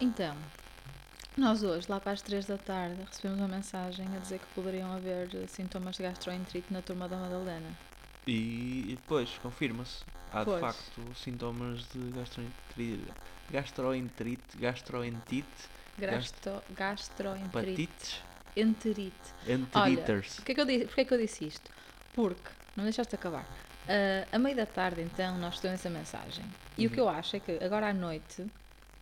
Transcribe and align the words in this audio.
Então, 0.00 0.36
nós 1.36 1.62
hoje, 1.62 1.86
lá 1.88 2.00
para 2.00 2.12
as 2.12 2.22
3 2.22 2.46
da 2.46 2.56
tarde, 2.58 2.96
recebemos 3.06 3.38
uma 3.40 3.48
mensagem 3.48 4.06
a 4.14 4.18
dizer 4.18 4.38
que 4.38 4.46
poderiam 4.54 4.92
haver 4.92 5.28
eh, 5.34 5.46
sintomas 5.46 5.96
de 5.96 6.02
gastroenterite 6.02 6.72
na 6.72 6.82
turma 6.82 7.08
da 7.08 7.16
Madalena. 7.16 7.70
E, 8.26 8.84
depois 9.00 9.30
confirma-se. 9.42 10.04
Há 10.32 10.44
Pois. 10.44 10.56
de 10.56 10.60
facto 10.60 11.14
sintomas 11.16 11.80
de 11.88 12.10
gastroenterite, 12.10 13.12
gastroenterite, 13.50 14.58
gastroentite, 14.58 15.46
Gasto, 15.98 16.62
gastroenterite. 16.76 18.22
Enterite. 18.56 19.12
enteriters. 19.48 20.34
Porquê 20.36 20.54
que, 20.54 20.60
eu 20.60 20.64
disse, 20.66 20.84
porquê 20.86 21.04
que 21.06 21.14
eu 21.14 21.18
disse 21.18 21.46
isto? 21.46 21.70
Porque, 22.14 22.50
não 22.76 22.84
deixaste 22.84 23.14
acabar. 23.14 23.46
Ah, 23.88 24.26
a 24.30 24.38
meio 24.38 24.54
da 24.54 24.66
tarde, 24.66 25.00
então, 25.00 25.38
nós 25.38 25.54
recebemos 25.54 25.80
essa 25.80 25.90
mensagem. 25.90 26.44
E 26.76 26.86
o 26.86 26.88
Uhum. 26.88 26.94
que 26.94 27.00
eu 27.00 27.08
acho 27.08 27.36
é 27.36 27.40
que 27.40 27.58
agora 27.64 27.88
à 27.88 27.94
noite 27.94 28.44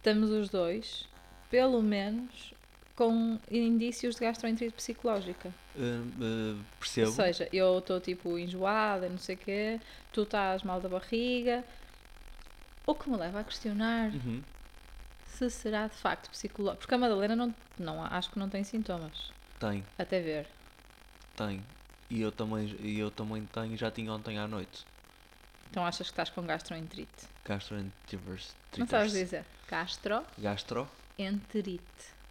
estamos 0.06 0.30
os 0.30 0.48
dois, 0.48 1.04
pelo 1.50 1.82
menos, 1.82 2.54
com 2.94 3.40
indícios 3.50 4.14
de 4.14 4.20
gastroenterite 4.20 4.76
psicológica. 4.76 5.52
Uh, 5.74 6.54
uh, 6.60 6.64
percebo. 6.78 7.08
Ou 7.08 7.12
seja, 7.12 7.48
eu 7.52 7.80
estou 7.80 8.00
tipo 8.00 8.38
enjoada, 8.38 9.08
não 9.08 9.18
sei 9.18 9.34
o 9.34 9.38
quê, 9.38 9.80
tu 10.12 10.22
estás 10.22 10.62
mal 10.62 10.80
da 10.80 10.88
barriga. 10.88 11.64
O 12.86 12.94
que 12.94 13.10
me 13.10 13.16
leva 13.16 13.40
a 13.40 13.44
questionar 13.44 14.12
Uhum. 14.12 14.40
se 15.26 15.50
será 15.50 15.88
de 15.88 15.96
facto 15.96 16.30
psicológico. 16.30 16.82
Porque 16.82 16.94
a 16.94 16.98
Madalena 16.98 17.34
não, 17.34 17.52
não, 17.76 18.04
acho 18.04 18.30
que 18.30 18.38
não 18.38 18.48
tem 18.48 18.62
sintomas. 18.62 19.32
Tem, 19.58 19.84
Até 19.98 20.20
ver. 20.20 20.46
tem. 21.36 21.60
E 22.08 22.20
eu 22.20 22.30
também, 22.30 22.76
eu 22.96 23.10
também 23.10 23.44
tenho, 23.46 23.76
já 23.76 23.90
tinha 23.90 24.12
ontem 24.12 24.38
à 24.38 24.46
noite. 24.46 24.86
Então 25.68 25.84
achas 25.84 26.06
que 26.06 26.12
estás 26.12 26.30
com 26.30 26.42
gastroenterite? 26.46 27.26
Gastroenteritis. 27.44 28.54
Não 28.78 28.86
sabes 28.86 29.10
dizer? 29.12 29.44
Gastroenterite. 29.68 31.82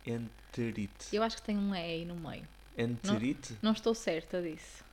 Gastroenterite. 0.05 1.15
Eu 1.15 1.23
acho 1.23 1.35
que 1.37 1.41
tem 1.41 1.57
um 1.57 1.73
E 1.75 1.79
aí 1.79 2.05
no 2.05 2.15
meio. 2.15 2.47
Enterite? 2.77 3.57
Não 3.61 3.71
estou 3.71 3.95
certa 3.95 4.41
disso. 4.41 4.83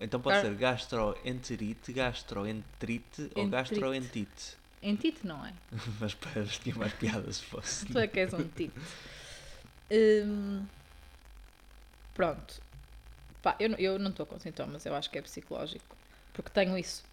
Então 0.00 0.20
pode 0.20 0.36
Gar- 0.36 0.42
ser 0.44 0.54
gastroenterite, 0.56 1.92
gastroenterite 1.92 3.22
ou 3.34 3.44
Enterite. 3.44 3.50
gastroentite. 3.50 4.56
Entite 4.82 5.24
não 5.26 5.44
é? 5.46 5.52
Mas 6.00 6.14
para, 6.14 6.44
tinha 6.44 6.74
mais 6.74 6.92
piada 6.94 7.32
se 7.32 7.42
fosse. 7.42 7.86
Tu 7.86 7.98
é 7.98 8.06
que 8.08 8.20
és 8.20 8.32
um 8.34 8.46
tite. 8.48 8.72
Hum, 9.94 10.64
pronto. 12.14 12.62
Pá, 13.42 13.54
eu, 13.60 13.68
não- 13.68 13.76
eu 13.78 13.98
não 13.98 14.08
estou 14.10 14.24
com 14.24 14.40
sintomas, 14.40 14.86
eu 14.86 14.94
acho 14.94 15.10
que 15.10 15.18
é 15.18 15.22
psicológico. 15.22 15.94
Porque 16.32 16.48
tenho 16.48 16.78
isso 16.78 17.04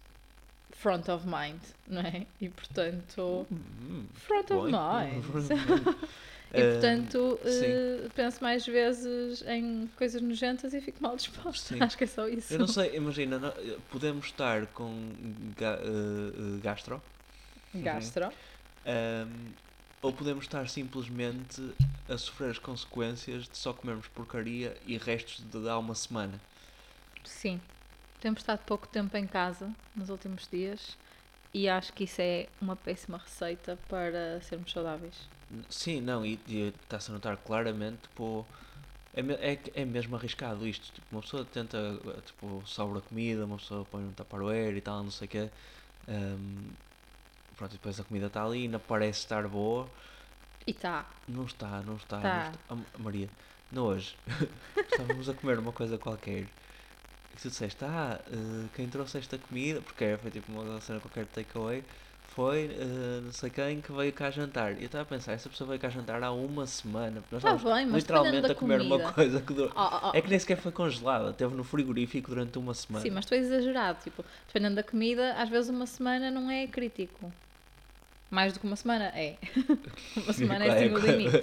front 0.72 1.08
of 1.08 1.26
mind, 1.26 1.60
não 1.86 2.00
é? 2.02 2.26
E 2.40 2.48
portanto. 2.48 3.46
Hum, 3.50 4.06
Front 4.14 4.50
of 4.50 4.66
mind. 4.70 5.24
E 6.52 6.60
Eh, 6.60 6.72
portanto, 6.72 7.38
sim. 7.44 7.64
eh, 7.66 8.08
penso 8.12 8.42
mais 8.42 8.66
vezes 8.66 9.40
em 9.46 9.86
coisas 9.96 10.20
nojentas 10.20 10.74
e 10.74 10.80
fico 10.80 11.00
mal 11.00 11.14
disposta. 11.14 11.74
Sim. 11.74 11.78
Acho 11.84 11.96
que 11.96 12.02
é 12.02 12.06
só 12.08 12.26
isso. 12.26 12.52
Eu 12.52 12.58
não 12.58 12.66
sei, 12.66 12.96
imagina, 12.96 13.38
não- 13.38 13.52
podemos 13.88 14.26
estar 14.26 14.66
com 14.66 14.90
ga- 15.56 15.78
eh, 15.80 16.56
eh, 16.56 16.60
gastro 16.60 17.00
Gastro. 17.72 18.32
ahm, 18.84 19.52
ou 20.02 20.12
podemos 20.12 20.44
estar 20.44 20.68
simplesmente 20.68 21.62
a 22.08 22.18
sofrer 22.18 22.50
as 22.50 22.58
consequências 22.58 23.48
de 23.48 23.56
só 23.56 23.72
comermos 23.72 24.08
porcaria 24.08 24.76
e 24.84 24.98
restos 24.98 25.44
de 25.52 25.68
há 25.68 25.78
uma 25.78 25.94
semana. 25.94 26.40
Sim. 27.24 27.60
Temos 28.20 28.40
estado 28.40 28.60
pouco 28.66 28.86
tempo 28.86 29.16
em 29.16 29.26
casa 29.26 29.70
nos 29.96 30.10
últimos 30.10 30.46
dias 30.46 30.96
e 31.52 31.68
acho 31.68 31.92
que 31.92 32.04
isso 32.04 32.20
é 32.20 32.46
uma 32.60 32.76
péssima 32.76 33.18
receita 33.18 33.78
para 33.88 34.40
sermos 34.42 34.70
saudáveis. 34.70 35.14
Sim, 35.68 36.00
não, 36.00 36.24
e 36.24 36.38
e 36.46 36.72
está-se 36.82 37.10
a 37.10 37.14
notar 37.14 37.36
claramente, 37.38 38.02
tipo, 38.02 38.46
é, 39.14 39.20
é, 39.52 39.58
é 39.74 39.84
mesmo 39.84 40.14
arriscado 40.16 40.66
isto. 40.66 40.92
Tipo, 40.92 41.06
uma 41.10 41.22
pessoa 41.22 41.44
tenta, 41.44 41.98
tipo, 42.24 42.62
sobra 42.66 43.00
comida, 43.00 43.44
uma 43.44 43.56
pessoa 43.56 43.84
põe 43.90 44.04
um 44.04 44.12
tupperware 44.12 44.76
e 44.76 44.80
tal, 44.80 45.02
não 45.02 45.10
sei 45.10 45.26
o 45.26 45.30
quê. 45.30 45.50
ahm, 46.08 46.70
pronto, 47.56 47.72
e 47.72 47.78
depois 47.78 47.98
a 47.98 48.04
comida 48.04 48.26
está 48.26 48.44
ali, 48.44 48.68
não 48.68 48.78
parece 48.78 49.20
estar 49.20 49.48
boa. 49.48 49.88
E 50.66 50.72
tá. 50.72 51.06
Não 51.26 51.44
está, 51.44 51.80
não 51.82 51.96
está. 51.96 52.20
Tá. 52.20 52.34
Não 52.44 52.50
está. 52.50 52.58
Ah, 52.96 52.98
Maria, 52.98 53.28
não 53.72 53.84
hoje. 53.86 54.16
Estávamos 54.76 55.28
a 55.28 55.34
comer 55.34 55.58
uma 55.58 55.72
coisa 55.72 55.98
qualquer. 55.98 56.46
E 57.32 57.36
tu 57.40 57.48
disseste, 57.48 57.84
ah, 57.84 58.18
eh, 58.32 58.66
quem 58.74 58.88
trouxe 58.88 59.18
esta 59.18 59.38
comida, 59.38 59.80
porque 59.80 60.16
foi 60.20 60.30
tipo 60.30 60.50
uma 60.52 60.80
cena 60.80 60.98
qualquer 61.00 61.24
de 61.24 61.30
takeaway, 61.30 61.82
foi 62.34 62.70
eh, 62.72 63.20
não 63.22 63.32
sei 63.32 63.50
quem 63.50 63.80
que 63.80 63.92
veio 63.92 64.12
cá 64.12 64.30
jantar. 64.30 64.72
E 64.72 64.80
eu 64.80 64.86
estava 64.86 65.02
a 65.02 65.06
pensar, 65.06 65.32
essa 65.32 65.48
pessoa 65.48 65.68
veio 65.68 65.80
cá 65.80 65.88
jantar 65.88 66.22
há 66.22 66.30
uma 66.32 66.66
semana. 66.66 67.22
Nós 67.30 67.42
Está 67.42 67.54
estávamos 67.54 67.62
Tá 67.62 67.74
bem, 67.74 67.86
literalmente 67.92 68.52
a 68.52 68.54
comer 68.54 68.80
uma 68.80 68.96
comida. 68.98 69.12
coisa 69.12 69.40
que 69.40 69.52
durou. 69.52 69.72
Oh, 69.74 69.80
oh, 69.80 70.10
oh. 70.10 70.16
É 70.16 70.20
que 70.20 70.28
nem 70.30 70.38
sequer 70.38 70.56
foi 70.56 70.72
congelada, 70.72 71.30
esteve 71.30 71.54
no 71.54 71.64
frigorífico 71.64 72.30
durante 72.30 72.58
uma 72.58 72.74
semana. 72.74 73.02
Sim, 73.02 73.10
mas 73.10 73.24
tu 73.26 73.34
és 73.34 73.46
exagerado. 73.46 73.98
Tipo, 74.02 74.24
dependendo 74.46 74.76
da 74.76 74.82
comida, 74.82 75.32
às 75.34 75.48
vezes 75.48 75.70
uma 75.70 75.86
semana 75.86 76.30
não 76.30 76.50
é 76.50 76.66
crítico. 76.66 77.32
Mais 78.30 78.52
do 78.52 78.60
que 78.60 78.66
uma 78.66 78.76
semana 78.76 79.06
é. 79.06 79.36
uma 80.16 80.32
semana 80.32 80.64
é 80.64 80.68
É, 80.70 80.72
assim 80.72 80.94
o 80.94 80.98
é. 80.98 81.16
limite. 81.16 81.42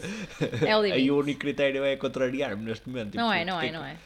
É 0.65 0.77
o 0.77 0.81
limite. 0.81 0.95
Aí 1.03 1.11
o 1.11 1.17
único 1.19 1.39
critério 1.41 1.83
é 1.83 1.97
contrariar-me 1.97 2.63
neste 2.63 2.87
momento. 2.87 3.15
Não 3.15 3.25
tipo, 3.29 3.33
é, 3.41 3.43
não 3.45 3.59
é, 3.59 3.65
porque 3.65 3.77
não 3.77 3.85
é. 3.85 3.97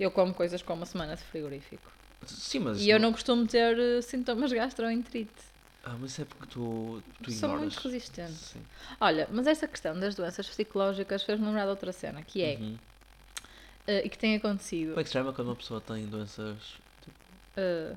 Eu 0.00 0.10
como 0.10 0.32
coisas 0.32 0.62
com 0.62 0.72
uma 0.72 0.86
semana 0.86 1.14
de 1.14 1.22
frigorífico. 1.22 1.92
Sim, 2.26 2.60
mas. 2.60 2.80
E 2.80 2.88
eu 2.88 2.98
não 2.98 3.12
costumo 3.12 3.46
ter 3.46 3.78
eh, 3.78 4.00
sintomas 4.00 4.48
de 4.48 4.56
gastroenterite. 4.56 5.42
Ah, 5.84 5.94
mas 6.00 6.18
é 6.18 6.24
porque 6.24 6.46
tu, 6.46 7.02
tu 7.22 7.30
Sou 7.30 7.50
ignoras. 7.50 7.60
muito 7.60 7.78
resistente. 7.80 8.32
Sim. 8.32 8.62
Olha, 8.98 9.28
mas 9.30 9.46
esta 9.46 9.68
questão 9.68 9.98
das 10.00 10.14
doenças 10.14 10.48
psicológicas 10.48 11.22
fez-me 11.22 11.44
lembrar 11.46 11.64
de 11.64 11.70
outra 11.70 11.92
cena, 11.92 12.22
que 12.22 12.42
é, 12.42 12.56
Uhum. 12.56 12.78
eh, 13.86 14.06
e 14.06 14.08
que 14.08 14.16
tem 14.16 14.36
acontecido, 14.36 14.90
Como 14.90 15.00
é 15.00 15.02
que 15.04 15.08
se 15.10 15.12
chama 15.12 15.32
quando 15.34 15.48
uma 15.48 15.56
pessoa 15.56 15.80
tem 15.82 16.06
doenças 16.06 16.78
eh, 17.56 17.94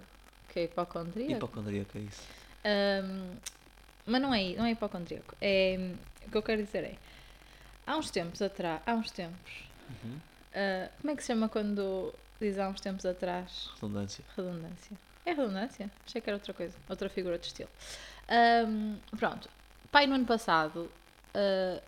que 0.50 0.59
é 0.59 0.64
hipocondria, 0.64 1.38
hipocondríaca? 1.38 2.00
Isso. 2.00 2.22
Ahm, 2.66 3.38
mas 4.06 4.22
não 4.22 4.34
é, 4.34 4.53
não 4.56 4.66
é 4.66 4.72
hipocondríaco. 4.72 5.35
É, 5.41 5.96
o 6.25 6.30
que 6.31 6.38
eu 6.38 6.44
quero 6.44 6.64
dizer 6.64 6.84
é, 6.84 6.97
há 7.88 7.97
uns 7.97 8.12
tempos 8.12 8.41
atrás, 8.41 8.81
há 8.85 8.94
uns 8.94 9.09
tempos, 9.12 9.64
Uhum. 10.03 10.20
Ah, 10.56 10.90
como 11.02 11.12
é 11.12 11.16
que 11.16 11.22
se 11.24 11.28
chama 11.28 11.50
quando 11.50 12.14
diz 12.40 12.58
há 12.59 12.68
uns 12.69 12.80
tempos 12.81 13.06
atrás? 13.06 13.69
Redundância. 13.75 14.24
Redundância. 14.36 14.97
É 15.25 15.31
redundância? 15.31 15.90
Achei 16.06 16.19
que 16.22 16.30
era 16.30 16.36
outra 16.38 16.53
coisa, 16.53 16.75
outra 16.90 17.09
figura 17.09 17.38
de 17.38 17.47
estilo. 17.47 17.69
Ahm, 18.28 18.96
pronto, 19.18 19.50
pai 19.91 20.06
no 20.08 20.16
ano 20.16 20.25
passado, 20.25 20.90
ah, 21.34 21.81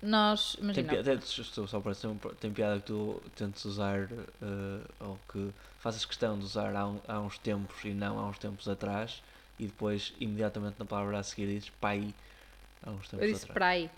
nós, 0.00 0.52
Tem 0.54 0.64
imagina, 0.64 0.88
piada, 0.92 1.14
estou 1.14 1.66
só 1.66 1.80
para 1.80 1.92
dizer, 1.92 2.08
tem 2.40 2.52
piada 2.52 2.78
que 2.78 2.86
tu 2.86 3.20
tentes 3.34 3.64
usar 3.64 4.02
eh, 4.02 4.80
ou 5.00 5.18
que 5.32 5.52
faças 5.80 6.04
questão 6.04 6.38
de 6.38 6.44
usar 6.44 6.74
há, 6.76 6.86
um- 6.86 7.00
há 7.08 7.18
uns 7.18 7.36
tempos 7.38 7.84
e 7.84 7.88
não 7.92 8.16
há 8.18 8.26
uns 8.28 8.38
tempos 8.38 8.68
atrás 8.68 9.20
e 9.58 9.66
depois 9.66 10.12
imediatamente 10.20 10.76
na 10.78 10.84
palavra 10.84 11.18
a 11.18 11.22
seguir 11.24 11.46
dizes 11.48 11.70
pai 11.80 12.14
há 12.84 12.90
uns 12.90 13.08
tempos 13.08 13.26
eu 13.26 13.32
disse 13.32 13.50
atrás. 13.50 13.72
aí, 13.72 13.90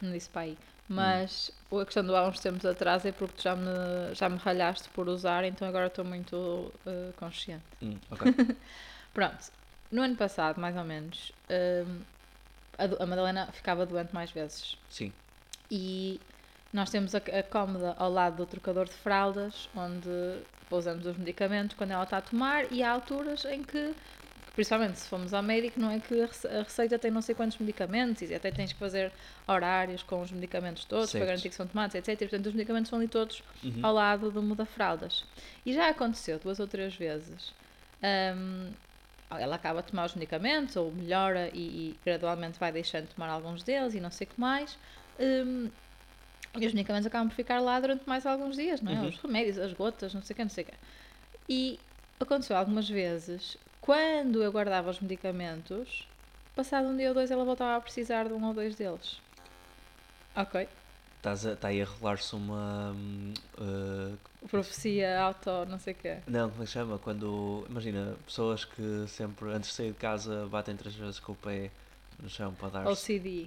não 0.00 0.10
disse 0.12 0.30
para 0.30 0.42
Mas 0.88 1.50
a 1.70 1.84
questão 1.84 2.04
do 2.04 2.14
há 2.14 2.28
uns 2.28 2.40
tempos 2.40 2.66
atrás 2.66 3.04
é 3.06 3.12
porque 3.12 3.36
tu 3.36 3.42
já 3.42 3.56
me, 3.56 4.14
já 4.14 4.28
me 4.28 4.36
ralhaste 4.36 4.88
por 4.90 5.08
usar, 5.08 5.44
então 5.44 5.66
agora 5.66 5.86
estou 5.86 6.04
muito 6.04 6.72
ah, 6.86 7.12
consciente. 7.16 7.64
Hum, 7.80 7.98
ok. 8.10 8.32
Pronto, 9.14 9.52
no 9.90 10.02
ano 10.02 10.16
passado, 10.16 10.60
mais 10.60 10.76
ou 10.76 10.84
menos, 10.84 11.32
hum, 11.86 12.00
a, 12.78 13.02
a 13.02 13.06
Madalena 13.06 13.46
ficava 13.52 13.86
doente 13.86 14.14
mais 14.14 14.30
vezes. 14.30 14.76
Sim. 14.88 15.12
E 15.70 16.20
nós 16.72 16.90
temos 16.90 17.14
a, 17.14 17.18
a 17.18 17.42
cómoda 17.42 17.94
ao 17.98 18.10
lado 18.10 18.36
do 18.36 18.46
trocador 18.46 18.86
de 18.86 18.94
fraldas, 18.94 19.68
onde 19.76 20.08
pousamos 20.68 21.04
os 21.06 21.16
medicamentos 21.16 21.76
quando 21.76 21.90
ela 21.90 22.04
está 22.04 22.18
a 22.18 22.22
tomar, 22.22 22.72
e 22.72 22.82
há 22.82 22.92
alturas 22.92 23.44
em 23.44 23.62
que, 23.62 23.94
principalmente 24.54 24.98
se 24.98 25.08
formos 25.08 25.32
ao 25.32 25.42
médico, 25.42 25.80
não 25.80 25.90
é 25.90 25.98
que 25.98 26.20
a 26.20 26.26
rece- 26.26 26.46
a 26.48 26.62
receita 26.62 26.98
tem 26.98 27.10
não 27.10 27.22
sei 27.22 27.34
quantos 27.34 27.56
medicamentos, 27.58 28.22
e 28.30 28.34
até 28.34 28.50
tens 28.50 28.72
que 28.72 28.78
fazer 28.78 29.10
horários 29.48 30.02
com 30.02 30.20
os 30.20 30.30
medicamentos 30.30 30.84
todos, 30.84 31.10
Certo. 31.10 31.20
para 31.22 31.26
garantir 31.28 31.48
que 31.48 31.54
são 31.54 31.66
tomados, 31.66 31.94
etc. 31.94 32.18
Portanto, 32.18 32.46
os 32.46 32.52
medicamentos 32.54 32.88
são 32.90 32.98
ali 32.98 33.08
todos 33.08 33.42
Uhum. 33.64 33.80
ao 33.82 33.94
lado 33.94 34.30
do 34.30 34.42
muda-fraldas. 34.42 35.24
E 35.64 35.72
já 35.72 35.88
aconteceu 35.88 36.38
duas 36.38 36.60
ou 36.60 36.66
três 36.66 36.94
vezes. 36.94 37.52
hum, 38.36 38.70
ela 39.30 39.54
acaba 39.56 39.80
a 39.80 39.82
tomar 39.82 40.04
os 40.04 40.14
medicamentos, 40.14 40.76
ou 40.76 40.92
melhora 40.92 41.48
e, 41.54 41.58
e 41.92 41.98
gradualmente 42.04 42.58
vai 42.58 42.70
deixando 42.70 43.06
de 43.08 43.14
tomar 43.14 43.28
alguns 43.30 43.62
deles 43.62 43.94
e 43.94 44.00
não 44.00 44.10
sei 44.10 44.26
o 44.26 44.30
que 44.30 44.38
mais. 44.40 44.76
hum, 45.18 45.70
e 46.54 46.66
os 46.66 46.74
medicamentos 46.74 47.06
acabam 47.06 47.28
por 47.30 47.34
ficar 47.34 47.58
lá 47.60 47.80
durante 47.80 48.06
mais 48.06 48.26
alguns 48.26 48.56
dias, 48.56 48.82
não 48.82 48.92
é? 48.92 48.96
Uhum. 48.96 49.08
Os 49.08 49.16
remédios, 49.18 49.56
as 49.56 49.72
gotas, 49.72 50.12
não 50.12 50.20
sei 50.20 50.34
o 50.34 50.36
que, 50.36 50.42
não 50.42 50.50
sei 50.50 50.64
o 50.64 50.66
que. 50.66 50.74
E 51.48 51.80
aconteceu 52.20 52.54
algumas 52.56 52.86
vezes, 52.86 53.56
quando 53.82 54.42
eu 54.42 54.50
guardava 54.50 54.88
os 54.90 55.00
medicamentos, 55.00 56.06
passado 56.56 56.88
um 56.88 56.96
dia 56.96 57.08
ou 57.08 57.14
dois 57.14 57.30
ela 57.30 57.44
voltava 57.44 57.76
a 57.76 57.80
precisar 57.80 58.28
de 58.28 58.32
um 58.32 58.42
ou 58.46 58.54
dois 58.54 58.74
deles. 58.74 59.20
Ok. 60.34 60.66
Estás 61.18 61.46
a, 61.46 61.52
está 61.52 61.68
aí 61.68 61.82
a 61.82 61.84
rolar-se 61.84 62.34
uma. 62.34 62.96
eh, 63.60 64.12
Profecia 64.48 65.20
auto, 65.20 65.50
não 65.68 65.78
sei 65.78 65.92
o 65.92 65.96
quê. 65.96 66.16
não, 66.26 66.50
como 66.50 66.62
é 66.62 66.66
que 66.66 66.72
chama? 66.72 66.98
Quando. 66.98 67.64
Imagina, 67.68 68.16
pessoas 68.26 68.64
que 68.64 69.04
sempre, 69.06 69.50
antes 69.50 69.70
de 69.70 69.76
sair 69.76 69.92
de 69.92 69.98
casa, 69.98 70.46
batem 70.50 70.74
três 70.76 70.94
vezes 70.96 71.20
com 71.20 71.32
o 71.32 71.36
pé 71.36 71.70
no 72.18 72.28
chão 72.28 72.52
para 72.54 72.68
dar. 72.70 72.86
OCD. 72.88 73.46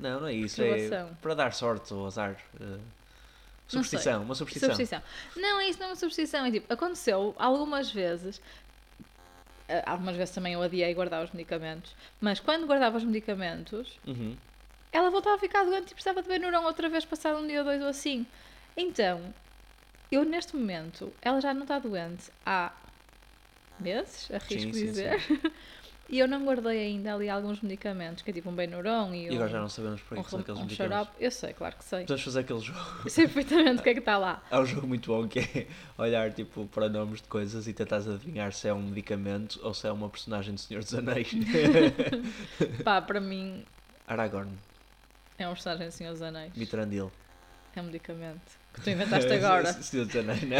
Não, 0.00 0.20
não 0.20 0.26
é 0.26 0.32
isso. 0.32 0.62
É 0.62 1.06
para 1.20 1.34
dar 1.34 1.52
sorte 1.52 1.92
ou 1.94 2.06
azar. 2.06 2.36
Não 2.58 3.82
superstição, 3.84 4.22
uma 4.22 4.34
superstição. 4.34 4.70
Superstição. 4.70 5.02
Não, 5.36 5.60
é 5.60 5.68
isso 5.68 5.78
não 5.78 5.86
é 5.86 5.90
uma 5.90 5.96
superstição. 5.96 6.44
É 6.44 6.50
tipo, 6.50 6.72
aconteceu 6.72 7.34
algumas 7.38 7.90
vezes. 7.90 8.40
Eh, 9.72 9.82
Algumas 9.86 10.16
vezes 10.16 10.34
também 10.34 10.52
eu 10.54 10.62
adiei 10.62 10.92
guardar 10.94 11.24
os 11.24 11.30
medicamentos. 11.32 11.94
Mas 12.20 12.38
quando 12.40 12.66
guardava 12.66 12.96
os 12.98 13.04
medicamentos, 13.04 13.98
Uhum. 14.06 14.36
ela 14.92 15.10
voltava 15.10 15.36
a 15.36 15.38
ficar 15.38 15.64
doente 15.64 15.90
e 15.90 15.94
precisava 15.94 16.22
de 16.22 16.28
Benurão 16.28 16.64
outra 16.64 16.88
vez 16.88 17.04
passado 17.04 17.38
um 17.38 17.46
dia 17.46 17.58
ou 17.60 17.64
dois 17.64 17.80
ou 17.82 17.88
assim. 17.88 18.26
Então, 18.76 19.32
eu 20.10 20.24
neste 20.24 20.54
momento, 20.56 21.12
ela 21.22 21.40
já 21.40 21.52
não 21.54 21.62
está 21.62 21.78
doente 21.78 22.30
há 22.44 22.72
meses, 23.80 24.30
arrisco 24.30 24.52
Sim, 24.54 24.72
sim, 24.72 24.84
dizer. 24.86 25.16
E 26.08 26.18
eu 26.18 26.28
não 26.28 26.44
guardei 26.44 26.78
ainda 26.86 27.14
ali 27.14 27.30
alguns 27.30 27.60
medicamentos, 27.62 28.22
que 28.22 28.30
é 28.30 28.34
tipo 28.34 28.50
um 28.50 28.54
Benurão 28.54 29.14
e, 29.14 29.26
E 29.26 29.30
um, 29.30 29.34
agora 29.34 29.48
já 29.48 29.60
não 29.60 29.68
sabemos 29.68 30.00
para 30.02 30.20
um, 30.20 30.22
que 30.22 30.30
são 30.30 30.40
aqueles 30.40 30.60
um 30.60 30.64
medicamentos. 30.64 30.96
xarope. 31.06 31.24
Eu 31.24 31.30
sei, 31.30 31.52
claro 31.54 31.76
que 31.76 31.84
sei. 31.84 32.00
Podemos 32.00 32.22
fazer 32.22 32.40
aquele 32.40 32.60
jogo. 32.60 32.80
Eu 33.04 33.10
sei 33.10 33.24
perfeitamente 33.28 33.80
o 33.80 33.82
que 33.82 33.88
é 33.88 33.92
que 33.94 33.98
está 34.00 34.18
lá. 34.18 34.42
Há 34.50 34.60
um 34.60 34.66
jogo 34.66 34.86
muito 34.86 35.10
bom 35.10 35.26
que 35.26 35.38
é 35.38 35.66
olhar 35.96 36.30
tipo, 36.32 36.66
para 36.66 36.88
nomes 36.88 37.22
de 37.22 37.28
coisas 37.28 37.66
e 37.66 37.72
tentares 37.72 38.06
adivinhar 38.06 38.52
se 38.52 38.68
é 38.68 38.74
um 38.74 38.82
medicamento 38.82 39.58
ou 39.62 39.72
se 39.72 39.86
é 39.86 39.92
uma 39.92 40.08
personagem 40.10 40.54
do 40.54 40.60
Senhor 40.60 40.82
dos 40.82 40.92
Anéis. 40.94 41.30
Pá, 42.84 43.00
para 43.00 43.20
mim 43.20 43.64
Aragorn, 44.06 44.50
é 45.38 45.48
um 45.48 45.52
personagem 45.52 45.86
do 45.86 45.92
Senhor 45.92 46.12
dos 46.12 46.20
Anéis. 46.22 46.52
Mitrandil. 46.54 47.10
É 47.74 47.80
um 47.80 47.84
medicamento. 47.84 48.60
Que 48.74 48.80
tu 48.82 48.90
inventaste 48.90 49.32
agora. 49.32 49.72
Senhor 49.82 50.04
dos 50.04 50.16
Anéis, 50.16 50.42
né? 50.42 50.58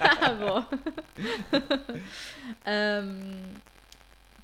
Ah, 0.00 0.30
boa. 0.34 0.68
Ahm, 2.66 3.54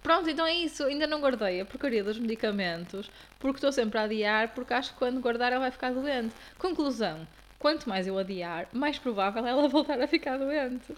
pronto, 0.05 0.31
então 0.31 0.47
é 0.47 0.55
isso. 0.55 0.85
Ainda 0.85 1.07
não 1.09 1.21
guardei 1.21 1.61
a 1.61 1.65
porcaria 1.65 2.05
dos 2.05 2.19
medicamentos 2.19 3.11
porque 3.41 3.57
estou 3.57 3.73
sempre 3.73 3.99
a 3.99 4.03
adiar 4.03 4.55
porque 4.55 4.73
acho 4.73 4.93
que 4.93 4.99
quando 4.99 5.21
guardar 5.21 5.51
ela 5.53 5.63
vai 5.63 5.71
ficar 5.73 5.93
doente. 5.93 6.33
Conclusão. 6.59 7.27
Quanto 7.59 7.89
mais 7.89 8.07
eu 8.07 8.17
adiar, 8.19 8.69
mais 8.73 8.99
provável 8.99 9.45
é 9.45 9.51
ela 9.51 9.67
voltar 9.69 10.01
a 10.01 10.07
ficar 10.07 10.37
doente. 10.39 10.93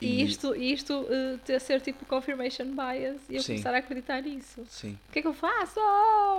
E, 0.00 0.20
E- 0.20 0.24
isto, 0.24 0.54
isto 0.54 1.06
eh, 1.08 1.38
ter 1.44 1.58
ser 1.60 1.80
tipo 1.80 2.04
confirmation 2.04 2.66
bias 2.66 3.22
e 3.30 3.36
eu 3.36 3.42
Sim. 3.42 3.54
começar 3.54 3.74
a 3.74 3.78
acreditar 3.78 4.20
nisso. 4.20 4.62
Sim. 4.68 4.98
O 5.08 5.12
que 5.12 5.20
é 5.20 5.22
que 5.22 5.28
eu 5.28 5.32
faço? 5.32 5.80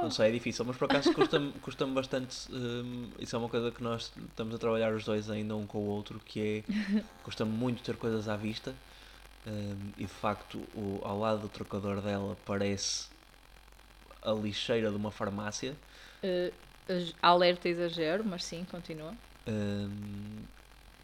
Não 0.04 0.12
sei, 0.12 0.28
é 0.30 0.31
difícil, 0.31 0.63
mas 0.66 0.78
por 0.78 0.86
acaso 0.86 1.12
custa-me 1.12 1.51
custa 1.63 1.86
bastante. 1.88 2.36
hum, 2.51 3.10
isso 3.19 3.36
é 3.36 3.40
uma 3.40 3.50
coisa 3.50 3.72
que 3.72 3.81
nós 3.81 4.12
estamos 4.30 4.54
a 4.54 4.58
trabalhar 4.60 4.94
os 4.94 5.04
dois 5.04 5.30
ainda 5.31 5.56
um 5.56 5.66
com 5.66 5.80
o 5.80 5.86
outro, 5.88 6.19
que 6.24 6.63
é 6.68 6.74
custa-me 7.24 7.51
muito 7.51 7.81
ter 7.81 7.96
coisas 7.96 8.28
à 8.30 8.36
vista. 8.36 8.75
E 9.97 10.03
de 10.03 10.07
facto, 10.07 10.57
o, 10.75 11.00
ao 11.03 11.19
lado 11.19 11.42
do 11.42 11.50
trocador 11.50 12.01
dela 12.01 12.36
parece 12.45 13.07
a 14.24 14.31
lixeira 14.31 14.89
de 14.89 14.95
uma 14.95 15.12
farmácia. 15.12 15.75
Ex- 16.89 17.13
alerta 17.21 17.69
exagero, 17.69 18.24
mas 18.25 18.44
sim, 18.44 18.65
continua. 18.69 19.13
Hum, 19.47 20.44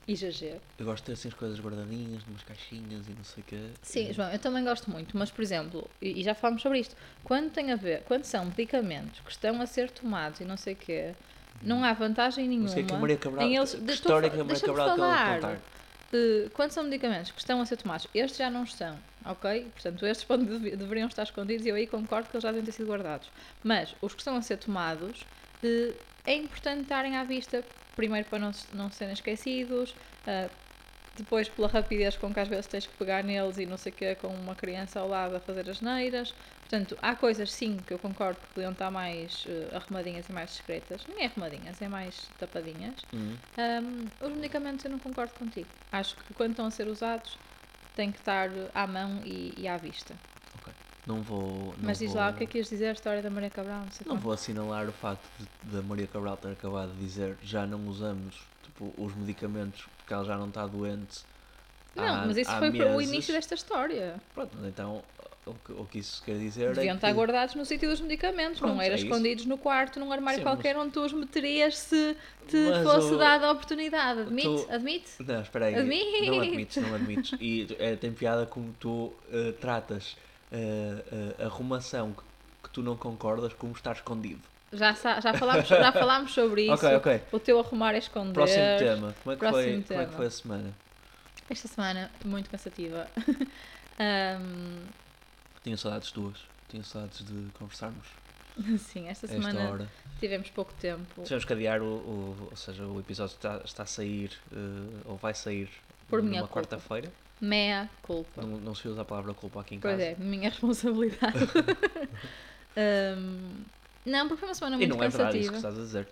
Exagero. 0.08 0.60
eu 0.80 0.86
gosto 0.86 1.04
de 1.04 1.08
ter 1.08 1.14
assim 1.14 1.28
as 1.28 1.34
coisas 1.36 1.60
guardadinhas, 1.60 2.26
numas 2.26 2.42
caixinhas 2.44 3.08
e 3.08 3.12
não 3.12 3.24
sei 3.24 3.44
o 3.44 3.46
quê. 3.46 3.70
Sim, 3.84 4.12
João, 4.12 4.32
eu 4.32 4.40
também 4.40 4.64
gosto 4.64 4.90
muito, 4.90 5.16
mas 5.16 5.30
por 5.30 5.42
exemplo, 5.44 5.88
e, 6.02 6.20
e 6.20 6.24
já 6.24 6.34
falámos 6.34 6.62
sobre 6.64 6.80
isto, 6.80 6.96
quando 7.24 7.52
tem 7.52 7.72
a 7.72 7.76
ver, 7.76 8.02
quando 8.04 8.26
são 8.26 8.46
medicamentos 8.46 9.20
que 9.22 9.32
estão 9.32 9.62
a 9.62 9.68
ser 9.68 9.92
tomados 9.92 10.40
e 10.40 10.46
não 10.46 10.58
sei 10.58 10.74
o 10.74 10.76
quê, 10.76 11.14
não 11.62 11.84
há 11.84 11.94
vantagem 11.94 12.48
nenhuma. 12.48 12.68
Não 12.68 12.74
sei 12.74 12.84
que 12.84 12.94
a 12.94 12.98
Maria 12.98 13.18
Cabral. 13.18 13.46
em 13.48 13.56
eles- 13.56 13.76
que 13.76 13.92
história 13.92 14.30
que 14.30 14.40
a 14.40 14.44
Maria 14.44 14.60
Cabral 14.60 14.88
acabou 14.90 15.60
quando 16.54 16.72
são 16.72 16.84
medicamentos 16.84 17.32
que 17.32 17.40
estão 17.40 17.62
a 17.62 17.66
ser 17.66 17.78
tomados, 17.78 18.08
estes 18.14 18.38
já 18.38 18.50
não 18.50 18.64
estão, 18.64 18.98
ok? 19.26 19.68
Portanto, 19.74 20.06
estes 20.06 20.28
deveriam 20.78 21.08
estar 21.08 21.24
escondidos 21.24 21.66
e 21.66 21.70
eu 21.70 21.76
aí 21.76 21.88
concordo 21.88 22.30
que 22.30 22.36
eles 22.36 22.44
já 22.44 22.52
devem 22.52 22.66
ter 22.66 22.72
sido 22.72 22.88
guardados. 22.88 23.30
Mas 23.64 23.96
os 24.02 24.14
que 24.14 24.20
estão 24.20 24.36
a 24.36 24.42
ser 24.42 24.58
tomados, 24.58 25.26
é 26.26 26.36
importante 26.36 26.82
estarem 26.82 27.16
à 27.16 27.24
vista, 27.24 27.64
primeiro 27.96 28.28
para 28.28 28.40
não, 28.40 28.52
não 28.74 28.92
serem 28.92 29.14
esquecidos, 29.14 29.96
eh, 30.28 30.50
depois 31.16 31.50
pela 31.50 31.68
rapidez 31.68 32.16
com 32.16 32.34
que 32.34 32.40
às 32.40 32.48
vezes 32.48 32.68
tens 32.68 32.88
que 32.88 32.96
pegar 32.98 33.24
neles 33.24 33.58
e 33.58 33.66
não 33.66 33.78
sei 33.78 33.92
o 33.92 33.96
quê, 33.96 34.16
com 34.16 34.28
uma 34.28 34.56
criança 34.56 35.00
ao 35.00 35.08
lado 35.08 35.36
a 35.36 35.40
fazer 35.40 35.70
as 35.70 35.82
neiras. 35.82 36.34
Portanto, 36.72 36.98
há 37.02 37.14
coisas 37.18 37.52
sim 37.52 37.78
que 37.86 37.94
eu 37.94 38.00
concordo 38.00 38.40
que 38.40 38.48
podiam 38.54 38.72
estar 38.72 38.90
mais 38.90 39.44
eh, 39.46 39.76
arrumadinhas 39.76 40.30
e 40.30 40.32
mais 40.32 40.52
discretas. 40.52 41.02
Nem 41.06 41.24
é 41.24 41.26
arrumadinhas, 41.26 41.82
é 41.82 41.90
mais 41.90 42.30
tapadinhas. 42.40 42.96
Hum. 43.14 43.36
Um, 43.58 44.26
os 44.26 44.34
medicamentos 44.34 44.86
eu 44.86 44.92
não 44.92 44.98
concordo 45.00 45.34
contigo. 45.34 45.68
Acho 45.92 46.16
que 46.16 46.34
quando 46.34 46.52
estão 46.52 46.66
a 46.66 46.72
ser 46.72 46.88
usados 46.88 47.38
têm 47.94 48.10
que 48.10 48.20
estar 48.20 48.50
à 48.74 48.88
mão 48.88 49.22
e, 49.26 49.54
e 49.58 49.68
à 49.68 49.76
vista. 49.76 50.16
Não 51.06 51.22
vou. 51.22 51.74
Não 51.78 51.88
Mas 51.88 52.00
diz 52.00 52.12
vou... 52.12 52.22
lá 52.22 52.30
o 52.30 52.34
que 52.36 52.44
é 52.46 52.48
que 52.48 52.58
ias 52.60 52.70
dizer, 52.70 52.88
a 52.88 52.92
história 52.94 53.22
da 53.22 53.30
Maria 53.30 53.50
Cabral, 53.50 53.80
não 53.82 53.92
sei 53.92 54.06
Não 54.08 54.16
quanto. 54.16 54.22
vou 54.24 54.32
assinalar 54.32 54.88
o 54.88 54.94
facto 54.94 55.28
de, 55.40 55.72
da 55.76 55.82
Maria 55.82 56.08
Cabral 56.08 56.38
ter 56.38 56.52
acabado 56.54 56.94
de 56.94 57.00
dizer 57.00 57.36
já 57.44 57.66
não 57.68 57.86
usamos 57.88 58.40
tipo, 58.64 58.94
os 58.98 59.14
medicamentos 59.14 59.84
porque 59.98 60.14
ela 60.14 60.24
já 60.24 60.38
não 60.38 60.48
está 60.48 60.66
doente. 60.68 61.20
Não, 61.96 62.06
há- 62.06 62.26
mas 62.28 62.38
isso 62.38 62.52
foi 62.58 62.72
para 62.72 62.92
o 62.94 62.98
meses. 62.98 63.10
início 63.12 63.34
desta 63.34 63.56
história. 63.56 64.16
Pronto, 64.34 64.56
mas 64.56 64.70
então 64.70 65.04
o 65.46 65.54
que, 65.56 65.72
o 65.74 65.86
que 65.86 66.00
isso 66.00 66.22
quer 66.24 66.38
dizer 66.38 66.74
Deviam 66.76 66.94
é 66.94 66.96
estar 66.96 67.08
que... 67.08 67.14
guardados 67.14 67.56
no 67.56 67.66
sítio 67.66 67.90
dos 67.90 68.00
medicamentos, 68.00 68.62
não 68.62 68.70
Pronto, 68.70 68.82
eram 68.84 68.94
é 68.94 68.98
isso. 68.98 69.06
escondidos 69.08 69.46
no 69.46 69.58
quarto, 69.58 70.00
num 70.00 70.12
armário 70.12 70.38
Sim, 70.40 70.44
qualquer 70.44 70.78
onde 70.78 70.92
tu 70.92 71.02
os 71.04 71.12
meterias 71.14 71.78
se 71.78 72.16
te 72.48 72.58
Mas 72.70 72.84
fosse 72.84 73.14
o- 73.14 73.18
dada 73.18 73.48
a 73.48 73.52
oportunidade. 73.52 74.22
Admite? 74.22 74.48
tu- 74.48 74.68
Admite? 74.72 75.10
Não, 75.20 75.42
espera 75.42 75.66
aí. 75.66 75.76
Admite. 75.76 76.26
Não 76.28 76.40
admites, 76.42 76.84
não 76.84 76.96
admites. 76.96 77.40
E 77.42 77.68
é, 77.80 77.96
tem 77.96 78.12
piada 78.14 78.46
como 78.46 78.72
tu 78.80 79.14
eh, 79.32 79.54
tratas 79.60 80.16
eh, 80.52 81.34
a 81.40 81.46
arrumação 81.46 82.14
que, 82.14 82.22
que 82.64 82.70
tu 82.70 82.84
não 82.84 82.96
concordas 82.96 83.52
como 83.54 83.74
estar 83.74 83.94
escondido. 83.94 84.42
Já, 84.74 84.94
já, 84.94 85.34
falámos, 85.34 85.68
já 85.68 85.92
falámos 85.92 86.32
sobre 86.34 86.64
isso. 86.72 86.74
Ok, 86.74 86.96
ok. 86.96 87.22
O 87.32 87.40
teu 87.40 87.60
arrumar 87.60 87.94
é 87.94 87.98
esconder. 87.98 88.34
Próximo 88.34 88.64
tema. 88.78 89.16
Como 89.24 89.34
é, 89.34 89.36
que 89.36 89.40
Próximo 89.40 89.64
foi, 89.64 89.64
como 89.64 89.74
é 89.74 89.82
que 89.82 89.88
tema. 89.88 90.12
foi 90.18 90.26
a 90.28 90.32
semana? 90.32 90.74
Esta 91.50 91.68
semana, 91.68 92.12
muito 92.24 92.50
cansativa. 92.50 93.08
Ahm, 94.00 94.80
Tinha 95.64 95.78
saudades 95.78 96.12
tuas. 96.12 96.38
Tinha 96.70 96.84
saudades 96.84 97.24
de 97.26 97.50
conversarmos 97.60 98.08
sim, 98.80 99.08
esta 99.08 99.26
esta 99.26 99.28
semana 99.28 99.70
hora. 99.70 99.90
tivemos 100.20 100.50
pouco 100.50 100.74
tempo. 100.80 101.24
Tivemos 101.24 101.46
que 101.46 101.54
adiar 101.54 101.82
o, 101.82 101.86
o- 101.86 102.48
ou 102.52 102.56
seja, 102.58 102.86
o 102.86 103.00
episódio 103.00 103.34
está, 103.36 103.62
está 103.64 103.84
a 103.84 103.86
sair, 103.86 104.32
eh, 104.52 105.02
ou 105.06 105.16
vai 105.18 105.34
sair 105.34 105.70
Por 106.10 106.22
numa 106.22 106.48
quarta-feira. 106.48 107.12
Mea 107.40 107.90
culpa. 108.04 108.42
Não, 108.42 108.58
não 108.60 108.76
se 108.76 108.88
usa 108.88 109.02
a 109.02 109.06
palavra 109.06 109.34
culpa 109.34 109.62
aqui 109.62 109.76
em 109.76 109.80
Pois 109.80 109.94
casa. 109.94 110.04
é, 110.04 110.16
minha 110.16 110.50
responsabilidade. 110.50 111.40
Ahm, 112.78 113.64
não, 114.06 114.28
porque 114.28 114.40
foi 114.40 114.50
uma 114.50 114.56
semana 114.56 114.76
e 114.76 114.80
muito 114.80 114.96
não 114.98 115.04
é 115.04 115.10
verdade 115.10 115.40
isso 115.40 115.52
cansativa. 115.52 115.52
que 115.52 115.58
estás 115.58 115.78
a 115.78 115.82
dizer. 115.82 116.08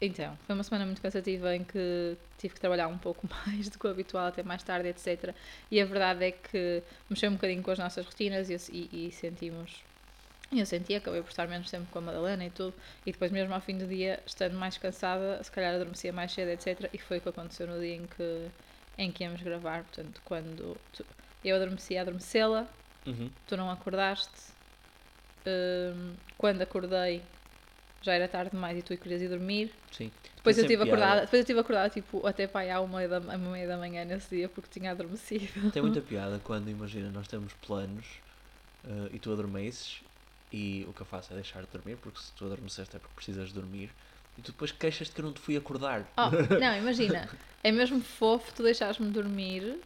Então, 0.00 0.36
foi 0.44 0.54
uma 0.54 0.62
semana 0.64 0.84
muito 0.84 1.00
cansativa 1.00 1.54
em 1.54 1.64
que 1.64 2.16
tive 2.36 2.54
que 2.54 2.60
trabalhar 2.60 2.88
um 2.88 2.98
pouco 2.98 3.26
mais 3.46 3.68
do 3.68 3.78
que 3.78 3.86
o 3.86 3.90
habitual, 3.90 4.26
até 4.26 4.42
mais 4.42 4.62
tarde, 4.62 4.88
etc. 4.88 5.34
E 5.70 5.80
a 5.80 5.84
verdade 5.84 6.24
é 6.24 6.32
que 6.32 6.82
mexeu 7.08 7.30
um 7.30 7.34
bocadinho 7.34 7.62
com 7.62 7.70
as 7.70 7.78
nossas 7.78 8.04
rotinas 8.04 8.48
e, 8.50 8.56
e, 8.70 9.08
e 9.08 9.12
sentimos. 9.12 9.82
Eu 10.52 10.66
senti, 10.66 10.94
acabei 10.94 11.22
por 11.22 11.30
estar 11.30 11.48
menos 11.48 11.70
tempo 11.70 11.90
com 11.90 11.98
a 11.98 12.02
Madalena 12.02 12.44
e 12.44 12.50
tudo. 12.50 12.74
E 13.04 13.12
depois, 13.12 13.32
mesmo 13.32 13.54
ao 13.54 13.60
fim 13.60 13.76
do 13.78 13.86
dia, 13.86 14.22
estando 14.26 14.54
mais 14.56 14.76
cansada, 14.78 15.42
se 15.42 15.50
calhar 15.50 15.74
adormecia 15.74 16.12
mais 16.12 16.32
cedo, 16.32 16.50
etc. 16.50 16.88
E 16.92 16.98
foi 16.98 17.18
o 17.18 17.20
que 17.20 17.28
aconteceu 17.28 17.66
no 17.66 17.80
dia 17.80 17.96
em 17.96 18.06
que, 18.06 18.50
em 18.98 19.10
que 19.10 19.24
íamos 19.24 19.42
gravar. 19.42 19.84
Portanto, 19.84 20.20
quando 20.24 20.76
tu- 20.92 21.06
eu 21.42 21.56
adormeci 21.56 21.96
a 21.96 22.02
adormecê-la, 22.02 22.68
Uhum. 23.06 23.30
tu 23.46 23.56
não 23.56 23.70
acordaste. 23.70 24.52
Hum, 25.46 26.14
quando 26.38 26.62
acordei, 26.62 27.22
já 28.04 28.12
era 28.12 28.28
tarde 28.28 28.50
demais 28.50 28.78
e 28.78 28.82
tu 28.82 28.96
querias 28.96 29.22
ir 29.22 29.28
dormir. 29.28 29.72
Sim. 29.90 30.10
Depois 30.36 30.58
eu 30.58 30.66
piada. 30.66 30.84
acordada, 30.84 31.20
depois 31.22 31.34
eu 31.34 31.40
estive 31.40 31.58
acordada 31.60 31.88
tipo 31.88 32.26
até 32.26 32.46
pai 32.46 32.70
à 32.70 32.80
uma 32.80 33.08
da, 33.08 33.16
à 33.16 33.36
uma 33.36 33.50
meia 33.50 33.66
da 33.66 33.78
manhã 33.78 34.04
nesse 34.04 34.36
dia 34.36 34.48
porque 34.48 34.78
tinha 34.78 34.90
adormecido. 34.90 35.70
Tem 35.70 35.80
muita 35.80 36.00
piada 36.02 36.38
quando, 36.44 36.68
imagina, 36.68 37.10
nós 37.10 37.26
temos 37.26 37.54
planos 37.54 38.04
eh, 38.84 39.10
e 39.12 39.18
tu 39.18 39.32
adormeces 39.32 40.02
e 40.52 40.84
o 40.86 40.92
que 40.92 41.00
eu 41.00 41.06
faço 41.06 41.32
é 41.32 41.36
deixar 41.36 41.62
de 41.62 41.68
dormir, 41.72 41.96
porque 41.96 42.20
se 42.20 42.30
tu 42.32 42.44
adormeceste 42.44 42.94
é 42.94 42.98
porque 42.98 43.14
precisas 43.14 43.48
de 43.48 43.54
dormir 43.54 43.90
e 44.36 44.42
tu 44.42 44.52
depois 44.52 44.70
queixas-te 44.70 45.14
que 45.14 45.20
eu 45.20 45.24
não 45.24 45.32
te 45.32 45.40
fui 45.40 45.56
acordar. 45.56 46.06
Oh, 46.16 46.30
não, 46.60 46.76
imagina, 46.76 47.28
é 47.62 47.72
mesmo 47.72 48.00
fofo 48.00 48.52
tu 48.54 48.62
deixares-me 48.62 49.10
dormir 49.10 49.80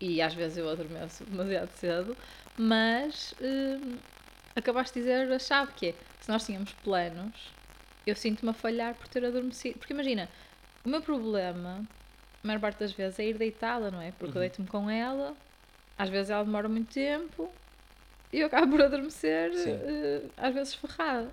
e 0.00 0.20
às 0.20 0.34
vezes 0.34 0.58
eu 0.58 0.68
adormeço 0.68 1.24
demasiado 1.24 1.70
cedo, 1.76 2.16
mas 2.58 3.34
hum, 3.40 3.96
acabaste 4.56 4.94
de 4.94 5.00
dizer 5.00 5.32
a 5.32 5.38
chave 5.38 5.72
que 5.74 5.88
é 5.88 5.94
se 6.20 6.28
nós 6.28 6.44
tínhamos 6.46 6.72
planos, 6.84 7.34
eu 8.06 8.14
sinto-me 8.14 8.50
a 8.50 8.54
falhar 8.54 8.94
por 8.94 9.08
ter 9.08 9.24
adormecido. 9.24 9.78
Porque 9.78 9.92
imagina, 9.92 10.28
o 10.84 10.88
meu 10.88 11.00
problema, 11.02 11.80
a 12.42 12.46
maior 12.46 12.60
parte 12.60 12.78
das 12.80 12.92
vezes, 12.92 13.18
é 13.18 13.26
ir 13.26 13.38
deitá-la, 13.38 13.90
não 13.90 14.00
é? 14.00 14.12
Porque 14.12 14.36
eu 14.36 14.42
Uhum. 14.42 14.48
deito-me 14.48 14.68
com 14.68 14.88
ela, 14.90 15.34
às 15.98 16.08
vezes 16.08 16.30
ela 16.30 16.44
demora 16.44 16.68
muito 16.68 16.92
tempo 16.92 17.50
e 18.32 18.40
eu 18.40 18.46
acabo 18.46 18.72
por 18.72 18.82
adormecer, 18.82 19.52
eh, 19.54 20.22
às 20.36 20.54
vezes 20.54 20.74
ferrada. 20.74 21.30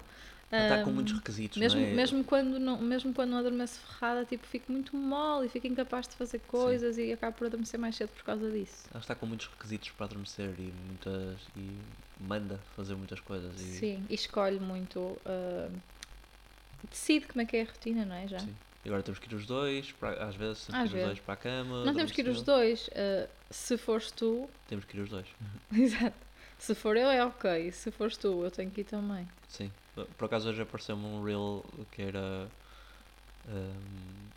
Está 0.52 0.84
com 0.84 0.90
muitos 0.92 1.14
requisitos, 1.14 1.58
mesmo, 1.60 1.80
não 1.80 1.88
é? 1.88 1.92
mesmo, 1.94 2.24
quando 2.24 2.60
não, 2.60 2.78
mesmo 2.82 3.14
quando 3.14 3.30
não 3.30 3.38
adormeço 3.38 3.80
ferrada, 3.82 4.26
tipo, 4.26 4.48
fico 4.48 4.72
muito 4.72 4.96
mole 4.98 5.46
e 5.46 5.50
fico 5.50 5.68
incapaz 5.68 6.08
de 6.08 6.16
fazer 6.16 6.40
coisas 6.48 6.98
e 6.98 7.14
acabo 7.14 7.38
por 7.38 7.46
adormecer 7.48 7.80
mais 7.80 7.96
cedo 7.96 8.10
por 8.10 8.24
causa 8.24 8.50
disso. 8.50 8.88
Ela 8.92 9.00
está 9.00 9.14
com 9.14 9.28
muitos 9.28 9.46
requisitos 9.48 9.92
para 9.92 10.06
adormecer 10.08 10.50
e 10.58 10.74
muitas. 10.88 11.38
e 11.56 11.78
manda 12.20 12.60
fazer 12.76 12.96
muitas 12.96 13.20
coisas. 13.20 13.54
E, 13.62 13.64
Sim, 13.64 14.06
e 14.10 14.16
escolhe 14.16 14.60
muito. 14.60 15.18
ah, 15.26 15.70
decide 16.90 17.28
como 17.28 17.42
é 17.42 17.46
que 17.46 17.58
é 17.58 17.62
a 17.62 17.66
rotina, 17.66 18.06
não 18.06 18.16
é? 18.16 18.28
Já. 18.28 18.40
sim. 18.40 18.56
E 18.84 18.88
agora 18.88 19.04
temos 19.04 19.20
que 19.20 19.30
ir 19.32 19.36
os 19.36 19.46
dois, 19.46 19.92
para, 19.92 20.24
às 20.26 20.36
vezes 20.36 20.66
temos 20.66 20.82
Às 20.82 20.90
que 20.90 20.96
ir 20.96 21.00
os 21.00 21.04
vezes. 21.06 21.08
dois 21.08 21.20
para 21.20 21.34
a 21.34 21.38
cama. 21.38 21.84
Não 21.86 21.94
temos 21.94 22.12
que 22.12 22.22
ir 22.22 22.30
os 22.30 22.42
dois. 22.42 22.90
ah, 22.96 23.28
se 23.52 23.78
fores 23.78 24.10
tu, 24.12 24.50
Temos 24.68 24.86
que 24.86 24.98
ir 24.98 25.02
os 25.02 25.10
dois. 25.10 25.28
exato. 25.74 26.16
Se 26.58 26.74
for 26.76 26.98
eu, 26.98 27.10
é 27.10 27.24
ok. 27.24 27.72
Se 27.72 27.92
fores 27.92 28.18
tu, 28.18 28.44
eu 28.44 28.52
tenho 28.52 28.70
que 28.72 28.82
ir 28.82 28.86
também. 28.86 29.28
Sim. 29.48 29.72
Por 30.18 30.26
acaso 30.26 30.50
hoje 30.50 30.62
apareceu-me 30.62 31.06
um 31.06 31.24
reel 31.24 31.64
que 31.92 32.02
era. 32.02 32.50
hum, 33.48 34.30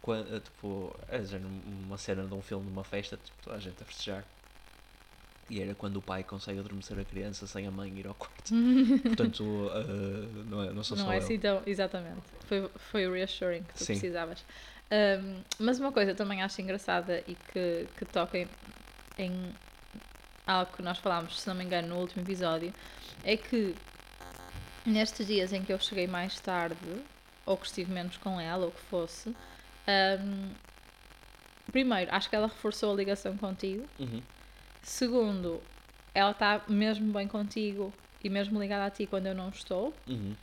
quan- 0.00 0.26
eh, 0.30 0.40
tipo, 0.40 0.94
era 1.08 1.22
de 1.22 1.28
género 1.30 1.48
uma 1.48 1.96
cena 1.98 2.26
de 2.26 2.34
um 2.34 2.42
filme, 2.42 2.64
de 2.66 2.70
uma 2.72 2.84
festa, 2.84 3.16
tipo, 3.16 3.36
toda 3.42 3.56
a 3.56 3.60
gente 3.60 3.82
a 3.82 3.86
festejar. 3.86 4.24
E 5.48 5.60
era 5.60 5.74
quando 5.74 5.98
o 5.98 6.02
pai 6.02 6.24
consegue 6.24 6.58
adormecer 6.58 6.98
a 6.98 7.04
criança 7.04 7.46
sem 7.46 7.66
a 7.66 7.70
mãe 7.70 7.96
ir 7.96 8.06
ao 8.06 8.14
quarto. 8.14 8.52
Portanto, 9.02 9.70
eh, 9.74 10.44
não, 10.44 10.62
é, 10.62 10.72
não 10.72 10.82
sou 10.82 10.96
não 10.96 11.04
só 11.04 11.12
é 11.12 11.14
eu. 11.14 11.18
assim 11.18 11.38
tão. 11.38 11.62
Exatamente. 11.66 12.22
Foi, 12.46 12.68
foi 12.76 13.06
o 13.06 13.12
reassuring 13.12 13.62
que 13.62 13.74
tu 13.74 13.84
Sim. 13.84 13.92
precisavas. 13.92 14.44
Ahm, 14.90 15.42
mas 15.60 15.78
uma 15.80 15.92
coisa 15.92 16.14
também 16.14 16.42
acho 16.42 16.60
engraçada 16.60 17.22
e 17.26 17.34
que, 17.52 17.86
que 17.96 18.04
toca 18.04 18.38
em, 18.38 18.48
em 19.18 19.52
algo 20.46 20.72
que 20.72 20.82
nós 20.82 20.98
falámos, 20.98 21.40
se 21.40 21.46
não 21.48 21.54
me 21.54 21.64
engano, 21.64 21.88
no 21.88 21.96
último 22.00 22.22
episódio, 22.22 22.72
é 23.24 23.36
que 23.36 23.74
nestes 24.86 25.26
dias 25.26 25.52
em 25.52 25.62
que 25.62 25.72
eu 25.72 25.78
cheguei 25.78 26.06
mais 26.06 26.38
tarde, 26.40 26.76
ou 27.44 27.56
que 27.56 27.66
estive 27.66 27.92
menos 27.92 28.16
com 28.16 28.40
ela, 28.40 28.66
ou 28.66 28.72
que 28.72 28.80
fosse, 28.80 29.34
ahm, 29.86 30.50
primeiro, 31.70 32.14
acho 32.14 32.30
que 32.30 32.36
ela 32.36 32.46
reforçou 32.46 32.92
a 32.92 32.96
ligação 32.96 33.36
contigo. 33.36 33.86
Uhum. 33.98 34.22
Segundo, 34.82 35.60
ela 36.14 36.30
está 36.30 36.62
mesmo 36.68 37.12
bem 37.12 37.28
contigo 37.28 37.92
e 38.22 38.30
mesmo 38.30 38.60
ligada 38.60 38.86
a 38.86 38.90
ti 38.90 39.06
quando 39.06 39.26
eu 39.26 39.34
não 39.34 39.48
estou. 39.48 39.92
Uhum. 40.06 40.34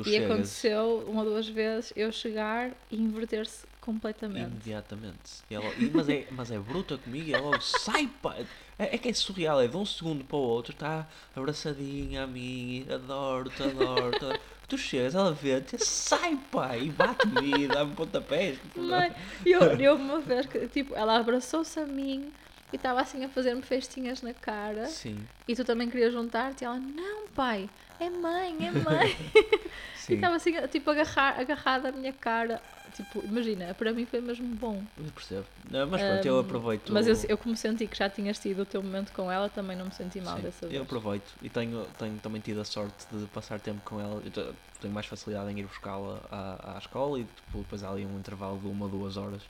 E 0.00 0.04
chegas 0.04 0.30
aconteceu 0.30 1.04
uma 1.06 1.22
ou 1.22 1.30
duas 1.30 1.48
vezes 1.48 1.92
eu 1.94 2.10
chegar 2.10 2.72
e 2.90 2.96
inverter-se 2.96 3.64
completamente. 3.80 4.50
imediatamente. 4.50 5.44
E 5.48 5.54
ela, 5.54 5.72
mas, 5.92 6.08
é, 6.08 6.26
mas 6.30 6.50
é 6.50 6.58
bruta 6.58 6.98
comigo 6.98 7.28
e 7.28 7.34
ela 7.34 7.60
sai, 7.60 8.08
pá. 8.20 8.36
É, 8.78 8.94
é 8.94 8.98
que 8.98 9.08
é 9.08 9.12
surreal, 9.12 9.60
é 9.60 9.68
de 9.68 9.76
um 9.76 9.86
segundo 9.86 10.24
para 10.24 10.36
o 10.36 10.40
outro, 10.40 10.72
está 10.72 11.06
abraçadinha 11.34 12.24
a 12.24 12.26
mim, 12.26 12.86
adoro-te, 12.90 13.62
adoro-te. 13.62 14.24
adoro. 14.24 14.40
Tu 14.66 14.78
chegas, 14.78 15.14
ela 15.14 15.30
vê-te, 15.30 15.76
sai, 15.78 16.38
pá, 16.50 16.74
e 16.74 16.88
bate-me, 16.88 17.64
e 17.64 17.68
dá-me 17.68 17.94
pontapés. 17.94 18.58
Mãe, 18.74 19.12
eu, 19.44 19.60
eu 19.60 19.94
uma 19.94 20.20
vez 20.20 20.46
que, 20.46 20.66
tipo, 20.68 20.94
ela 20.94 21.18
abraçou-se 21.18 21.78
a 21.78 21.84
mim 21.84 22.32
e 22.72 22.76
estava 22.76 23.02
assim 23.02 23.22
a 23.22 23.28
fazer-me 23.28 23.60
festinhas 23.60 24.22
na 24.22 24.32
cara 24.32 24.86
Sim, 24.86 25.22
e 25.46 25.54
tu 25.54 25.64
também 25.64 25.90
querias 25.90 26.14
juntar-te 26.14 26.62
e 26.62 26.64
ela, 26.64 26.78
não 26.78 27.28
pai, 27.28 27.68
é 28.00 28.08
mãe, 28.08 28.66
é 28.66 28.70
mãe. 28.70 29.16
e 29.34 29.96
sim. 29.96 30.14
estava 30.14 30.36
assim, 30.36 30.52
tipo, 30.68 30.90
agarrar, 30.90 31.38
agarrada 31.38 31.90
à 31.90 31.92
minha 31.92 32.12
cara. 32.12 32.60
Tipo, 32.94 33.24
imagina, 33.24 33.74
para 33.74 33.92
mim 33.92 34.06
foi 34.06 34.20
mesmo 34.20 34.46
bom. 34.54 34.84
Eu 34.96 35.10
percebo. 35.12 35.46
Não, 35.70 35.86
mas 35.88 36.02
pronto, 36.02 36.24
eu 36.26 36.36
Ahm, 36.36 36.40
aproveito. 36.40 36.92
Mas 36.92 37.06
eu, 37.06 37.16
eu 37.28 37.38
como 37.38 37.56
senti 37.56 37.86
que 37.88 37.96
já 37.96 38.08
tinhas 38.08 38.38
tido 38.38 38.62
o 38.62 38.66
teu 38.66 38.82
momento 38.82 39.12
com 39.12 39.30
ela, 39.30 39.48
também 39.48 39.76
não 39.76 39.86
me 39.86 39.92
senti 39.92 40.20
mal 40.20 40.36
Sim, 40.36 40.42
dessa 40.42 40.60
vez. 40.66 40.74
Eu 40.78 40.82
aproveito 40.84 41.34
e 41.42 41.50
tenho, 41.50 41.84
tenho 41.98 42.18
também 42.20 42.40
tido 42.40 42.60
a 42.60 42.64
sorte 42.64 43.06
de 43.10 43.26
passar 43.28 43.60
tempo 43.60 43.80
com 43.84 44.00
ela. 44.00 44.22
Eu 44.24 44.30
te- 44.30 44.54
tenho 44.80 44.92
mais 44.94 45.06
facilidade 45.06 45.50
em 45.50 45.58
ir 45.60 45.66
buscá-la 45.66 46.26
à, 46.30 46.76
à 46.76 46.78
escola 46.78 47.18
e 47.20 47.24
tipo, 47.24 47.58
depois 47.58 47.82
há 47.82 47.90
ali 47.90 48.06
um 48.06 48.18
intervalo 48.18 48.60
de 48.60 48.66
uma 48.66 48.84
ou 48.86 48.90
duas 48.90 49.16
horas 49.16 49.42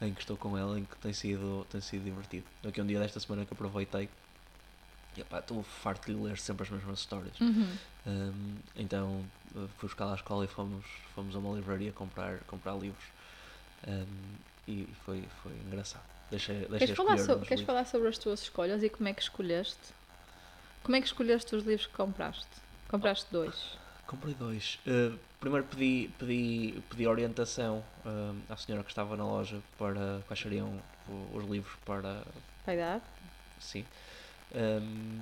em 0.00 0.12
que 0.14 0.20
estou 0.20 0.36
com 0.36 0.56
ela 0.56 0.78
em 0.78 0.84
que 0.84 0.96
tem 0.98 1.12
sido, 1.12 1.64
tem 1.66 1.80
sido 1.80 2.04
divertido. 2.04 2.46
Aqui 2.66 2.80
um 2.80 2.86
dia 2.86 2.98
desta 3.00 3.18
semana 3.20 3.44
que 3.46 3.52
aproveitei 3.52 4.08
e 5.16 5.20
estou 5.36 5.62
farto 5.62 6.06
de 6.06 6.14
ler 6.14 6.38
sempre 6.38 6.64
as 6.64 6.70
mesmas 6.70 6.98
histórias. 7.00 7.38
Uhum. 7.40 7.68
Hum, 8.06 8.56
então 8.76 9.24
eh, 9.54 9.66
fui 9.78 9.88
buscar 9.88 10.04
lá 10.06 10.12
à 10.12 10.16
escola 10.16 10.44
e 10.44 10.48
fomos, 10.48 10.84
fomos 11.14 11.34
a 11.34 11.38
uma 11.38 11.54
livraria 11.56 11.92
comprar, 11.92 12.38
comprar 12.44 12.74
livros. 12.74 13.04
Hum, 13.86 14.06
e 14.68 14.86
foi, 15.04 15.28
foi 15.42 15.52
engraçado. 15.52 16.04
Deixei, 16.30 16.60
deixei 16.60 16.78
Queres, 16.78 16.96
falar, 16.96 17.14
escolher 17.16 17.34
so- 17.34 17.42
uns 17.42 17.48
queres 17.48 17.64
falar 17.64 17.84
sobre 17.84 18.08
as 18.08 18.18
tuas 18.18 18.42
escolhas 18.42 18.82
e 18.82 18.88
como 18.88 19.08
é 19.08 19.12
que 19.14 19.22
escolheste? 19.22 19.94
Como 20.82 20.96
é 20.96 21.00
que 21.00 21.06
escolheste 21.06 21.54
os 21.54 21.64
livros 21.64 21.86
que 21.86 21.94
compraste? 21.94 22.46
Compraste 22.88 23.26
dois. 23.32 23.76
Comprei 24.06 24.34
dois. 24.34 24.78
Uh, 24.86 25.18
primeiro 25.40 25.66
pedi, 25.66 26.08
pedi, 26.18 26.80
pedi 26.88 27.06
orientação 27.06 27.84
uh, 28.04 28.52
à 28.52 28.56
senhora 28.56 28.84
que 28.84 28.90
estava 28.90 29.16
na 29.16 29.24
loja 29.24 29.60
para 29.76 30.22
quais 30.26 30.40
seriam 30.40 30.80
os 31.32 31.44
livros 31.44 31.74
para. 31.84 32.24
Vai 32.64 32.76
dar? 32.76 33.00
Sim. 33.60 33.84
Um, 34.54 35.20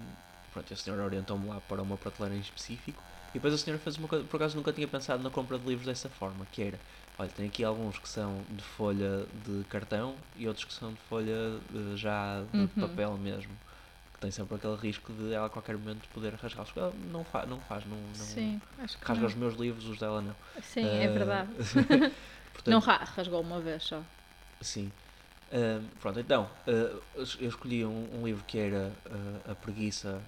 pronto, 0.50 0.73
a 0.73 0.76
senhora 0.76 1.04
orientou-me 1.04 1.47
lá 1.47 1.61
para 1.61 1.83
uma 1.83 1.97
prateleira 1.97 2.37
em 2.37 2.40
específico. 2.40 3.02
E 3.31 3.35
depois 3.35 3.52
a 3.52 3.59
senhora 3.59 3.83
fez 3.83 3.97
uma 3.97 4.07
coisa. 4.07 4.25
Por 4.25 4.37
acaso 4.37 4.57
nunca 4.57 4.73
tinha 4.73 4.87
pensado 4.87 5.23
na 5.23 5.31
compra 5.31 5.59
de 5.59 5.66
livros 5.66 5.87
dessa 5.87 6.09
forma: 6.09 6.47
que 6.52 6.62
era, 6.62 6.81
olha, 7.19 7.28
tem 7.31 7.47
aqui 7.47 7.64
alguns 7.64 7.99
que 7.99 8.09
são 8.09 8.45
de 8.49 8.62
folha 8.62 9.26
de 9.45 9.64
cartão 9.64 10.16
e 10.37 10.47
outros 10.47 10.64
que 10.64 10.73
são 10.73 10.93
de 10.95 11.00
folha 11.02 11.61
uh, 11.71 11.97
já 11.97 12.43
de 12.52 12.59
Uhum. 12.59 12.69
papel 12.69 13.16
mesmo. 13.19 13.59
Que 14.12 14.21
tem 14.21 14.31
sempre 14.31 14.54
aquele 14.54 14.76
risco 14.76 15.12
de 15.12 15.33
ela 15.33 15.47
a 15.47 15.50
qualquer 15.50 15.76
momento 15.76 16.09
poder 16.11 16.33
rasgá-los. 16.35 16.71
Ela 16.76 16.93
não, 17.11 17.25
fa 17.25 17.45
não 17.45 17.61
faz, 17.61 17.85
não, 17.85 17.97
não 17.97 18.14
Sim, 18.14 18.61
rasga 19.02 19.23
não. 19.23 19.26
os 19.26 19.35
meus 19.35 19.54
livros, 19.54 19.85
os 19.88 19.99
dela 19.99 20.23
não. 20.23 20.37
Sim, 20.62 20.87
é 20.87 21.09
Ah, 21.09 21.12
verdade. 21.12 21.50
portanto, 22.52 22.71
Não 22.71 22.78
ra- 22.78 23.02
rasgou 23.04 23.40
uma 23.40 23.61
vez 23.61 23.83
só. 23.83 24.00
Sim. 24.61 24.93
Ahm, 25.52 25.88
pronto, 26.00 26.18
então, 26.18 26.50
ah, 26.66 27.00
eu 27.38 27.48
escolhi 27.48 27.84
um, 27.84 28.20
um 28.20 28.26
livro 28.26 28.44
que 28.44 28.58
era 28.58 28.96
ah, 29.46 29.52
A 29.52 29.54
Preguiça, 29.54 30.22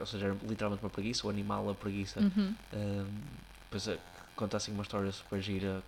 ou 0.00 0.06
seja, 0.06 0.26
era 0.26 0.36
literalmente 0.46 0.82
uma 0.82 0.90
preguiça, 0.90 1.26
o 1.26 1.30
animal 1.30 1.68
a 1.70 1.74
preguiça. 1.74 2.20
Uhum. 2.20 2.54
Depois 3.64 3.88
é, 3.88 3.98
conta 4.36 4.56
assim 4.56 4.72
uma 4.72 4.82
história 4.82 5.10
super 5.12 5.40
gira 5.40 5.82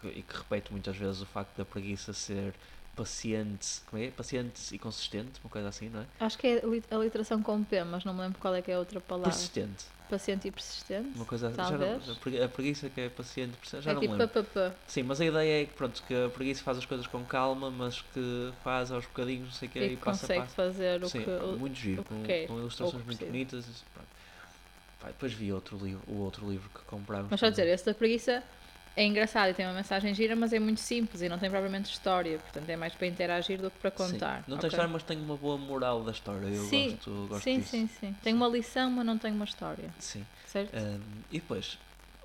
que- 0.00 0.08
e 0.08 0.22
que 0.22 0.36
repete 0.36 0.72
muitas 0.72 0.96
vezes 0.96 1.20
o 1.20 1.26
facto 1.26 1.56
da 1.56 1.64
preguiça 1.64 2.12
ser 2.12 2.54
paciente, 3.02 3.80
como 3.86 4.02
é? 4.02 4.10
Paciente 4.10 4.74
e 4.74 4.78
consistente, 4.78 5.38
uma 5.44 5.48
coisa 5.50 5.68
assim, 5.68 5.88
não 5.88 6.00
é? 6.00 6.06
Acho 6.18 6.36
que 6.36 6.46
é 6.48 6.62
a 6.90 6.96
literação 6.98 7.40
com 7.40 7.62
P, 7.62 7.84
mas 7.84 8.04
não 8.04 8.12
me 8.12 8.20
lembro 8.22 8.40
qual 8.40 8.52
é 8.54 8.60
que 8.60 8.70
é 8.72 8.74
a 8.74 8.78
outra 8.80 9.00
palavra. 9.00 9.30
Persistente, 9.30 9.84
Paciente 10.08 10.48
e 10.48 10.50
persistente? 10.50 11.14
uma 11.14 11.24
coisa 11.26 11.52
já 11.52 11.70
não- 11.78 11.96
a 11.96 12.14
pregui- 12.16 12.42
a 12.42 12.48
preguiça 12.48 12.88
que 12.90 13.00
é 13.02 13.08
paciente, 13.08 13.56
persistente, 13.56 13.84
já 13.84 13.90
é 13.90 13.94
não 13.94 14.00
tipo 14.00 14.14
lembro. 14.14 14.28
PPP. 14.28 14.72
Sim, 14.88 15.02
mas 15.04 15.20
a 15.20 15.26
ideia 15.26 15.62
é 15.62 15.66
que, 15.66 15.74
pronto, 15.74 16.02
que 16.02 16.14
a 16.14 16.28
preguiça 16.30 16.62
faz 16.64 16.78
as 16.78 16.86
coisas 16.86 17.06
com 17.06 17.24
calma, 17.24 17.70
mas 17.70 18.00
que 18.00 18.52
faz 18.64 18.90
aos 18.90 19.04
bocadinhos, 19.06 19.44
não 19.48 19.54
sei 19.54 19.68
o 19.68 19.70
que, 19.70 19.78
E 19.78 19.84
e 19.84 19.90
que 19.90 19.96
passo 20.04 20.24
a 20.32 20.34
passo. 20.34 20.54
fazer 20.56 21.04
o 21.04 21.08
Sim, 21.08 21.24
que. 21.24 21.56
muito 21.58 21.76
giro, 21.78 22.00
o 22.00 22.04
que 22.04 22.14
com, 22.14 22.22
quer, 22.24 22.46
com 22.48 22.58
ilustrações 22.58 23.04
muito 23.04 23.24
bonitas. 23.24 23.84
Pá, 24.98 25.06
depois 25.08 25.32
vi 25.32 25.52
outro 25.52 25.78
livro, 25.78 26.02
o 26.08 26.16
outro 26.16 26.50
livro 26.50 26.68
que 26.70 26.80
comprámos. 26.84 27.28
Mas 27.30 27.38
só 27.38 27.48
dizer, 27.48 27.68
esse 27.68 27.84
da 27.86 27.94
preguiça 27.94 28.42
é 28.98 29.04
engraçado 29.04 29.50
e 29.50 29.54
tem 29.54 29.64
uma 29.64 29.74
mensagem 29.74 30.12
gira, 30.12 30.34
mas 30.34 30.52
é 30.52 30.58
muito 30.58 30.80
simples 30.80 31.22
e 31.22 31.28
não 31.28 31.38
tem 31.38 31.48
propriamente 31.48 31.88
história. 31.88 32.36
Portanto, 32.36 32.68
é 32.68 32.76
mais 32.76 32.92
para 32.94 33.06
interagir 33.06 33.60
do 33.62 33.70
que 33.70 33.78
para 33.78 33.92
Sim, 33.92 34.12
contar. 34.12 34.44
Não 34.48 34.58
tem 34.58 34.66
história, 34.66 34.88
mas 34.88 35.04
tem 35.04 35.16
uma 35.18 35.36
boa 35.36 35.56
moral 35.56 36.02
da 36.02 36.10
história. 36.10 36.48
Eu 36.48 36.66
Sim, 36.66 36.90
gosto, 36.90 37.26
gosto 37.28 37.44
Sim, 37.44 37.60
disso. 37.60 37.70
sim, 37.70 37.86
sim. 37.86 38.12
Tem 38.22 38.34
uma 38.34 38.48
lição, 38.48 38.90
mas 38.90 39.06
não 39.06 39.16
tem 39.16 39.32
uma 39.32 39.44
história. 39.44 39.94
Sim. 40.00 40.26
Certo? 40.46 40.76
Ahm, 40.76 41.22
e 41.30 41.38
depois 41.40 41.78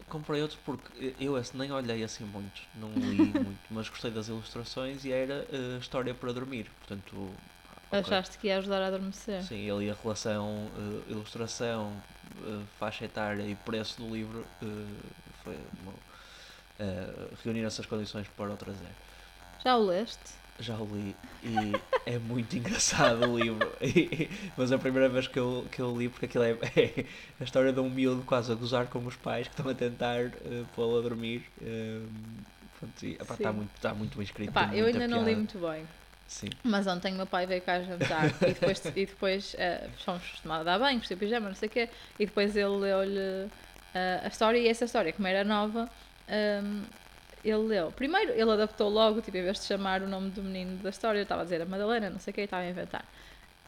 comprei 0.09 0.41
outro 0.41 0.57
porque 0.65 1.15
eu 1.19 1.37
esse 1.37 1.55
nem 1.55 1.71
olhei 1.71 2.03
assim 2.03 2.23
muito, 2.25 2.61
não 2.73 2.89
li 2.89 3.17
muito, 3.39 3.59
mas 3.69 3.87
gostei 3.87 4.09
das 4.09 4.27
ilustrações 4.27 5.05
e 5.05 5.11
era 5.11 5.47
eh, 5.51 5.77
história 5.79 6.13
para 6.15 6.33
dormir. 6.33 6.71
Portanto, 6.79 7.35
pá, 7.63 7.99
ok. 7.99 7.99
Achaste 7.99 8.37
que 8.39 8.47
ia 8.47 8.57
ajudar 8.57 8.81
a 8.81 8.87
adormecer? 8.87 9.43
Sim, 9.43 9.69
ele 9.69 9.89
a 9.91 9.93
relação 9.93 10.71
eh, 11.07 11.11
ilustração, 11.11 12.01
eh, 12.41 12.63
faixa 12.79 13.05
etária 13.05 13.43
e 13.43 13.53
preço 13.55 14.01
do 14.01 14.13
livro 14.13 14.45
foi 15.43 15.55
uma, 15.81 15.93
reunir 17.43 17.63
essas 17.63 17.85
condições 17.85 18.27
para 18.35 18.51
o 18.53 18.57
trazer. 18.57 18.89
Já 19.63 19.77
o 19.77 19.85
leste? 19.85 20.43
Já 20.59 20.77
o 20.77 20.85
li 20.85 21.15
e 21.43 21.73
é 22.05 22.19
muito 22.19 22.55
engraçado 22.55 23.31
o 23.31 23.37
livro. 23.37 23.71
Mas 24.57 24.71
é 24.71 24.75
a 24.75 24.79
primeira 24.79 25.09
vez 25.09 25.27
que 25.27 25.39
eu, 25.39 25.65
que 25.71 25.81
eu 25.81 25.97
li, 25.97 26.09
porque 26.09 26.25
aquilo 26.25 26.43
é, 26.43 26.51
é 26.75 27.05
a 27.39 27.43
história 27.43 27.73
de 27.73 27.79
um 27.79 27.89
miúdo 27.89 28.23
quase 28.23 28.51
a 28.51 28.55
gozar 28.55 28.87
com 28.87 28.99
os 29.05 29.15
pais 29.15 29.47
que 29.47 29.53
estão 29.53 29.69
a 29.71 29.73
tentar 29.73 30.25
eh, 30.25 30.63
pô-lo 30.75 30.99
a 30.99 31.01
dormir. 31.01 31.43
eh, 31.61 32.01
e, 33.01 33.13
epá, 33.13 33.25
Sim. 33.25 33.33
Está 33.33 33.51
muito, 33.53 33.71
está 33.75 33.93
muito 33.93 34.17
bem 34.17 34.25
escrito. 34.25 34.49
Epá, 34.49 34.69
eu 34.73 34.85
ainda 34.85 35.07
não 35.07 35.23
li 35.23 35.35
muito 35.35 35.57
bem. 35.59 35.85
Sim, 36.27 36.49
Mas 36.63 36.87
ontem 36.87 37.13
meu 37.13 37.27
pai 37.27 37.45
veio 37.45 37.61
cá 37.61 37.81
jantar 37.81 38.27
e 38.41 38.53
depois, 38.53 38.85
e 38.85 39.05
depois 39.05 39.55
eh, 39.57 39.87
fomos 40.03 40.23
acostumados 40.23 40.67
a 40.67 40.77
dar 40.77 40.83
bem, 40.83 40.97
vestir 40.97 41.15
pijama, 41.15 41.49
não 41.49 41.55
sei 41.55 41.67
o 41.67 41.71
quê, 41.71 41.89
e 42.17 42.25
depois 42.25 42.55
ele 42.55 42.69
leu-lhe 42.69 43.49
eh, 43.93 44.21
a 44.23 44.27
história 44.27 44.57
e 44.57 44.67
essa 44.67 44.85
história, 44.85 45.13
como 45.13 45.27
era 45.27 45.43
nova, 45.43 45.87
ehm, 46.27 46.83
ele 47.43 47.57
leu. 47.57 47.91
Primeiro 47.91 48.31
ele 48.31 48.51
adaptou 48.51 48.89
logo, 48.89 49.21
tipo, 49.21 49.37
em 49.37 49.43
vez 49.43 49.59
de 49.59 49.65
chamar 49.65 50.01
o 50.01 50.07
nome 50.07 50.29
do 50.29 50.41
menino 50.43 50.77
da 50.77 50.89
história, 50.89 51.19
eu 51.19 51.23
estava 51.23 51.41
a 51.41 51.43
dizer 51.43 51.61
a 51.61 51.65
Madalena, 51.65 52.09
não 52.09 52.19
sei 52.19 52.31
o 52.31 52.33
que, 52.33 52.41
estava 52.41 52.63
a 52.63 52.69
inventar. 52.69 53.05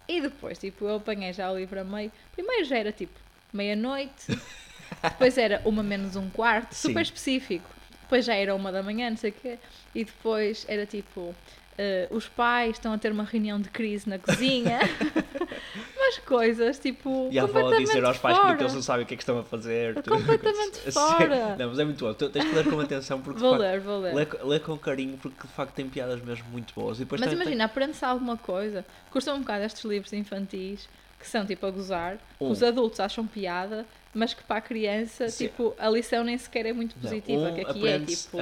E 0.08 0.22
depois, 0.22 0.58
tipo, 0.58 0.86
eu 0.86 0.96
apanhei 0.96 1.34
já 1.34 1.52
o 1.52 1.58
livro 1.58 1.80
a 1.80 1.84
meio. 1.84 2.12
Primeiro 2.34 2.66
já 2.66 2.78
era 2.78 2.92
tipo 2.92 3.20
meia-noite 3.52 4.28
depois 5.02 5.38
era 5.38 5.62
uma 5.66 5.84
menos 5.84 6.16
um 6.16 6.30
quarto, 6.30 6.74
Sim. 6.74 6.90
super 6.90 7.02
específico. 7.02 7.70
Depois 8.02 8.26
já 8.26 8.36
era 8.36 8.54
uma 8.54 8.72
da 8.72 8.84
manhã, 8.84 9.10
não 9.10 9.18
sei 9.18 9.32
o 9.32 9.34
quê. 9.34 9.58
E 9.94 10.06
depois 10.06 10.66
era 10.68 10.86
tipo, 10.86 11.34
eh, 11.78 12.08
os 12.12 12.28
pais 12.28 12.76
estão 12.76 12.94
a 12.94 12.98
ter 12.98 13.12
uma 13.12 13.24
reunião 13.24 13.60
de 13.60 13.70
crise 13.70 14.08
na 14.08 14.20
cozinha. 14.20 14.80
Umas 16.06 16.18
coisas, 16.20 16.78
tipo, 16.80 17.30
E 17.32 17.40
a 17.40 17.44
avó 17.44 17.54
completamente 17.54 17.88
dizer 17.88 18.06
aos 18.06 18.18
pais 18.18 18.38
fora. 18.38 18.56
que 18.56 18.62
eles 18.64 18.74
não 18.74 18.82
sabem 18.82 19.04
o 19.04 19.08
que 19.08 19.14
é 19.14 19.18
que 19.18 19.24
estão 19.24 19.40
a 19.40 19.44
fazer. 19.44 19.96
Completamente 20.04 20.78
Sim. 20.86 20.92
fora. 20.92 21.56
Não, 21.58 21.70
mas 21.70 21.80
é 21.80 21.84
muito 21.86 22.06
bom. 22.06 22.14
Tens 22.14 22.46
que 22.46 22.56
ler 22.56 22.70
com 22.70 22.80
atenção 22.80 23.22
porque 23.22 23.40
Vou 23.40 23.56
ler, 23.56 23.80
vou 23.80 24.00
ler. 24.00 24.14
lê, 24.14 24.28
lê 24.44 24.60
com 24.60 24.78
carinho 24.78 25.18
porque 25.18 25.48
de 25.48 25.54
facto 25.54 25.74
tem 25.74 25.90
piadas 25.90 26.22
mesmo 26.22 26.46
muito 26.52 26.74
boas. 26.76 27.00
Mas 27.00 27.08
tem- 27.10 27.20
tem- 27.20 27.34
imagina, 27.34 27.66
aprende-se 27.66 28.06
alguma 28.06 28.38
coisa. 28.38 28.86
Custa 29.12 29.34
um 29.34 29.40
bocado 29.40 29.64
estes 29.64 29.84
livros 29.84 30.14
infantis 30.14 30.88
que 31.20 31.28
são 31.28 31.46
tipo 31.46 31.66
a 31.66 31.72
gozar, 31.72 32.18
Um. 32.40 32.50
os 32.52 32.62
adultos 32.62 33.00
acham 33.00 33.26
piada, 33.26 33.84
mas 34.14 34.34
que 34.34 34.44
para 34.44 34.58
a 34.58 34.62
criança, 34.62 35.28
Sim. 35.30 35.48
tipo, 35.48 35.74
a 35.80 35.90
lição 35.90 36.24
nem 36.24 36.38
sequer 36.38 36.68
é 36.68 36.74
muito 36.74 36.94
Não, 36.96 37.02
positiva. 37.02 37.42
um 37.50 37.56
que 37.56 37.62
aqui 37.62 37.88
é 37.88 38.00
tipo, 38.00 38.38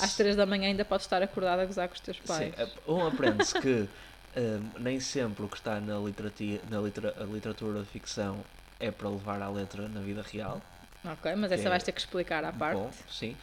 às 0.00 0.16
3 0.16 0.36
da 0.36 0.46
manhã 0.46 0.68
ainda 0.68 0.84
podes 0.84 1.06
estar 1.06 1.20
acordado 1.22 1.60
a 1.60 1.64
gozar 1.64 1.88
com 1.88 1.94
os 1.94 2.00
teus 2.00 2.18
pais. 2.20 2.54
Sim, 2.54 2.66
um 2.86 3.04
aprende-se 3.06 3.58
que 3.58 3.88
hum, 4.36 4.70
nem 4.80 5.00
sempre 5.00 5.44
o 5.44 5.48
que 5.48 5.56
está 5.56 5.80
na, 5.80 5.98
literati- 5.98 6.60
na 6.70 6.80
litera- 6.80 7.14
a 7.18 7.24
literatura 7.24 7.80
de 7.80 7.86
ficção 7.86 8.44
é 8.78 8.90
para 8.90 9.08
levar 9.08 9.40
à 9.42 9.48
letra 9.48 9.88
na 9.88 10.00
vida 10.00 10.22
real. 10.22 10.60
Ok, 11.04 11.34
mas 11.34 11.52
essa 11.52 11.66
é 11.66 11.68
vais 11.68 11.82
ter 11.82 11.92
que 11.92 12.00
explicar 12.00 12.44
à 12.44 12.52
parte. 12.52 12.76
Bom, 12.78 12.90
sim. 13.08 13.36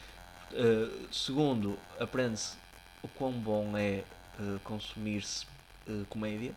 Uh, 0.52 1.12
segundo, 1.12 1.78
aprende-se 2.00 2.56
o 3.02 3.08
quão 3.08 3.32
bom 3.32 3.76
é 3.76 4.02
uh, 4.40 4.58
consumir-se 4.60 5.44
uh, 5.88 6.04
comédia. 6.08 6.52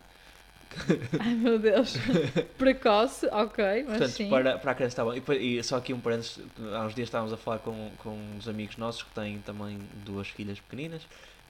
Ai 1.19 1.33
meu 1.35 1.59
Deus. 1.59 1.95
Precoce, 2.57 3.27
ok, 3.27 3.83
mas 3.83 3.97
Portanto, 3.97 4.11
sim. 4.11 4.29
para, 4.29 4.57
para 4.57 4.71
a 4.71 4.75
criança 4.75 4.93
está 4.93 5.03
bom. 5.03 5.13
E, 5.13 5.57
e 5.59 5.63
só 5.63 5.77
aqui 5.77 5.93
um 5.93 5.99
parênteses, 5.99 6.39
há 6.73 6.85
uns 6.85 6.95
dias 6.95 7.07
estávamos 7.07 7.33
a 7.33 7.37
falar 7.37 7.59
com, 7.59 7.91
com 7.97 8.17
uns 8.37 8.47
amigos 8.47 8.77
nossos 8.77 9.03
que 9.03 9.11
têm 9.11 9.39
também 9.39 9.79
duas 10.05 10.27
filhas 10.29 10.59
pequeninas 10.59 11.01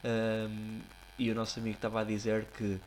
um, 0.04 0.80
e 1.26 1.32
o 1.32 1.36
nosso 1.36 1.60
amigo 1.60 1.76
estava 1.76 2.02
a 2.02 2.04
dizer 2.04 2.46
que, 2.58 2.64
uh, 2.64 2.80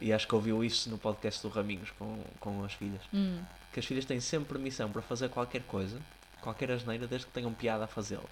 e 0.00 0.12
acho 0.12 0.26
que 0.26 0.34
ouviu 0.34 0.62
isso 0.64 0.88
no 0.90 0.98
podcast 0.98 1.42
do 1.42 1.48
Raminhos 1.48 1.90
com, 1.98 2.18
com 2.40 2.64
as 2.64 2.72
filhas, 2.74 3.00
Hum, 3.12 3.38
que 3.72 3.80
as 3.80 3.86
filhas 3.86 4.04
têm 4.04 4.20
sempre 4.20 4.54
permissão 4.54 4.88
para 4.90 5.02
fazer 5.02 5.28
qualquer 5.28 5.62
coisa, 5.62 5.98
qualquer 6.40 6.70
asneira, 6.70 7.06
desde 7.06 7.26
que 7.26 7.32
tenham 7.32 7.52
piada 7.54 7.84
a 7.84 7.86
fazê-la. 7.86 8.22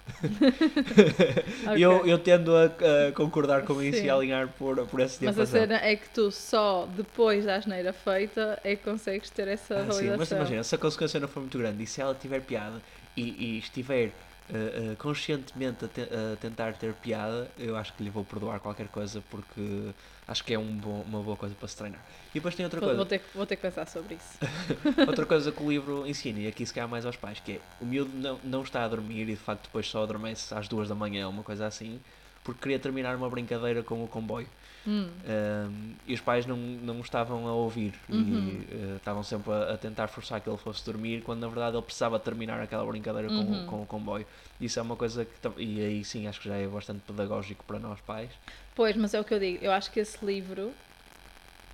ok. 1.67 1.75
E 1.77 1.81
eu, 1.81 2.05
eu 2.05 2.17
tendo 2.19 2.55
a, 2.55 2.65
a 2.65 3.11
concordar 3.13 3.63
com 3.63 3.81
isso 3.81 3.97
Sim. 3.99 4.05
e 4.05 4.09
a 4.09 4.15
alinhar 4.15 4.47
por, 4.49 4.85
por 4.87 4.99
esse 4.99 5.23
Mas 5.25 5.39
a 5.39 5.45
cena 5.45 5.75
é 5.75 5.95
que 5.95 6.07
tu 6.09 6.29
só 6.31 6.85
depois 6.95 7.45
da 7.45 7.55
asneira 7.55 7.91
feita 7.91 8.59
é 8.63 8.75
que 8.75 8.83
consegues 8.83 9.29
ter 9.29 9.47
essa 9.47 9.75
Ah, 9.75 9.81
sim, 9.83 9.87
validação. 9.89 10.17
mas 10.17 10.31
imagina, 10.31 10.63
se 10.63 10.75
a 10.75 10.77
consequência 10.77 11.19
não 11.19 11.27
for 11.27 11.39
muito 11.39 11.57
grande 11.57 11.83
e 11.83 11.87
se 11.87 12.01
ela 12.01 12.13
tiver 12.13 12.41
piada 12.41 12.79
e, 13.17 13.21
e 13.55 13.57
estiver 13.59 14.11
eh, 14.49 14.95
conscientemente 14.97 15.85
a, 15.85 15.87
te- 15.87 16.01
a 16.01 16.35
tentar 16.37 16.73
ter 16.73 16.93
piada, 16.95 17.49
eu 17.57 17.75
acho 17.77 17.93
que 17.93 18.03
lhe 18.03 18.09
vou 18.09 18.25
perdoar 18.25 18.59
qualquer 18.59 18.87
coisa 18.89 19.21
porque 19.29 19.93
acho 20.27 20.43
que 20.43 20.53
é 20.53 20.59
um 20.59 20.75
bom- 20.77 21.01
uma 21.01 21.21
boa 21.21 21.37
coisa 21.37 21.55
para 21.55 21.67
se 21.67 21.77
treinar. 21.77 22.01
E 22.31 22.35
depois 22.35 22.53
tem 22.55 22.65
outra 22.65 22.79
Vou, 22.79 22.89
coisa, 22.89 22.97
vou 22.97 23.05
ter, 23.05 23.19
que- 23.19 23.25
vou 23.37 23.45
ter 23.45 23.55
que 23.55 23.61
pensar 23.61 23.87
sobre 23.87 24.15
isso. 24.15 24.37
outra 25.07 25.25
coisa 25.25 25.51
que 25.51 25.63
o 25.63 25.69
livro 25.69 26.05
ensina, 26.05 26.39
e 26.39 26.47
aqui 26.47 26.65
se 26.65 26.73
calhar 26.73 26.89
mais 26.89 27.05
aos 27.05 27.15
pais, 27.15 27.39
que 27.39 27.53
é 27.53 27.61
o 27.79 27.85
miúdo 27.85 28.11
não, 28.17 28.39
não 28.43 28.61
está 28.63 28.83
a 28.83 28.87
dormir 28.87 29.21
e 29.23 29.25
de 29.27 29.35
facto 29.37 29.63
depois 29.63 29.87
só 29.87 30.03
adormece 30.03 30.53
às 30.53 30.67
duas 30.67 30.89
da 30.89 30.95
manhã, 30.95 31.27
uma 31.29 31.43
coisa 31.43 31.65
assim, 31.65 32.01
porque 32.43 32.61
queria 32.61 32.79
terminar 32.79 33.15
uma 33.15 33.29
brincadeira 33.29 33.81
com 33.83 34.03
o 34.03 34.07
comboio. 34.07 34.47
Hum, 34.85 35.09
Um, 35.25 35.93
e 36.05 36.13
os 36.13 36.19
pais 36.19 36.45
não, 36.45 36.57
não 36.57 36.99
estavam 36.99 37.47
a 37.47 37.53
ouvir 37.53 37.93
Uhum. 38.09 38.19
e 38.19 38.75
uh, 38.75 38.97
estavam 38.97 39.23
sempre 39.23 39.53
a, 39.53 39.73
a 39.73 39.77
tentar 39.77 40.09
forçar 40.09 40.41
que 40.41 40.49
ele 40.49 40.57
fosse 40.57 40.83
dormir 40.83 41.21
quando 41.21 41.39
na 41.39 41.47
verdade 41.47 41.77
ele 41.77 41.81
precisava 41.81 42.19
terminar 42.19 42.59
aquela 42.59 42.85
brincadeira 42.85 43.29
com, 43.29 43.35
Uhum. 43.35 43.63
o, 43.63 43.65
com 43.65 43.81
o 43.83 43.85
comboio. 43.85 44.25
Isso 44.59 44.79
é 44.79 44.81
uma 44.81 44.97
coisa 44.97 45.23
que 45.23 45.31
e 45.61 45.79
aí 45.79 46.03
sim 46.03 46.27
acho 46.27 46.41
que 46.41 46.49
já 46.49 46.57
é 46.57 46.67
bastante 46.67 46.99
pedagógico 47.07 47.63
para 47.63 47.79
nós 47.79 48.01
pais. 48.01 48.29
Pois, 48.75 48.97
mas 48.97 49.13
é 49.13 49.19
o 49.21 49.23
que 49.23 49.33
eu 49.33 49.39
digo. 49.39 49.63
Eu 49.63 49.71
acho 49.71 49.89
que 49.91 49.99
esse 50.01 50.23
livro. 50.25 50.73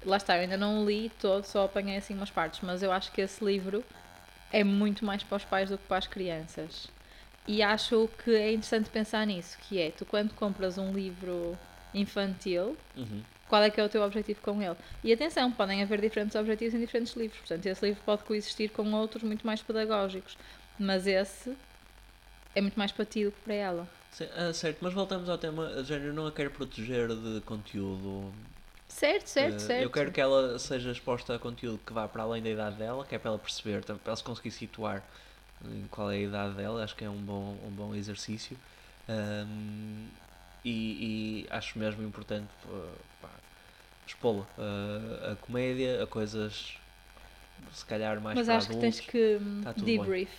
Lá 0.06 0.18
está, 0.18 0.36
eu 0.38 0.42
ainda 0.44 0.56
não 0.58 0.86
li 0.86 1.12
todo, 1.20 1.44
só 1.44 1.66
apanhei 1.66 1.98
assim 1.98 2.14
umas 2.14 2.30
partes, 2.30 2.62
mas 2.62 2.82
eu 2.84 2.92
acho 2.92 3.12
que 3.12 3.20
esse 3.22 3.44
livro 3.44 3.84
é 4.52 4.64
muito 4.64 5.04
mais 5.04 5.24
para 5.24 5.38
os 5.38 5.44
pais 5.46 5.70
do 5.70 5.78
que 5.78 5.86
para 5.88 5.98
as 5.98 6.08
crianças. 6.08 6.88
E 7.48 7.62
acho 7.64 8.08
que 8.24 8.32
é 8.36 8.54
interessante 8.54 8.90
pensar 8.90 9.26
nisso, 9.26 9.58
que 9.68 9.80
é, 9.80 9.92
tu 9.92 10.06
quando 10.06 10.34
compras 10.36 10.78
um 10.78 10.94
livro 10.94 11.58
infantil, 11.94 12.76
Uhum. 12.96 13.22
qual 13.48 13.64
é 13.64 13.70
que 13.70 13.80
é 13.80 13.84
o 13.84 13.90
teu 13.90 14.02
objetivo 14.04 14.40
com 14.42 14.62
ele? 14.62 14.76
E 15.04 15.12
atenção, 15.12 15.52
podem 15.52 15.82
haver 15.82 16.00
diferentes 16.02 16.36
objetivos 16.36 16.74
em 16.76 16.80
diferentes 16.80 17.14
livros, 17.16 17.40
portanto 17.40 17.66
esse 17.66 17.86
livro 17.86 18.02
pode 18.06 18.24
coexistir 18.24 18.70
com 18.72 18.92
outros 18.94 19.24
muito 19.24 19.46
mais 19.46 19.62
pedagógicos, 19.62 20.38
mas 20.78 21.08
esse 21.08 21.56
é 22.56 22.62
muito 22.62 22.78
mais 22.78 22.92
para 22.92 23.06
ti 23.06 23.26
do 23.26 23.32
que 23.32 23.42
para 23.42 23.54
ela. 23.54 23.88
Sim, 24.12 24.28
ah, 24.36 24.54
certo, 24.54 24.80
mas 24.82 24.94
voltamos 24.94 25.30
ao 25.30 25.38
tema, 25.38 25.68
a 25.68 25.84
género 25.84 26.14
não 26.14 26.28
a 26.28 26.32
quero 26.32 26.52
proteger 26.52 27.10
de 27.10 27.42
conteúdo. 27.42 28.32
Certo, 28.88 29.28
certo, 29.28 29.56
Uh, 29.58 29.60
certo. 29.60 29.84
Eu 29.84 29.90
quero 29.92 30.12
que 30.12 30.20
ela 30.20 30.58
seja 30.58 30.92
exposta 30.92 31.36
a 31.36 31.40
conteúdo 31.40 31.80
que 31.86 31.94
vá 31.94 32.08
para 32.08 32.24
além 32.24 32.42
da 32.42 32.50
idade 32.50 32.76
dela, 32.76 33.06
que 33.06 33.14
é 33.16 33.20
para 33.20 33.30
ela 33.30 33.40
perceber, 33.40 33.84
para 33.84 33.98
ela 34.04 34.16
se 34.16 34.24
conseguir 34.24 34.52
situar 34.52 35.04
em 35.64 35.88
qual 35.92 36.10
é 36.12 36.16
a 36.16 36.20
idade 36.20 36.56
dela, 36.56 36.84
acho 36.84 36.96
que 36.96 37.04
é 37.04 37.10
um 37.10 37.18
bom, 37.22 37.56
um 37.66 37.70
bom 37.70 37.94
exercício. 37.96 38.58
Um, 39.08 40.08
e, 40.64 41.46
e 41.46 41.48
acho 41.50 41.78
mesmo 41.80 42.04
importante 42.04 42.50
uh, 42.66 42.96
pá, 43.22 43.30
expô-la 44.08 44.42
uh, 44.58 45.32
a 45.32 45.36
comédia, 45.38 46.04
a 46.04 46.08
coisas 46.08 46.78
se 47.74 47.86
calhar 47.86 48.20
mais 48.22 48.36
Mas 48.38 48.48
para 48.48 48.58
acho 48.58 48.68
que 48.68 48.74
adultos. 48.76 48.98
tens 48.98 49.08
que 49.10 49.38
hum, 49.42 49.62
Tá 49.64 49.74
tudo 49.74 49.86
bem. 49.86 50.00
debrief. 50.00 50.32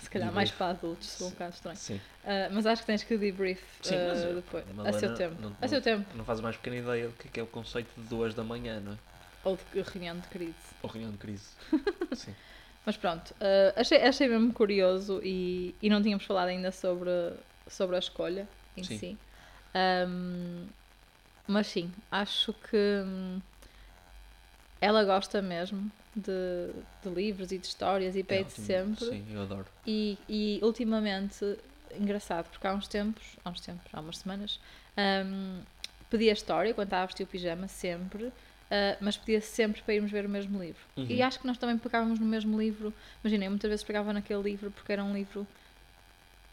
Se 0.00 0.10
calhar 0.10 0.32
mais 0.32 0.50
Debrief. 0.50 0.58
para 0.58 0.70
adultos, 0.70 1.08
se 1.10 1.18
for 1.18 1.26
um 1.26 1.30
bocado 1.30 1.54
estranho. 1.54 1.76
Sim, 1.76 2.00
Ah, 2.24 2.48
mas 2.52 2.66
acho 2.66 2.82
que 2.82 2.86
tens 2.86 3.02
que 3.02 3.16
debrief 3.18 3.60
Sim, 3.82 3.96
mas 4.08 4.24
eu- 4.24 4.34
depois. 4.36 4.64
a 4.86 4.92
seu 4.98 5.14
tempo. 5.14 5.40
não- 5.42 5.56
A 5.60 5.68
seu 5.68 5.82
tempo. 5.82 6.16
não 6.16 6.24
faz 6.24 6.40
mais 6.40 6.56
pequena 6.56 6.76
ideia 6.76 7.08
do 7.08 7.12
que 7.14 7.28
é, 7.28 7.30
que 7.30 7.40
é 7.40 7.42
o 7.42 7.46
conceito 7.46 7.88
de 8.00 8.06
duas 8.08 8.34
da 8.34 8.42
manhã, 8.44 8.80
não 8.80 8.92
é? 8.92 8.96
Ou 9.44 9.56
de 9.56 9.82
reunião 9.82 10.18
de 10.18 10.28
crise. 10.28 10.54
Ou 10.82 10.88
reunião 10.90 11.12
de 11.12 11.18
crise. 11.18 11.48
Sim. 12.14 12.34
Mas 12.86 12.96
pronto, 12.96 13.34
ah, 13.40 13.80
achei, 13.80 14.02
achei 14.02 14.28
mesmo 14.28 14.52
curioso 14.52 15.20
e, 15.22 15.74
e 15.82 15.88
não 15.90 16.02
tínhamos 16.02 16.24
falado 16.24 16.48
ainda 16.48 16.70
sobre, 16.72 17.10
sobre 17.66 17.96
a 17.96 17.98
escolha 17.98 18.48
em 18.76 18.84
Sim. 18.84 18.98
si. 18.98 19.18
Ahm, 19.74 20.66
mas 21.46 21.66
sim, 21.66 21.92
acho 22.10 22.52
que 22.52 22.76
hum, 22.76 23.40
ela 24.80 25.04
gosta 25.04 25.42
mesmo 25.42 25.90
de, 26.14 26.70
de 27.02 27.08
livros 27.10 27.52
e 27.52 27.58
de 27.58 27.66
histórias 27.66 28.16
e 28.16 28.20
É 28.20 28.22
pede 28.22 28.52
sempre. 28.52 29.04
Sim, 29.04 29.24
eu 29.32 29.42
adoro. 29.42 29.66
E, 29.86 30.18
e 30.28 30.60
ultimamente, 30.62 31.44
engraçado, 31.98 32.48
porque 32.50 32.66
há 32.66 32.72
uns 32.72 32.88
tempos, 32.88 33.36
há 33.44 33.50
uns 33.50 33.60
tempos, 33.60 33.86
há 33.92 34.00
umas 34.00 34.18
semanas, 34.18 34.58
hum, 35.26 35.60
pedia 36.08 36.32
história 36.32 36.72
quando 36.72 36.86
estava 36.86 37.02
a 37.02 37.06
vestir 37.06 37.24
o 37.24 37.26
pijama, 37.26 37.68
sempre, 37.68 38.32
ah, 38.70 38.96
mas 39.00 39.16
pedia 39.16 39.40
sempre 39.40 39.82
para 39.82 39.94
irmos 39.94 40.10
ver 40.10 40.26
o 40.26 40.28
mesmo 40.28 40.60
livro. 40.60 40.80
Uhum. 40.96 41.06
E 41.08 41.22
acho 41.22 41.38
que 41.38 41.46
nós 41.46 41.58
também 41.58 41.78
pegávamos 41.78 42.18
no 42.18 42.26
mesmo 42.26 42.58
livro. 42.58 42.92
Imaginem, 43.22 43.48
muitas 43.48 43.68
vezes 43.68 43.84
pegava 43.84 44.12
naquele 44.12 44.42
livro 44.42 44.70
porque 44.70 44.92
era 44.92 45.04
um 45.04 45.14
livro 45.14 45.46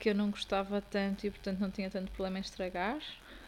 que 0.01 0.09
eu 0.09 0.15
não 0.15 0.31
gostava 0.31 0.81
tanto 0.81 1.27
e, 1.27 1.29
portanto, 1.29 1.59
não 1.59 1.69
tinha 1.69 1.87
tanto 1.87 2.11
problema 2.11 2.39
em 2.39 2.41
estragar. 2.41 2.97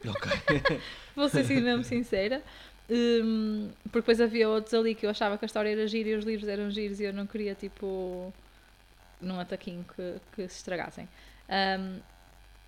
Ok. 0.08 0.82
Vou 1.16 1.28
ser 1.28 1.40
assim 1.40 1.60
mesmo 1.60 1.84
sincera. 1.84 2.44
Hum, 2.88 3.72
porque 3.86 4.00
depois 4.00 4.22
havia 4.22 4.48
outros 4.48 4.72
ali 4.76 4.94
que 4.94 5.04
eu 5.04 5.10
achava 5.10 5.36
que 5.36 5.44
a 5.46 5.48
história 5.48 5.72
era 5.72 5.88
gira 5.88 6.10
e 6.10 6.16
os 6.16 6.24
livros 6.24 6.48
eram 6.48 6.70
giros 6.70 7.00
e 7.00 7.06
eu 7.06 7.14
não 7.14 7.26
queria, 7.26 7.56
tipo, 7.56 8.32
num 9.20 9.40
ataquinho 9.40 9.84
que, 9.96 10.16
que 10.36 10.48
se 10.48 10.58
estragassem. 10.58 11.10
Hum, 11.50 12.00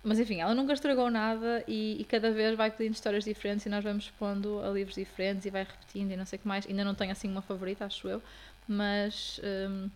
mas 0.02 0.18
enfim, 0.18 0.40
ela 0.40 0.54
nunca 0.54 0.72
estragou 0.72 1.08
nada 1.08 1.62
e, 1.68 2.00
e 2.00 2.04
cada 2.04 2.32
vez 2.32 2.56
vai 2.56 2.72
pedindo 2.72 2.94
histórias 2.94 3.24
diferentes 3.24 3.66
e 3.66 3.68
nós 3.68 3.84
vamos 3.84 4.04
expondo 4.04 4.60
a 4.64 4.68
livros 4.70 4.96
diferentes 4.96 5.46
e 5.46 5.50
vai 5.50 5.62
repetindo 5.62 6.10
e 6.10 6.16
não 6.16 6.24
sei 6.24 6.38
o 6.38 6.42
que 6.42 6.48
mais. 6.48 6.66
Ainda 6.66 6.84
não 6.84 6.94
tenho 6.94 7.12
assim 7.12 7.30
uma 7.30 7.42
favorita, 7.42 7.84
acho 7.84 8.08
eu, 8.08 8.20
mas 8.66 9.40
hum, 9.44 9.88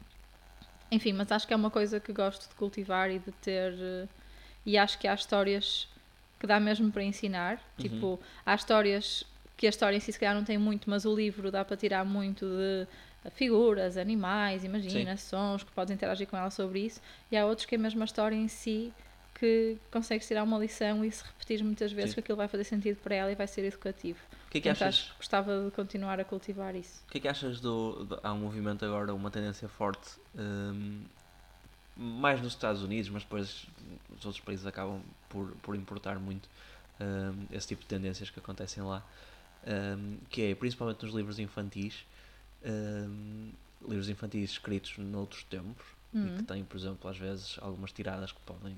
enfim, 0.90 1.12
mas 1.12 1.30
acho 1.32 1.46
que 1.46 1.52
é 1.52 1.56
uma 1.56 1.70
coisa 1.70 2.00
que 2.00 2.12
gosto 2.12 2.48
de 2.48 2.54
cultivar 2.54 3.10
e 3.10 3.18
de 3.18 3.32
ter. 3.32 3.72
eh, 3.78 4.08
E 4.66 4.76
acho 4.76 4.98
que 4.98 5.08
há 5.08 5.14
histórias 5.14 5.88
que 6.38 6.46
dá 6.46 6.58
mesmo 6.60 6.90
para 6.90 7.02
ensinar. 7.02 7.54
Uhum. 7.54 7.60
Tipo, 7.78 8.20
há 8.44 8.54
histórias 8.54 9.24
que 9.56 9.66
a 9.66 9.70
história 9.70 9.96
em 9.96 10.00
si 10.00 10.12
se 10.12 10.18
calhar 10.18 10.34
não 10.34 10.44
tem 10.44 10.58
muito, 10.58 10.88
mas 10.88 11.04
o 11.04 11.14
livro 11.14 11.50
dá 11.50 11.64
para 11.64 11.76
tirar 11.76 12.04
muito 12.04 12.46
de 12.46 12.86
figuras, 13.32 13.96
animais, 13.98 14.64
imagina, 14.64 15.16
sons, 15.16 15.62
que 15.62 15.70
podes 15.72 15.92
interagir 15.94 16.26
com 16.26 16.36
ela 16.36 16.50
sobre 16.50 16.80
isso. 16.80 17.00
E 17.30 17.36
há 17.36 17.44
outros 17.44 17.66
que 17.66 17.74
é 17.74 17.78
mesmo 17.78 18.00
a 18.02 18.04
história 18.06 18.34
em 18.34 18.48
si 18.48 18.92
que 19.40 19.78
consegues 19.90 20.28
tirar 20.28 20.44
uma 20.44 20.58
lição 20.58 21.02
e 21.02 21.10
se 21.10 21.24
repetir 21.24 21.64
muitas 21.64 21.90
vezes 21.90 22.10
Sim. 22.10 22.14
que 22.16 22.20
aquilo 22.20 22.36
vai 22.36 22.46
fazer 22.46 22.64
sentido 22.64 22.98
para 22.98 23.14
ela 23.14 23.32
e 23.32 23.34
vai 23.34 23.46
ser 23.46 23.64
educativo. 23.64 24.18
O 24.46 24.50
que 24.50 24.58
é 24.58 24.60
que 24.60 24.68
Portanto, 24.68 24.88
achas? 24.88 25.12
gostava 25.16 25.64
de 25.64 25.70
continuar 25.70 26.20
a 26.20 26.24
cultivar 26.24 26.76
isso. 26.76 27.02
O 27.08 27.10
que 27.10 27.16
é 27.18 27.20
que 27.22 27.28
achas 27.28 27.58
do, 27.58 28.04
do- 28.04 28.20
Há 28.22 28.32
um 28.34 28.38
movimento 28.38 28.84
agora, 28.84 29.14
uma 29.14 29.30
tendência 29.30 29.66
forte, 29.66 30.20
hum, 30.38 31.04
mais 31.96 32.40
nos 32.42 32.52
Estados 32.52 32.82
Unidos, 32.82 33.08
mas 33.10 33.22
depois 33.22 33.66
os 34.10 34.26
outros 34.26 34.44
países 34.44 34.66
acabam 34.66 35.02
por, 35.30 35.52
por 35.62 35.74
importar 35.74 36.18
muito 36.18 36.46
hum, 37.00 37.46
esse 37.50 37.68
tipo 37.68 37.80
de 37.80 37.88
tendências 37.88 38.28
que 38.28 38.38
acontecem 38.38 38.82
lá, 38.82 39.02
hum, 39.66 40.18
que 40.28 40.42
é 40.42 40.54
principalmente 40.54 41.02
nos 41.04 41.14
livros 41.14 41.38
infantis, 41.38 42.04
hum, 42.62 43.52
livros 43.88 44.10
infantis 44.10 44.50
escritos 44.50 44.98
noutros 44.98 45.42
tempos, 45.44 45.86
e 46.12 46.18
Hum. 46.18 46.36
que 46.36 46.42
tem, 46.42 46.64
por 46.64 46.76
exemplo, 46.76 47.08
às 47.08 47.16
vezes 47.16 47.56
algumas 47.62 47.92
tiradas 47.92 48.32
que 48.32 48.40
podem 48.40 48.76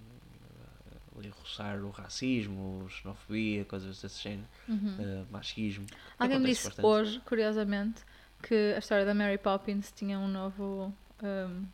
ali 1.19 1.29
roçar 1.29 1.83
o 1.85 1.91
racismo, 1.91 2.87
xenofobia, 2.89 3.65
coisas 3.65 4.01
desse 4.01 4.23
género, 4.23 4.49
Uhum. 4.69 4.97
eh, 4.99 5.25
machismo. 5.31 5.87
Alguém 6.19 6.39
me 6.39 6.47
disse 6.47 6.65
bastante. 6.65 6.87
hoje, 6.87 7.21
curiosamente, 7.21 8.03
que 8.43 8.73
a 8.75 8.79
história 8.79 9.05
da 9.05 9.15
Mary 9.15 9.39
Poppins 9.39 9.93
tinha 9.95 10.19
um 10.19 10.29
novo 10.29 10.93
um, 11.23 11.65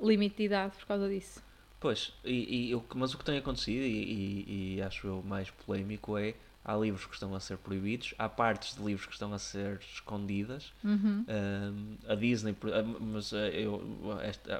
limite 0.00 0.36
de 0.38 0.42
idade 0.44 0.76
por 0.76 0.86
causa 0.86 1.08
disso. 1.08 1.42
Pois, 1.78 2.12
e, 2.24 2.72
e 2.72 2.82
mas 2.94 3.14
o 3.14 3.18
que 3.18 3.24
tem 3.24 3.38
acontecido, 3.38 3.82
e, 3.82 4.76
e- 4.76 4.82
acho 4.82 5.06
eu 5.06 5.22
mais 5.22 5.50
polémico, 5.50 6.18
é 6.18 6.34
há 6.62 6.76
livros 6.76 7.06
que 7.06 7.14
estão 7.14 7.34
a 7.34 7.40
ser 7.40 7.56
proibidos, 7.56 8.14
há 8.18 8.28
partes 8.28 8.76
de 8.76 8.82
livros 8.82 9.06
que 9.06 9.12
estão 9.14 9.32
a 9.32 9.38
ser 9.38 9.80
escondidas. 9.90 10.74
Uhum. 10.84 11.24
Um, 11.26 11.96
a 12.06 12.14
Disney, 12.14 12.54
ah, 12.64 12.82
mas 13.00 13.32
ah, 13.32 13.48
eu, 13.48 13.82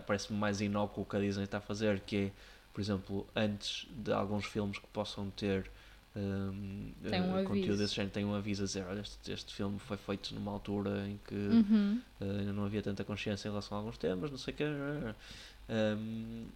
parece-me 0.06 0.38
mais 0.38 0.62
inócuo 0.62 1.02
o 1.02 1.06
que 1.06 1.14
a 1.16 1.20
Disney 1.20 1.44
está 1.44 1.58
a 1.58 1.60
fazer, 1.60 2.00
que 2.00 2.16
é, 2.16 2.30
por 2.72 2.80
exemplo, 2.80 3.26
antes 3.34 3.86
de 3.90 4.12
alguns 4.12 4.44
filmes 4.46 4.78
que 4.78 4.86
possam 4.88 5.30
ter 5.30 5.70
um, 6.16 6.92
Tem 7.08 7.20
um 7.20 7.38
eh, 7.38 7.44
conteúdo 7.44 7.76
desse 7.78 7.94
género, 7.94 8.12
tem 8.12 8.24
um 8.24 8.34
aviso 8.34 8.62
a 8.62 8.66
dizer: 8.66 8.84
olha, 8.88 9.00
este, 9.00 9.30
este 9.32 9.54
filme 9.54 9.78
foi 9.78 9.96
feito 9.96 10.34
numa 10.34 10.50
altura 10.50 11.06
em 11.06 11.20
que 11.26 11.34
Uhum. 11.34 12.00
Uh, 12.20 12.24
ainda 12.38 12.52
não 12.52 12.64
havia 12.64 12.82
tanta 12.82 13.04
consciência 13.04 13.46
em 13.48 13.50
relação 13.52 13.76
a 13.76 13.80
alguns 13.80 13.96
temas, 13.96 14.30
não 14.30 14.38
sei 14.38 14.52
o 14.54 14.56
que. 14.56 14.64
Um, 15.68 16.46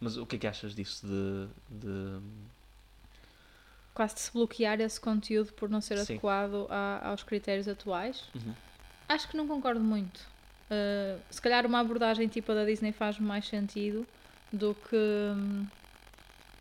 mas 0.00 0.16
o 0.16 0.26
que 0.26 0.36
é 0.36 0.38
que 0.40 0.46
achas 0.46 0.74
disso 0.74 1.06
de. 1.06 1.46
de 1.70 2.20
Quase 3.94 4.14
de 4.16 4.20
se 4.22 4.32
bloquear 4.32 4.80
esse 4.80 5.00
conteúdo 5.00 5.52
por 5.52 5.68
não 5.70 5.80
ser 5.80 5.96
Sim. 5.98 6.14
adequado 6.14 6.66
a- 6.68 7.08
aos 7.10 7.22
critérios 7.22 7.68
atuais. 7.68 8.24
Uhum. 8.34 8.52
Acho 9.08 9.28
que 9.28 9.36
não 9.36 9.46
concordo 9.46 9.80
muito. 9.80 10.18
Uh, 10.68 11.20
se 11.30 11.40
calhar 11.40 11.64
uma 11.64 11.78
abordagem 11.78 12.26
tipo 12.26 12.50
a 12.50 12.56
da 12.56 12.64
Disney 12.64 12.90
faz 12.90 13.20
mais 13.20 13.46
sentido 13.46 14.04
do 14.54 14.74
que, 14.74 15.66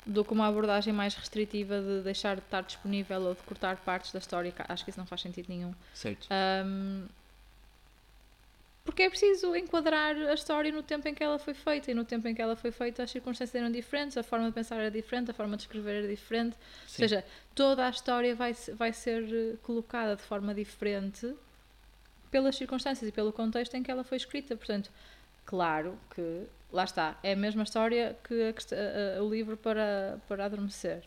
do 0.06 0.26
que 0.26 0.34
uma 0.34 0.48
abordagem 0.48 0.92
mais 0.92 1.16
restritiva 1.16 1.80
de 1.80 2.02
deixar 2.02 2.36
de 2.36 2.42
estar 2.42 2.64
disponível 2.64 3.22
ou 3.22 3.36
de 3.36 3.42
cortar 3.42 3.78
partes 3.78 4.12
da 4.12 4.20
história. 4.20 4.54
Acho 4.68 4.84
que 4.84 4.90
isso 4.90 5.00
não 5.00 5.06
faz 5.06 5.22
sentido 5.22 5.48
nenhum. 5.50 5.74
Certo. 5.94 6.28
Um, 6.66 7.06
porque 8.84 9.04
é 9.04 9.10
preciso 9.10 9.56
enquadrar 9.56 10.16
a 10.16 10.34
história 10.34 10.70
no 10.70 10.84
tempo 10.84 11.08
em 11.08 11.16
que 11.16 11.24
ela 11.24 11.40
foi 11.40 11.54
feita 11.54 11.90
e 11.90 11.94
no 11.94 12.04
tempo 12.04 12.28
em 12.28 12.36
que 12.36 12.42
ela 12.42 12.56
foi 12.56 12.70
feita 12.70 13.04
as 13.04 13.12
circunstâncias 13.12 13.56
eram 13.56 13.72
diferentes, 13.72 14.18
a 14.18 14.24
forma 14.24 14.48
de 14.48 14.52
pensar 14.52 14.76
era 14.76 14.92
diferente, 14.92 15.32
a 15.32 15.34
forma 15.34 15.56
de 15.56 15.64
escrever 15.64 16.00
era 16.00 16.08
diferente. 16.08 16.54
Ou 16.54 16.90
Sim. 16.90 17.08
seja, 17.08 17.26
toda 17.56 17.88
a 17.88 17.90
história 17.90 18.36
vai, 18.36 18.54
vai 18.74 18.92
ser 18.92 19.24
eh, 19.24 19.56
colocada 19.64 20.18
de 20.18 20.22
forma 20.24 20.54
diferente 20.54 21.34
pelas 22.30 22.58
circunstâncias 22.58 23.08
e 23.08 23.12
pelo 23.12 23.32
contexto 23.32 23.74
em 23.76 23.84
que 23.84 23.90
ela 23.90 24.04
foi 24.04 24.18
escrita. 24.18 24.58
Portanto, 24.58 24.92
claro 25.46 25.98
que, 26.14 26.44
lá 26.74 26.84
está, 26.84 27.18
é 27.24 27.32
a 27.34 27.36
mesma 27.36 27.64
história 27.64 28.18
que 28.24 28.34
a 28.44 29.20
a- 29.20 29.24
o 29.24 29.30
livro 29.30 29.56
para, 29.56 30.20
para 30.28 30.46
adormecer. 30.46 31.04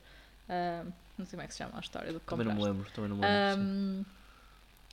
Ah, 0.49 0.85
não 1.19 1.27
sei 1.27 1.33
como 1.33 1.43
é 1.43 1.47
que 1.47 1.53
se 1.53 1.59
chama 1.59 1.77
a 1.77 1.81
história 1.81 2.13
do 2.13 2.21
que 2.21 2.27
também 2.27 2.47
não 2.47 2.53
me 2.55 2.59
compraste. 2.61 2.77
lembro, 2.79 2.93
também 2.93 3.11
não 3.11 3.17
me 3.17 3.23
lembro. 3.27 3.61
Um, 3.63 4.05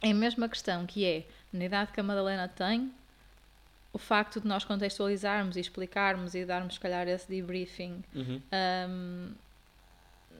é 0.01 0.11
a 0.11 0.13
mesma 0.15 0.49
questão 0.49 0.85
que 0.85 1.05
é, 1.05 1.25
na 1.51 1.65
idade 1.65 1.91
que 1.93 1.99
a 1.99 2.03
Madalena 2.03 2.47
tem, 2.47 2.91
o 3.93 3.97
facto 3.99 4.41
de 4.41 4.47
nós 4.47 4.65
contextualizarmos 4.65 5.55
e 5.55 5.59
explicarmos 5.59 6.33
e 6.33 6.43
darmos, 6.43 6.73
se 6.73 6.79
calhar, 6.79 7.07
esse 7.07 7.27
debriefing 7.29 8.03
Uhum. 8.15 8.41
um, 8.89 9.31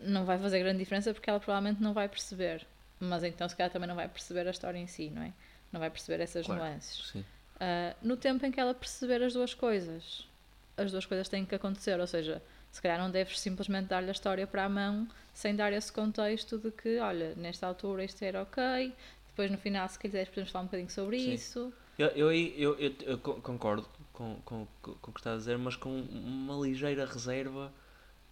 não 0.06 0.26
vai 0.26 0.38
fazer 0.40 0.60
grande 0.60 0.80
diferença 0.80 1.14
porque 1.14 1.30
ela 1.30 1.40
provavelmente 1.40 1.82
não 1.82 1.94
vai 1.94 2.10
perceber. 2.10 2.66
Mas 3.00 3.24
então, 3.24 3.48
se 3.48 3.56
calhar, 3.56 3.72
também 3.72 3.88
não 3.88 3.96
vai 3.96 4.08
perceber 4.08 4.48
a 4.48 4.52
história 4.52 4.78
em 4.80 4.88
si, 4.88 5.10
não 5.10 5.22
é? 5.22 5.32
Não 5.72 5.80
vai 5.80 5.90
perceber 5.90 6.22
essas 6.24 6.46
Claro. 6.46 6.62
nuances. 6.62 7.08
Sim. 7.12 7.24
Uh, 7.64 7.96
no 8.02 8.18
tempo 8.18 8.46
em 8.46 8.52
que 8.52 8.60
ela 8.60 8.74
perceber 8.74 9.24
as 9.24 9.34
duas 9.34 9.54
coisas, 9.54 10.28
as 10.76 10.92
duas 10.92 11.06
coisas 11.06 11.30
têm 11.30 11.46
que 11.46 11.56
acontecer. 11.56 11.98
Ou 11.98 12.08
seja, 12.08 12.42
se 12.72 12.82
calhar 12.82 13.00
não 13.00 13.10
deves 13.10 13.40
simplesmente 13.40 13.88
dar-lhe 13.88 14.10
a 14.10 14.12
história 14.12 14.46
para 14.46 14.66
a 14.66 14.70
mão 14.70 15.08
sem 15.34 15.56
dar 15.56 15.72
esse 15.72 15.92
contexto 15.92 16.58
de 16.58 16.72
que, 16.72 17.00
olha, 17.00 17.34
nesta 17.36 17.66
altura 17.66 18.04
isto 18.04 18.22
era 18.22 18.42
ok, 18.42 18.92
depois 19.28 19.50
no 19.50 19.58
final, 19.58 19.88
se 19.88 19.98
quiseres, 19.98 20.28
podemos 20.30 20.52
falar 20.52 20.64
um 20.64 20.68
bocadinho 20.68 20.90
sobre 20.90 21.20
Sim. 21.20 21.34
isso. 21.34 21.74
Eu, 21.98 22.08
eu, 22.08 22.32
eu, 22.32 22.80
eu, 22.80 22.96
eu 23.02 23.18
co- 23.20 23.36
concordo 23.36 23.88
com, 24.12 24.36
com, 24.44 24.68
com, 24.82 24.94
com 24.96 25.12
o 25.12 25.14
que 25.14 25.20
estás 25.20 25.36
a 25.36 25.38
dizer, 25.38 25.58
mas 25.58 25.76
com 25.76 26.02
uma 26.02 26.56
ligeira 26.56 27.06
reserva 27.06 27.72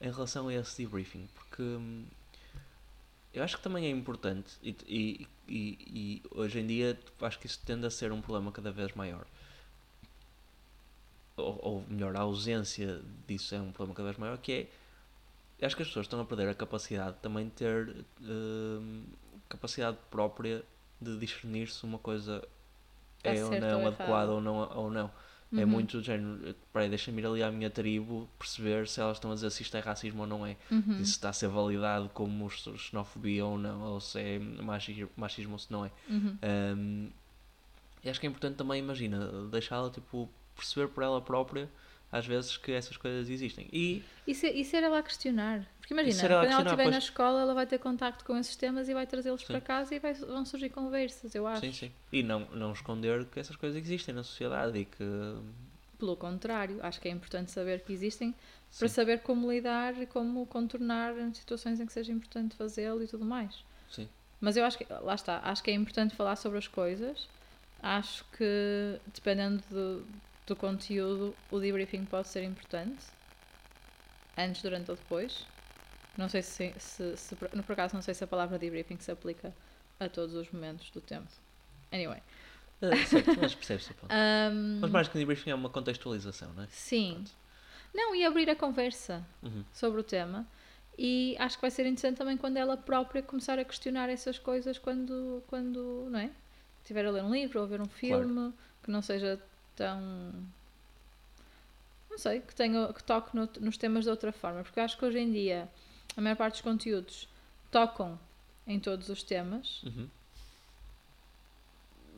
em 0.02 0.12
relação 0.12 0.48
a 0.48 0.54
esse 0.54 0.84
debriefing, 0.84 1.30
porque 1.36 1.62
hum, 1.62 2.06
eu 3.34 3.44
acho 3.44 3.58
que 3.58 3.64
também 3.64 3.86
é 3.86 3.90
importante 3.90 4.54
e, 4.64 4.76
e, 4.88 5.28
e, 5.52 5.78
e 5.86 6.24
hoje 6.32 6.60
em 6.60 6.68
dia 6.68 7.00
acho 7.22 7.38
que 7.40 7.46
isso 7.46 7.60
tende 7.66 7.86
a 7.86 7.92
ser 7.92 8.12
um 8.12 8.22
problema 8.22 8.52
cada 8.52 8.72
vez 8.72 8.94
maior. 8.94 9.26
Ou, 11.36 11.60
ou 11.62 11.86
melhor, 11.88 12.16
a 12.16 12.22
ausência 12.22 13.02
disso 13.28 13.54
é 13.56 13.62
um 13.62 13.72
problema 13.72 13.96
cada 13.96 14.08
vez 14.10 14.18
maior, 14.18 14.38
que 14.38 14.68
é 15.60 15.66
acho 15.66 15.76
que 15.76 15.82
as 15.84 15.88
pessoas 15.90 16.06
estão 16.06 16.20
a 16.20 16.26
perder 16.26 16.50
a 16.50 16.56
capacidade 16.56 17.18
também 17.22 17.46
de 17.46 17.52
ter 17.52 18.06
hum, 18.22 19.04
capacidade 19.48 19.98
própria 20.10 20.64
de 21.00 21.18
discernir 21.20 21.70
se 21.70 21.84
uma 21.84 22.00
coisa 22.00 22.44
Está 23.18 23.36
é 23.36 23.44
ou 23.44 23.52
não 23.60 23.88
adequada 23.88 24.32
ou 24.32 24.42
não, 24.42 24.78
ou 24.78 24.90
não. 24.90 25.12
É 25.54 25.62
Uhum. 25.62 25.68
muito 25.68 25.98
do 25.98 26.04
género, 26.04 26.56
peraí, 26.72 26.88
deixa-me 26.88 27.22
ir 27.22 27.26
ali 27.26 27.44
à 27.44 27.52
minha 27.52 27.70
tribo 27.70 28.26
perceber 28.40 28.88
se 28.88 29.02
elas 29.02 29.18
estão 29.18 29.32
a 29.32 29.34
dizer 29.34 29.50
se 29.52 29.64
isto 29.64 29.76
é 29.76 29.82
racismo 29.82 30.22
ou 30.22 30.28
não 30.28 30.46
é. 30.46 30.56
Uhum. 30.72 31.00
E 31.00 31.06
se 31.06 31.12
está 31.12 31.28
a 31.30 31.34
ser 31.34 31.50
validado 31.50 32.08
como 32.14 32.50
xenofobia 32.50 33.46
ou 33.46 33.58
não, 33.58 33.82
ou 33.82 34.00
se 34.00 34.18
é 34.20 34.40
machismo, 34.40 35.10
machismo 35.18 35.54
ou 35.54 35.60
se 35.60 35.70
não 35.72 35.86
é. 35.86 35.92
Uhum. 36.10 36.38
Um, 36.78 37.10
e 38.04 38.10
acho 38.10 38.20
que 38.20 38.26
é 38.26 38.30
importante 38.30 38.56
também, 38.56 38.80
imagina, 38.80 39.30
deixá-la 39.52 39.90
tipo, 39.90 40.30
perceber 40.56 40.88
por 40.88 41.04
ela 41.04 41.20
própria 41.22 41.70
às 42.12 42.26
vezes 42.26 42.58
que 42.58 42.72
essas 42.72 42.98
coisas 42.98 43.30
existem. 43.30 43.68
E 43.72 44.04
E, 44.26 44.34
se, 44.36 44.48
e 44.50 44.64
ser 44.66 44.84
ela 44.84 45.00
a 45.00 45.04
questionar? 45.04 45.68
Porque 45.80 45.94
imagina, 45.94 46.36
quando 46.40 46.52
ela 46.52 46.62
estiver 46.64 46.88
na 46.88 46.98
pois. 46.98 46.98
escola, 46.98 47.42
ela 47.42 47.54
vai 47.54 47.66
ter 47.68 47.80
contacto 47.80 48.24
com 48.26 48.38
esses 48.38 48.56
temas 48.56 48.88
e 48.90 48.94
vai 48.94 49.06
trazê-los 49.08 49.44
para 49.44 49.60
casa 49.62 49.94
e 49.96 50.00
vai- 50.00 50.14
vão 50.14 50.46
surgir 50.46 50.70
conversas, 50.70 51.34
eu 51.36 51.46
acho. 51.48 51.68
sim, 51.68 51.72
sim. 51.72 51.92
E 52.12 52.24
não, 52.24 52.42
não 52.52 52.74
esconder 52.74 53.26
que 53.30 53.40
essas 53.40 53.56
coisas 53.56 53.82
existem 53.82 54.14
na 54.14 54.24
sociedade 54.24 54.78
e 54.80 54.86
que 54.86 55.04
Pelo 55.98 56.18
contrário, 56.18 56.80
acho 56.84 57.00
que 57.00 57.08
é 57.08 57.12
importante 57.12 57.52
saber 57.52 57.82
que 57.82 57.94
existem 57.94 58.34
para 58.78 58.88
sim, 58.88 58.90
saber 58.90 59.20
como 59.22 59.52
lidar 59.52 60.02
e 60.02 60.08
como 60.08 60.46
contornar 60.48 61.14
situações 61.36 61.80
em 61.80 61.86
que 61.86 61.94
seja 61.94 62.12
importante 62.12 62.56
fazê-lo 62.56 63.04
e 63.04 63.08
tudo 63.08 63.24
mais. 63.24 63.64
sim. 63.88 64.10
Mas 64.40 64.58
eu 64.58 64.66
acho 64.66 64.78
que, 64.78 64.86
lá 64.92 65.16
está, 65.16 65.42
acho 65.44 65.64
que 65.64 65.72
é 65.72 65.76
importante 65.76 66.16
falar 66.16 66.36
sobre 66.38 66.58
as 66.60 66.68
coisas. 66.68 67.30
Acho 67.82 68.26
que, 68.38 69.00
dependendo 69.14 69.64
do, 69.70 70.08
do 70.52 70.56
conteúdo, 70.56 71.34
o 71.50 71.60
debriefing 71.60 72.04
pode 72.06 72.28
ser 72.28 72.44
importante. 72.44 73.06
Antes, 74.38 74.62
durante 74.62 74.92
ou 74.92 74.98
depois. 74.98 75.46
Não 76.18 76.28
sei 76.28 76.42
se, 76.42 76.74
se, 76.78 77.16
se 77.16 77.36
por, 77.36 77.50
no 77.56 77.64
por 77.64 77.74
acaso, 77.74 77.96
não 77.96 78.02
sei 78.02 78.14
se 78.14 78.24
a 78.24 78.28
palavra 78.28 78.60
debriefing 78.60 78.98
se 79.00 79.12
aplica 79.12 79.54
a 80.00 80.10
todos 80.10 80.36
os 80.36 80.52
momentos 80.52 80.90
do 80.92 81.00
tempo. 81.00 81.30
Anyway. 81.92 82.22
Ah, 82.82 83.06
certo, 83.06 83.40
mas 83.40 83.56
percebes 83.56 83.90
o 83.90 83.94
ponto. 83.94 84.12
Ahm, 84.12 84.80
Mas 84.82 84.92
mais 84.92 85.08
que 85.08 85.18
um 85.18 85.20
debriefing 85.22 85.52
é 85.52 85.56
uma 85.56 85.70
contextualização, 85.70 86.52
não 86.54 86.64
é? 86.64 86.68
sim. 86.68 87.14
Pronto. 87.14 87.32
Não, 87.94 88.16
e 88.16 88.26
abrir 88.26 88.50
a 88.50 88.56
conversa 88.56 89.26
Uhum. 89.44 89.64
sobre 89.74 90.00
o 90.02 90.04
tema. 90.04 90.46
E 90.98 91.36
acho 91.40 91.58
que 91.58 91.62
vai 91.62 91.72
ser 91.72 91.86
interessante 91.86 92.18
também 92.18 92.38
quando 92.38 92.58
ela 92.58 92.76
própria 92.76 93.22
começar 93.22 93.58
a 93.60 93.64
questionar 93.66 94.10
essas 94.10 94.38
coisas 94.40 94.78
quando, 94.78 95.44
quando 95.48 96.08
não 96.10 96.20
é? 96.20 96.30
Estiver 96.82 97.06
a 97.06 97.12
ler 97.12 97.24
um 97.24 97.32
livro 97.34 97.60
ou 97.60 97.66
a 97.66 97.68
ver 97.68 97.82
um 97.82 97.88
filme 97.88 98.54
que 98.84 98.90
não 98.92 99.02
seja 99.02 99.40
tão. 99.76 100.00
Não 102.10 102.18
sei, 102.18 102.42
que, 102.42 102.54
tenha, 102.54 102.92
que 102.94 103.04
toque 103.04 103.36
no- 103.36 103.50
nos 103.62 103.78
temas 103.78 104.04
de 104.04 104.10
outra 104.10 104.32
forma. 104.32 104.64
Porque 104.64 104.80
eu 104.80 104.84
acho 104.84 104.98
que 104.98 105.06
hoje 105.06 105.20
em 105.20 105.32
dia 105.32 105.70
a 106.18 106.22
maior 106.22 106.36
parte 106.36 106.54
dos 106.56 106.62
conteúdos 106.62 107.28
tocam 107.72 108.20
em 108.68 108.80
todos 108.80 109.08
os 109.10 109.24
temas, 109.24 109.82
Uhum. 109.84 110.08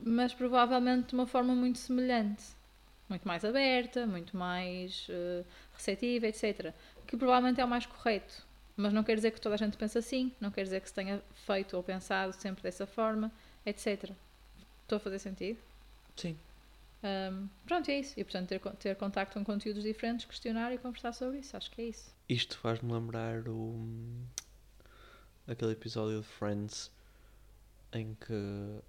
mas 0.05 0.33
provavelmente 0.33 1.09
de 1.09 1.13
uma 1.13 1.25
forma 1.27 1.53
muito 1.55 1.79
semelhante. 1.79 2.43
Muito 3.09 3.27
mais 3.27 3.43
aberta, 3.45 4.07
muito 4.07 4.35
mais 4.35 5.05
eh, 5.09 5.43
receptiva, 5.75 6.25
etc. 6.27 6.73
Que 7.05 7.15
provavelmente 7.15 7.59
é 7.61 7.65
o 7.65 7.67
mais 7.67 7.85
correto. 7.85 8.45
Mas 8.75 8.91
não 8.91 9.03
quer 9.03 9.15
dizer 9.15 9.31
que 9.31 9.39
toda 9.39 9.53
a 9.55 9.57
gente 9.57 9.77
pense 9.77 9.97
assim, 9.97 10.31
não 10.41 10.49
quer 10.49 10.63
dizer 10.63 10.81
que 10.81 10.87
se 10.87 10.93
tenha 10.95 11.21
feito 11.45 11.77
ou 11.77 11.83
pensado 11.83 12.33
sempre 12.33 12.63
dessa 12.63 12.87
forma, 12.87 13.31
etc. 13.65 14.09
Estou 14.81 14.95
a 14.95 14.99
fazer 14.99 15.19
sentido? 15.19 15.59
Sim. 16.15 16.35
Ahm, 17.03 17.47
pronto, 17.65 17.89
é 17.91 17.99
isso. 17.99 18.17
E 18.19 18.23
portanto 18.23 18.47
ter, 18.47 18.59
ter 18.77 18.95
contacto 18.95 19.33
com 19.37 19.43
conteúdos 19.43 19.83
diferentes, 19.83 20.25
questionar 20.25 20.71
e 20.73 20.77
conversar 20.77 21.13
sobre 21.13 21.39
isso. 21.39 21.55
Acho 21.57 21.69
que 21.71 21.81
é 21.81 21.85
isso. 21.85 22.15
Isto 22.29 22.57
faz-me 22.57 22.91
lembrar 22.91 23.47
o 23.47 24.23
aquele 25.47 25.73
episódio 25.73 26.21
de 26.21 26.27
Friends 26.27 26.89
em 27.91 28.15
que 28.15 28.81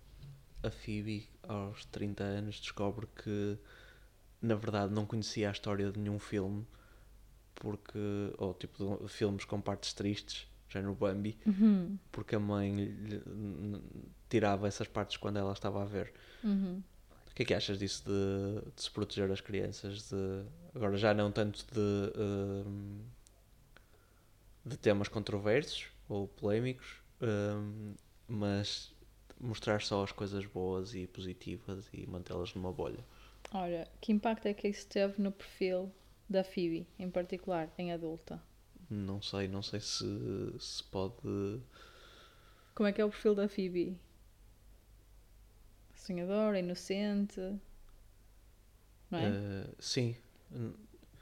a 0.62 0.70
Phoebe 0.70 1.29
aos 1.42 1.85
30 1.87 2.22
anos 2.24 2.61
descobre 2.61 3.07
que 3.22 3.59
na 4.40 4.55
verdade 4.55 4.92
não 4.94 5.05
conhecia 5.05 5.48
a 5.48 5.53
história 5.53 5.90
de 5.90 5.98
nenhum 5.98 6.18
filme 6.18 6.64
porque 7.57 7.98
ou 8.38 8.55
tipo 8.55 8.98
de 9.03 9.09
filmes 9.09 9.44
com 9.44 9.61
partes 9.61 9.92
tristes, 9.92 10.46
já 10.68 10.81
no 10.83 10.94
Bambi, 10.94 11.38
Uhum. 11.46 11.98
porque 12.11 12.35
a 12.35 12.40
mãe 12.40 12.74
lhe- 12.74 13.22
tirava 14.29 14.66
essas 14.66 14.88
partes 14.88 15.16
quando 15.16 15.38
ela 15.38 15.53
estava 15.53 15.83
a 15.83 15.85
ver. 15.85 16.12
Uhum. 16.42 16.83
O 17.35 17.37
que 17.37 17.42
é 17.42 17.47
que 17.47 17.55
achas 17.55 17.81
disso 17.81 18.05
de, 18.05 18.70
de 18.77 18.81
se 18.81 18.88
proteger 18.88 19.29
as 19.29 19.40
crianças? 19.40 20.09
De, 20.09 20.44
agora 20.73 20.97
já 20.97 21.12
não 21.12 21.33
tanto 21.33 21.66
de, 21.73 22.12
hum, 22.16 23.01
de 24.64 24.77
temas 24.77 25.09
controversos 25.09 25.88
ou 26.09 26.29
polémicos, 26.29 27.03
hum, 27.20 27.94
mas 28.29 28.94
mostrar 29.40 29.83
só 29.83 30.05
as 30.05 30.12
coisas 30.12 30.47
boas 30.47 30.94
e 30.94 31.09
positivas 31.09 31.88
e 31.92 32.07
mantê-las 32.07 32.55
numa 32.55 32.73
bolha. 32.73 33.05
Olha, 33.53 33.88
que 34.01 34.12
impacto 34.12 34.47
é 34.47 34.55
que 34.55 34.68
isso 34.68 34.87
teve 34.87 35.20
no 35.20 35.33
perfil 35.33 35.92
da 36.29 36.44
Phoebe, 36.44 36.87
em 37.01 37.11
particular, 37.11 37.68
em 37.77 37.92
adulta? 37.92 38.40
Não 38.88 39.20
sei, 39.20 39.49
não 39.49 39.62
sei 39.62 39.81
se, 39.81 40.05
se 40.59 40.85
pode. 40.85 41.14
Como 42.75 42.88
é 42.88 42.92
que 42.92 43.01
é 43.01 43.05
o 43.05 43.11
perfil 43.11 43.35
da 43.35 43.49
Phoebe? 43.49 43.99
Sonhadora, 46.05 46.59
inocente. 46.59 47.40
Não 49.11 49.19
é? 49.19 49.25
eh, 49.25 49.67
sim. 49.79 50.14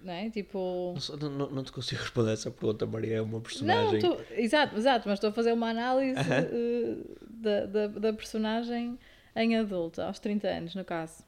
Não 0.00 0.12
é? 0.12 0.28
Tipo. 0.30 0.94
Não, 1.10 1.16
não- 1.18 1.30
não- 1.38 1.50
não 1.50 1.64
te 1.64 1.70
consigo 1.70 2.00
responder 2.00 2.32
essa 2.32 2.50
pergunta, 2.50 2.84
Maria. 2.84 3.18
É 3.18 3.20
uma 3.22 3.34
Não, 3.34 3.40
personagem. 3.40 4.00
tô, 4.00 4.18
exato, 4.32 4.76
exato, 4.76 5.08
mas 5.08 5.18
estou 5.18 5.30
a 5.30 5.32
fazer 5.32 5.52
uma 5.52 5.70
análise 5.70 6.18
Aham. 6.18 6.48
eh, 6.50 6.96
da, 7.30 7.66
da, 7.66 7.86
da 7.86 8.12
personagem 8.12 8.98
em 9.36 9.56
adulta, 9.56 10.04
aos 10.06 10.18
30 10.18 10.48
anos, 10.48 10.74
no 10.74 10.84
caso. 10.84 11.22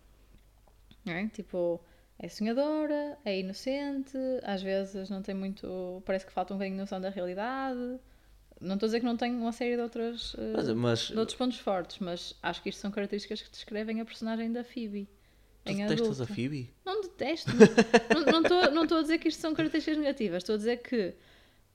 Não 1.04 1.12
é? 1.12 1.28
Tipo, 1.28 1.80
é 2.18 2.28
sonhadora, 2.28 3.16
é 3.24 3.38
inocente, 3.38 4.16
às 4.42 4.62
vezes 4.62 5.08
não 5.10 5.22
tem 5.22 5.34
muito. 5.34 6.02
parece 6.04 6.26
que 6.26 6.32
falta 6.32 6.52
um 6.52 6.56
bocadinho 6.56 6.76
de 6.76 6.80
noção 6.80 7.00
da 7.00 7.08
realidade. 7.10 8.00
Não 8.60 8.74
estou 8.74 8.86
a 8.86 8.88
dizer 8.88 9.00
que 9.00 9.06
não 9.06 9.16
tem 9.16 9.32
uma 9.34 9.52
série 9.52 9.76
de, 9.76 9.82
outras, 9.82 10.34
eh, 10.38 10.52
Mas, 10.56 10.68
mas 10.70 10.98
de 11.08 11.18
outros 11.18 11.36
pontos 11.36 11.58
fortes, 11.58 11.98
mas 11.98 12.34
acho 12.42 12.62
que 12.62 12.68
isto 12.70 12.78
são 12.80 12.90
características 12.90 13.42
que 13.42 13.50
descrevem 13.50 14.00
a 14.00 14.04
personagem 14.04 14.50
da 14.52 14.64
Phoebe. 14.64 15.08
tu 15.64 15.70
em 15.72 15.76
detestas 15.78 16.20
adulta. 16.20 16.22
a 16.32 16.34
Phoebe? 16.34 16.70
Não 16.84 17.02
detesto. 17.02 17.50
não 18.72 18.82
estou 18.84 18.98
a 18.98 19.02
dizer 19.02 19.18
que 19.18 19.28
isto 19.28 19.40
são 19.40 19.54
características 19.54 19.98
negativas. 19.98 20.42
Estou 20.42 20.54
a 20.54 20.58
dizer 20.58 20.76
que 20.78 21.14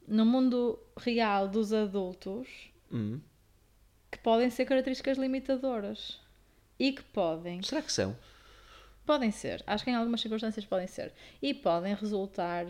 no 0.08 0.26
mundo 0.26 0.80
real 0.98 1.48
dos 1.48 1.72
adultos 1.74 2.48
Hum. 2.92 3.20
que 4.10 4.18
podem 4.20 4.50
ser 4.50 4.65
características 4.65 5.18
limitadoras. 5.18 6.20
E 6.80 6.92
que 6.94 7.04
podem. 7.04 7.62
Será 7.62 7.82
que 7.82 7.92
são? 7.92 8.15
Podem 9.06 9.32
ser. 9.32 9.62
Acho 9.68 9.84
que 9.84 9.89
em 9.92 9.96
algumas 9.96 10.22
circunstâncias 10.22 10.65
podem 10.65 10.88
ser. 10.88 11.12
E 11.42 11.54
podem 11.54 11.94
resultar 11.94 12.65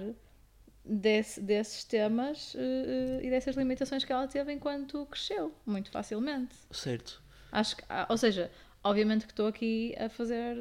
desse- 0.90 1.40
desses 1.42 1.84
temas 1.84 2.56
eh, 2.58 3.20
eh, 3.22 3.26
e 3.26 3.30
dessas 3.30 3.56
limitações 3.56 4.04
que 4.04 4.12
ela 4.12 4.28
teve 4.28 4.52
enquanto 4.52 5.06
cresceu. 5.06 5.54
Muito 5.66 5.92
facilmente. 5.92 6.56
Certo. 6.72 7.22
Acho 7.52 7.78
que, 7.78 7.84
ah, 7.90 8.06
ou 8.10 8.18
seja, 8.18 8.52
obviamente 8.84 9.26
que 9.26 9.32
estou 9.32 9.48
aqui 9.48 9.96
a 9.98 10.10
fazer, 10.10 10.56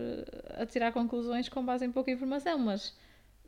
a 0.56 0.66
tirar 0.66 0.92
conclusões 0.92 1.48
com 1.48 1.64
base 1.64 1.84
em 1.84 1.90
pouca 1.92 2.10
informação, 2.10 2.58
mas 2.58 2.94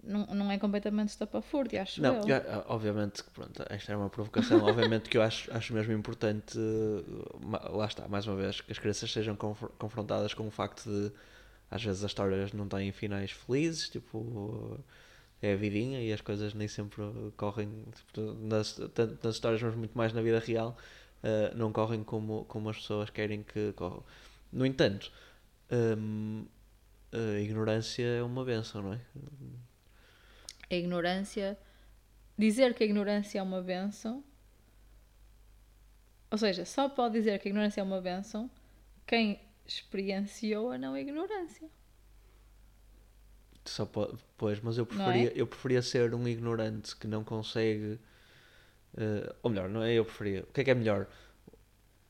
não, 0.03 0.25
não 0.27 0.51
é 0.51 0.59
completamente 0.59 1.09
estapafúrdia, 1.11 1.83
acho 1.83 2.01
Não, 2.01 2.15
eu. 2.27 2.29
eu- 2.29 2.37
ah, 2.51 2.65
obviamente 2.69 3.23
que 3.23 3.31
pronto, 3.31 3.63
esta 3.69 3.93
era 3.93 3.99
uma 3.99 4.09
provocação, 4.11 4.63
obviamente 4.63 5.09
que 5.11 5.17
eu 5.19 5.23
acho, 5.23 5.53
acho 5.55 5.75
mesmo 5.75 5.93
importante, 5.93 6.59
uh, 6.59 7.77
lá 7.77 7.87
está, 7.87 8.09
mais 8.09 8.27
uma 8.27 8.37
vez, 8.37 8.61
que 8.63 8.73
as 8.73 8.79
crianças 8.79 9.11
sejam 9.13 9.37
confr- 9.37 9.69
confrontadas 9.79 10.33
com 10.35 10.47
o 10.47 10.51
facto 10.51 10.85
de 10.89 11.13
às 11.71 11.83
vezes 11.85 12.03
as 12.03 12.11
histórias 12.11 12.53
não 12.53 12.67
têm 12.67 12.91
finais 12.93 13.31
felizes, 13.31 13.89
tipo, 13.91 14.19
uh, 14.19 14.81
é 15.43 15.53
a 15.53 15.57
vidinha 15.57 16.03
e 16.03 16.13
as 16.13 16.21
coisas 16.21 16.55
nem 16.55 16.69
sempre 16.69 17.03
correm, 17.37 17.85
tipo, 17.95 18.21
nas, 18.35 18.75
tanto 18.95 19.19
nas 19.25 19.37
histórias, 19.37 19.63
mas 19.63 19.75
muito 19.75 19.97
mais 19.97 20.13
na 20.13 20.21
vida 20.21 20.39
real, 20.39 20.77
uh, 21.23 21.57
não 21.57 21.73
correm 21.73 22.05
como, 22.05 22.45
como 22.45 22.69
as 22.69 22.77
pessoas 22.77 23.11
querem 23.11 23.43
que 23.43 23.73
corram. 23.73 24.05
No 24.53 24.67
entanto, 24.67 25.11
hum, 25.71 26.45
a 27.13 27.41
ignorância 27.41 28.05
é 28.05 28.23
uma 28.23 28.45
benção, 28.45 28.83
não 28.83 28.93
é? 28.93 29.01
A 30.71 30.75
ignorância, 30.75 31.59
dizer 32.37 32.75
que 32.75 32.83
a 32.83 32.87
ignorância 32.87 33.39
é 33.39 33.43
uma 33.43 33.63
benção, 33.63 34.23
ou 36.31 36.39
seja, 36.39 36.65
só 36.65 36.89
pode 36.89 37.15
dizer 37.15 37.39
que 37.41 37.49
a 37.49 37.51
ignorância 37.51 37.81
é 37.81 37.85
uma 37.85 38.01
benção 38.01 38.51
quem 39.07 39.41
experienciou 39.67 40.71
a 40.71 40.79
não 40.79 40.97
ignorância. 40.97 41.69
Só 43.65 43.85
po- 43.87 44.17
pois, 44.39 44.61
mas 44.61 44.79
eu 44.79 44.85
Não 44.85 44.89
preferia, 44.97 45.33
eu 45.37 45.47
preferia 45.47 45.83
ser 45.83 46.15
um 46.15 46.27
ignorante 46.27 46.97
que 46.97 47.07
não 47.07 47.23
consegue. 47.23 47.99
eh, 48.97 49.35
ou 49.43 49.51
melhor, 49.51 49.69
não 49.69 49.83
é 49.83 49.93
eu 49.95 50.05
preferia. 50.05 50.43
O 50.43 50.53
que 50.53 50.61
é 50.63 50.65
que 50.65 50.71
é 50.71 50.75
melhor? 50.75 51.07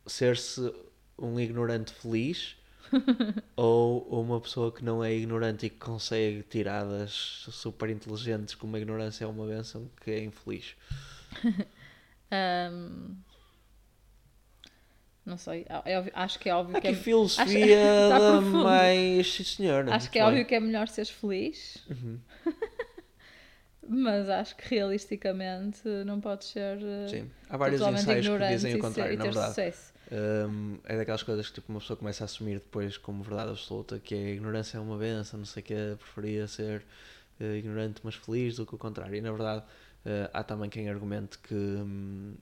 Ser-se 0.06 0.72
um 1.18 1.38
ignorante 1.38 1.92
feliz 1.92 2.56
ou 3.56 4.22
uma 4.22 4.40
pessoa 4.40 4.72
que 4.72 4.82
não 4.84 5.04
é 5.04 5.12
ignorante 5.14 5.66
e 5.66 5.70
que 5.70 5.76
consegue 5.76 6.42
tiradas 6.44 7.44
super 7.50 7.90
inteligentes 7.90 8.54
como 8.54 8.76
a 8.76 8.80
ignorância 8.80 9.24
é 9.24 9.28
uma 9.28 9.46
benção 9.46 9.88
que 10.02 10.10
é 10.10 10.24
infeliz? 10.24 10.74
Ahm, 12.32 13.16
não 15.24 15.36
sei, 15.36 15.66
é 15.84 16.10
acho 16.14 16.38
que 16.38 16.48
é 16.48 16.54
óbvio 16.54 16.76
Há 16.76 16.80
que 16.80 16.88
aqui 16.88 16.96
é, 16.96 17.02
filosofia 17.02 17.78
profundo. 18.26 18.64
mais. 18.64 19.32
Sim, 19.34 19.44
senhora. 19.44 19.94
acho 19.94 20.10
que 20.10 20.18
é 20.18 20.22
muito 20.22 20.32
óbvio 20.32 20.46
que 20.46 20.54
é 20.54 20.60
melhor 20.60 20.88
seres 20.88 21.10
feliz, 21.10 21.78
Uhum. 21.90 22.18
mas 23.88 24.28
acho 24.28 24.56
que 24.56 24.68
realisticamente 24.74 25.88
não 26.06 26.20
podes 26.20 26.48
ser 26.48 26.78
eh, 26.82 27.08
Sim. 27.08 27.30
Há 27.48 27.56
vários 27.56 27.80
ensaios 27.80 28.28
que 28.28 28.38
dizem 28.46 28.74
o 28.74 28.78
contrário, 28.78 29.16
na 29.18 29.24
verdade. 29.24 29.74
Hum, 30.12 30.78
é 30.84 30.96
daquelas 30.96 31.22
coisas 31.22 31.48
que 31.48 31.54
tipo, 31.54 31.70
uma 31.72 31.78
pessoa 31.80 31.96
começa 31.96 32.24
a 32.24 32.26
assumir 32.26 32.58
depois 32.58 32.96
como 32.96 33.22
verdade 33.22 33.50
absoluta, 33.50 33.98
que 34.00 34.14
é 34.14 34.18
a 34.18 34.30
ignorância 34.30 34.76
é 34.76 34.80
uma 34.80 34.96
benção, 34.98 35.38
não 35.38 35.46
sei 35.46 35.62
o 35.62 35.66
que, 35.66 35.74
preferia 35.98 36.48
ser 36.48 36.84
eh, 37.40 37.56
ignorante 37.58 38.00
mas 38.02 38.16
feliz 38.16 38.56
do 38.56 38.66
que 38.66 38.74
o 38.74 38.78
contrário. 38.78 39.14
E 39.14 39.20
na 39.20 39.30
verdade 39.30 39.64
eh, 40.04 40.28
há 40.32 40.42
também 40.42 40.68
quem 40.68 40.88
argumente 40.88 41.38
que 41.38 41.54
hum, 41.54 42.34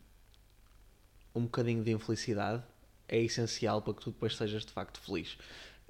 um 1.39 1.45
bocadinho 1.45 1.83
de 1.83 1.91
infelicidade 1.93 2.63
é 3.09 3.19
essencial 3.21 3.81
para 3.81 3.95
que 3.95 4.03
tu 4.03 4.11
depois 4.11 4.37
sejas 4.37 4.65
de 4.67 4.73
facto 4.73 5.01
feliz. 5.01 5.39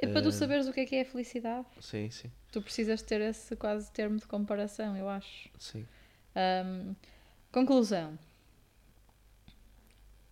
E 0.01 0.07
para 0.07 0.23
tu 0.23 0.29
Eh, 0.29 0.33
saberes 0.33 0.67
o 0.69 0.73
que 0.73 0.81
é 0.81 0.87
que 0.87 0.95
é 0.97 1.01
a 1.01 1.05
felicidade, 1.05 1.67
Sim, 1.81 2.09
sim, 2.11 2.31
tu 2.53 2.63
precisas 2.63 3.03
ter 3.03 3.21
esse 3.21 3.57
quase 3.57 3.91
termo 3.91 4.17
de 4.19 4.27
comparação, 4.27 4.97
eu 4.97 5.09
acho. 5.09 5.49
sim. 5.59 5.85
Ahm, 6.37 6.95
conclusão. 7.51 8.17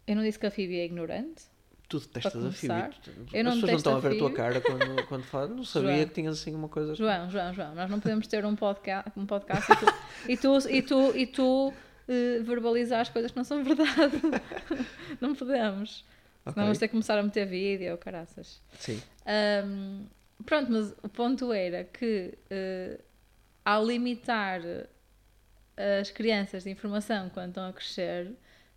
Eu 0.07 0.15
não 0.15 0.23
disse 0.23 0.39
que 0.39 0.47
a 0.47 0.51
Phoebe 0.51 0.79
é 0.79 0.85
ignorante. 0.85 1.43
Tu 1.89 1.99
detestas 2.01 2.45
a 2.45 2.53
Phoebe. 2.53 2.75
Tu- 3.03 3.11
eu 3.37 3.45
não 3.45 3.53
As 3.53 3.61
pessoas 3.61 3.71
não 3.73 3.77
estão 3.79 3.95
a 3.95 3.97
a 3.97 4.01
ver 4.01 4.13
a 4.15 4.19
tua 4.19 4.33
cara 4.33 4.61
quando, 4.61 5.07
quando 5.07 5.25
falas. 5.25 5.51
Não 5.51 5.65
sabia 5.65 5.95
João. 5.97 6.09
que 6.09 6.15
tinhas 6.15 6.39
assim 6.41 6.55
uma 6.55 6.69
coisa. 6.69 6.95
João, 6.95 7.29
João, 7.31 7.53
João, 7.55 7.75
nós 7.75 7.91
não 7.91 7.99
podemos 8.01 8.27
ter 8.29 8.45
um 8.45 8.55
podcast, 8.55 9.11
um 9.17 9.27
podcast 9.27 9.73
e 9.73 9.77
tu, 9.77 9.89
e 10.29 10.37
tu, 10.37 10.69
e 10.69 10.83
tu, 10.83 11.17
e 11.17 11.27
tu 11.27 11.75
eh, 12.09 12.41
verbalizar 12.43 13.01
as 13.01 13.09
coisas 13.09 13.31
que 13.31 13.37
não 13.37 13.45
são 13.45 13.63
verdade. 13.65 14.21
não 15.21 15.35
podemos. 15.35 16.05
Ok. 16.45 16.53
Senão 16.53 16.67
vamos 16.67 16.79
ter 16.79 16.89
que 16.89 16.93
começar 16.93 17.19
a 17.19 17.23
meter 17.23 17.47
vídeo, 17.47 17.97
caraças. 17.99 18.63
Sim. 18.79 19.03
Ahm, 19.27 20.07
pronto, 20.45 20.71
mas 20.71 20.93
o 21.03 21.09
ponto 21.09 21.53
era 21.53 21.85
que 21.85 22.35
eh, 22.51 23.01
ao 23.65 23.85
limitar 23.85 24.61
as 26.01 26.11
crianças 26.11 26.65
de 26.65 26.71
informação 26.71 27.29
quando 27.29 27.49
estão 27.49 27.69
a 27.69 27.73
crescer, 27.73 28.33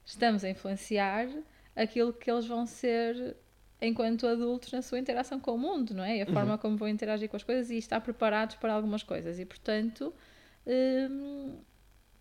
estamos 0.05 0.43
a 0.43 0.49
influenciar 0.49 1.27
aquilo 1.75 2.11
que 2.11 2.29
eles 2.29 2.45
vão 2.45 2.65
ser 2.65 3.37
enquanto 3.81 4.27
adultos 4.27 4.71
na 4.71 4.81
sua 4.81 4.99
interação 4.99 5.39
com 5.39 5.51
o 5.51 5.57
mundo, 5.57 5.93
não 5.93 6.03
é? 6.03 6.17
E 6.17 6.21
a 6.21 6.25
forma 6.25 6.57
como 6.57 6.75
vão 6.75 6.87
interagir 6.87 7.29
com 7.29 7.37
as 7.37 7.43
coisas 7.43 7.69
e 7.69 7.77
estar 7.77 8.01
preparados 8.01 8.55
para 8.55 8.73
algumas 8.73 9.03
coisas. 9.03 9.39
E 9.39 9.45
portanto, 9.45 10.13
hum, 10.67 11.57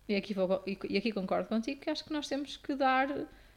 e, 0.09 0.15
aqui 0.15 0.33
vou, 0.33 0.61
e, 0.65 0.97
aqui 0.97 1.11
concordo 1.11 1.47
contigo 1.47 1.79
que 1.79 1.89
acho 1.89 2.03
que 2.03 2.11
nós 2.11 2.27
temos 2.27 2.57
que 2.57 2.75
dar 2.75 3.07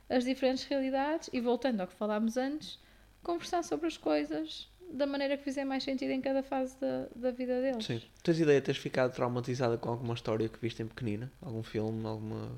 as 0.08 0.24
diferentes 0.24 0.64
realidades 0.64 1.28
e 1.32 1.40
voltando 1.40 1.80
ao 1.80 1.86
que 1.88 1.94
falámos 1.94 2.36
antes, 2.36 2.78
conversar 3.22 3.64
sobre 3.64 3.86
as 3.88 3.96
coisas 3.96 4.68
da 4.92 5.06
maneira 5.06 5.36
que 5.38 5.42
fizer 5.44 5.64
mais 5.64 5.82
sentido 5.82 6.10
em 6.10 6.20
cada 6.20 6.42
fase 6.42 6.76
da, 6.78 7.06
da 7.16 7.30
vida 7.30 7.60
deles. 7.62 7.84
Sim. 7.86 8.02
Tens 8.22 8.38
ideia 8.38 8.60
de 8.60 8.66
teres 8.66 8.80
ficado 8.80 9.12
traumatizada 9.14 9.78
com 9.78 9.88
alguma 9.88 10.12
história 10.14 10.48
que 10.48 10.58
viste 10.60 10.82
em 10.82 10.86
pequenina? 10.86 11.32
Algum 11.40 11.62
filme? 11.62 12.06
Alguma. 12.06 12.52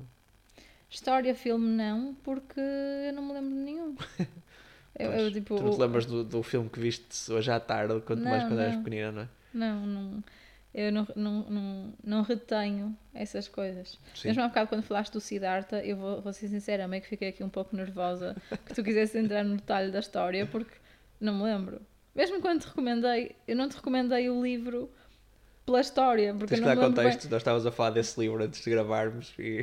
História, 0.89 1.33
filme, 1.33 1.65
não, 1.67 2.13
porque 2.23 2.59
eu 2.59 3.13
não 3.13 3.23
me 3.23 3.33
lembro 3.33 3.49
de 3.51 3.55
nenhum. 3.61 3.95
Eu, 4.97 5.11
eu, 5.11 5.29
tipo, 5.29 5.57
tu 5.57 5.63
não 5.63 5.71
te 5.71 5.77
o- 5.77 5.81
lembras 5.81 6.05
do, 6.05 6.23
do 6.23 6.41
filme 6.41 6.69
que 6.69 6.79
viste 6.79 7.29
hoje 7.29 7.51
à 7.51 7.59
tarde, 7.59 7.99
quanto 8.05 8.25
mais 8.25 8.43
Não, 8.43 8.49
quando 8.49 8.59
eras 8.61 8.75
não. 8.75 8.83
pequenina, 8.83 9.11
não 9.11 9.21
é? 9.23 9.27
Não, 9.53 9.85
não, 9.85 10.23
eu 10.75 10.91
não, 10.91 11.07
não, 11.15 11.41
não, 11.49 11.93
não 12.03 12.21
retenho 12.21 12.95
essas 13.13 13.47
coisas. 13.47 13.97
Sim. 14.13 14.27
Mesmo 14.27 14.43
há 14.43 14.47
bocado 14.49 14.67
quando 14.67 14.83
falaste 14.83 15.13
do 15.13 15.21
Siddhartha, 15.21 15.77
eu 15.85 15.95
vou, 15.95 16.21
vou 16.21 16.33
ser 16.33 16.49
sincera, 16.49 16.85
meio 16.85 17.01
que 17.01 17.07
fiquei 17.07 17.29
aqui 17.29 17.41
um 17.41 17.49
pouco 17.49 17.73
nervosa 17.73 18.35
que 18.65 18.73
tu 18.73 18.83
quisesse 18.83 19.17
entrar 19.17 19.45
no 19.45 19.55
detalhe 19.55 19.89
da 19.89 19.99
história, 19.99 20.45
porque 20.45 20.75
não 21.19 21.35
me 21.35 21.43
lembro. 21.43 21.81
Mesmo 22.13 22.41
quando 22.41 22.59
te 22.59 22.67
recomendei, 22.67 23.37
eu 23.47 23.55
não 23.55 23.69
te 23.69 23.77
recomendei 23.77 24.29
o 24.29 24.43
livro 24.43 24.91
pela 25.65 25.79
história, 25.79 26.33
porque 26.33 26.55
Tens 26.55 26.59
eu 26.59 26.63
que 26.63 26.75
não 26.75 26.81
dar 26.81 26.89
bem. 26.89 27.05
contexto, 27.05 27.29
nós 27.29 27.39
estávamos 27.41 27.65
a 27.65 27.71
falar 27.71 27.91
desse 27.91 28.19
livro 28.19 28.43
antes 28.43 28.61
de 28.61 28.69
gravarmos 28.69 29.33
e 29.39 29.61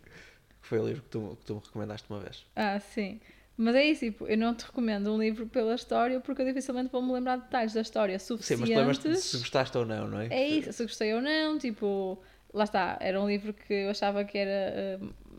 foi 0.62 0.78
o 0.78 0.86
livro 0.86 1.02
que 1.02 1.10
tu, 1.10 1.36
que 1.40 1.44
tu 1.44 1.54
me 1.56 1.60
recomendaste 1.60 2.06
uma 2.08 2.20
vez. 2.20 2.46
Ah, 2.56 2.80
sim. 2.80 3.20
Mas 3.60 3.74
é 3.74 3.84
isso, 3.84 4.04
tipo, 4.04 4.24
eu 4.28 4.38
não 4.38 4.54
te 4.54 4.64
recomendo 4.64 5.12
um 5.12 5.18
livro 5.20 5.48
pela 5.48 5.74
história 5.74 6.20
porque 6.20 6.42
eu 6.42 6.46
dificilmente 6.46 6.90
vou 6.92 7.02
me 7.02 7.12
lembrar 7.12 7.36
de 7.38 7.42
detalhes 7.42 7.72
da 7.74 7.80
história 7.80 8.16
Sim, 8.16 8.26
suficientes. 8.26 8.60
mas 8.70 8.76
lembras-te 8.78 9.16
se 9.16 9.36
gostaste 9.38 9.76
ou 9.76 9.84
não, 9.84 10.06
não 10.06 10.20
é? 10.20 10.28
É 10.28 10.46
isso, 10.48 10.72
se 10.72 10.82
gostei 10.84 11.12
ou 11.12 11.20
não, 11.20 11.58
tipo, 11.58 12.22
lá 12.54 12.62
está, 12.62 12.96
era 13.00 13.20
um 13.20 13.26
livro 13.28 13.52
que 13.52 13.74
eu 13.74 13.90
achava 13.90 14.24
que 14.24 14.38
era 14.38 14.50
eh, 14.50 14.98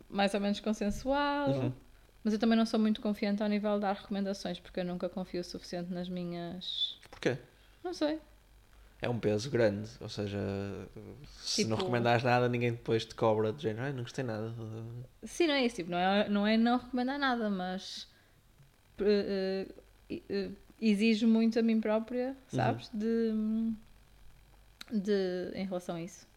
mais 0.10 0.34
ou 0.34 0.42
menos 0.42 0.60
consensual, 0.60 1.48
Uhum. 1.48 1.74
mas 2.22 2.34
eu 2.34 2.40
também 2.40 2.58
não 2.58 2.66
sou 2.66 2.78
muito 2.78 3.00
confiante 3.00 3.42
ao 3.42 3.48
nível 3.48 3.76
de 3.76 3.82
dar 3.82 3.94
recomendações 3.94 4.60
porque 4.60 4.82
eu 4.82 4.86
nunca 4.86 5.08
confio 5.08 5.40
o 5.40 5.44
suficiente 5.44 5.90
nas 5.94 6.10
minhas. 6.10 7.00
Porquê? 7.10 7.38
Não 7.82 7.94
sei. 7.94 8.20
É 9.02 9.08
um 9.08 9.18
peso 9.18 9.50
grande, 9.50 9.90
ou 10.02 10.10
seja, 10.10 10.38
se 11.30 11.64
não 11.64 11.78
Tipo- 11.78 11.86
recomendares 11.86 12.22
nada, 12.24 12.50
ninguém 12.50 12.72
depois 12.72 13.06
te 13.06 13.16
cobra 13.16 13.54
de 13.54 13.62
género, 13.64 13.84
"Ai, 13.86 13.94
não 13.94 14.04
gostei 14.04 14.24
nada. 14.26 14.54
Sim, 15.24 15.48
não 15.48 15.54
é 15.54 15.66
isso, 15.66 15.78
tipo, 15.78 15.90
não 15.92 15.98
é 15.98 16.28
não, 16.30 16.46
é 16.48 16.58
não 16.58 16.78
recomendar 16.78 17.18
nada, 17.18 17.50
mas 17.50 18.08
eh, 19.00 19.66
eh, 20.10 20.22
eh, 20.30 20.50
exijo 20.82 21.28
muito 21.30 21.58
a 21.58 21.62
mim 21.62 21.80
própria, 21.80 22.36
sabes? 22.50 22.90
De, 22.94 23.32
de, 24.92 25.52
em 25.56 25.66
relação 25.66 25.96
a 25.96 26.02
isso. 26.02 26.28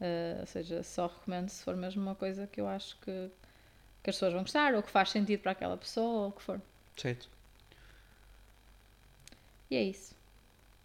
Eh, 0.00 0.36
ou 0.40 0.46
seja, 0.46 0.82
só 0.82 1.06
recomendo 1.06 1.48
se 1.48 1.64
for 1.64 1.76
mesmo 1.76 2.02
uma 2.02 2.14
coisa 2.14 2.46
que 2.46 2.60
eu 2.60 2.68
acho 2.68 2.96
que, 3.00 3.30
que 4.02 4.10
as 4.10 4.16
pessoas 4.16 4.34
vão 4.34 4.42
gostar 4.42 4.74
ou 4.74 4.82
que 4.82 4.90
faz 4.90 5.10
sentido 5.10 5.40
para 5.40 5.52
aquela 5.52 5.78
pessoa 5.78 6.24
ou 6.24 6.28
o 6.28 6.32
que 6.32 6.42
for. 6.42 6.60
Certo. 6.96 7.30
E 9.70 9.76
é 9.76 9.82
isso. 9.84 10.14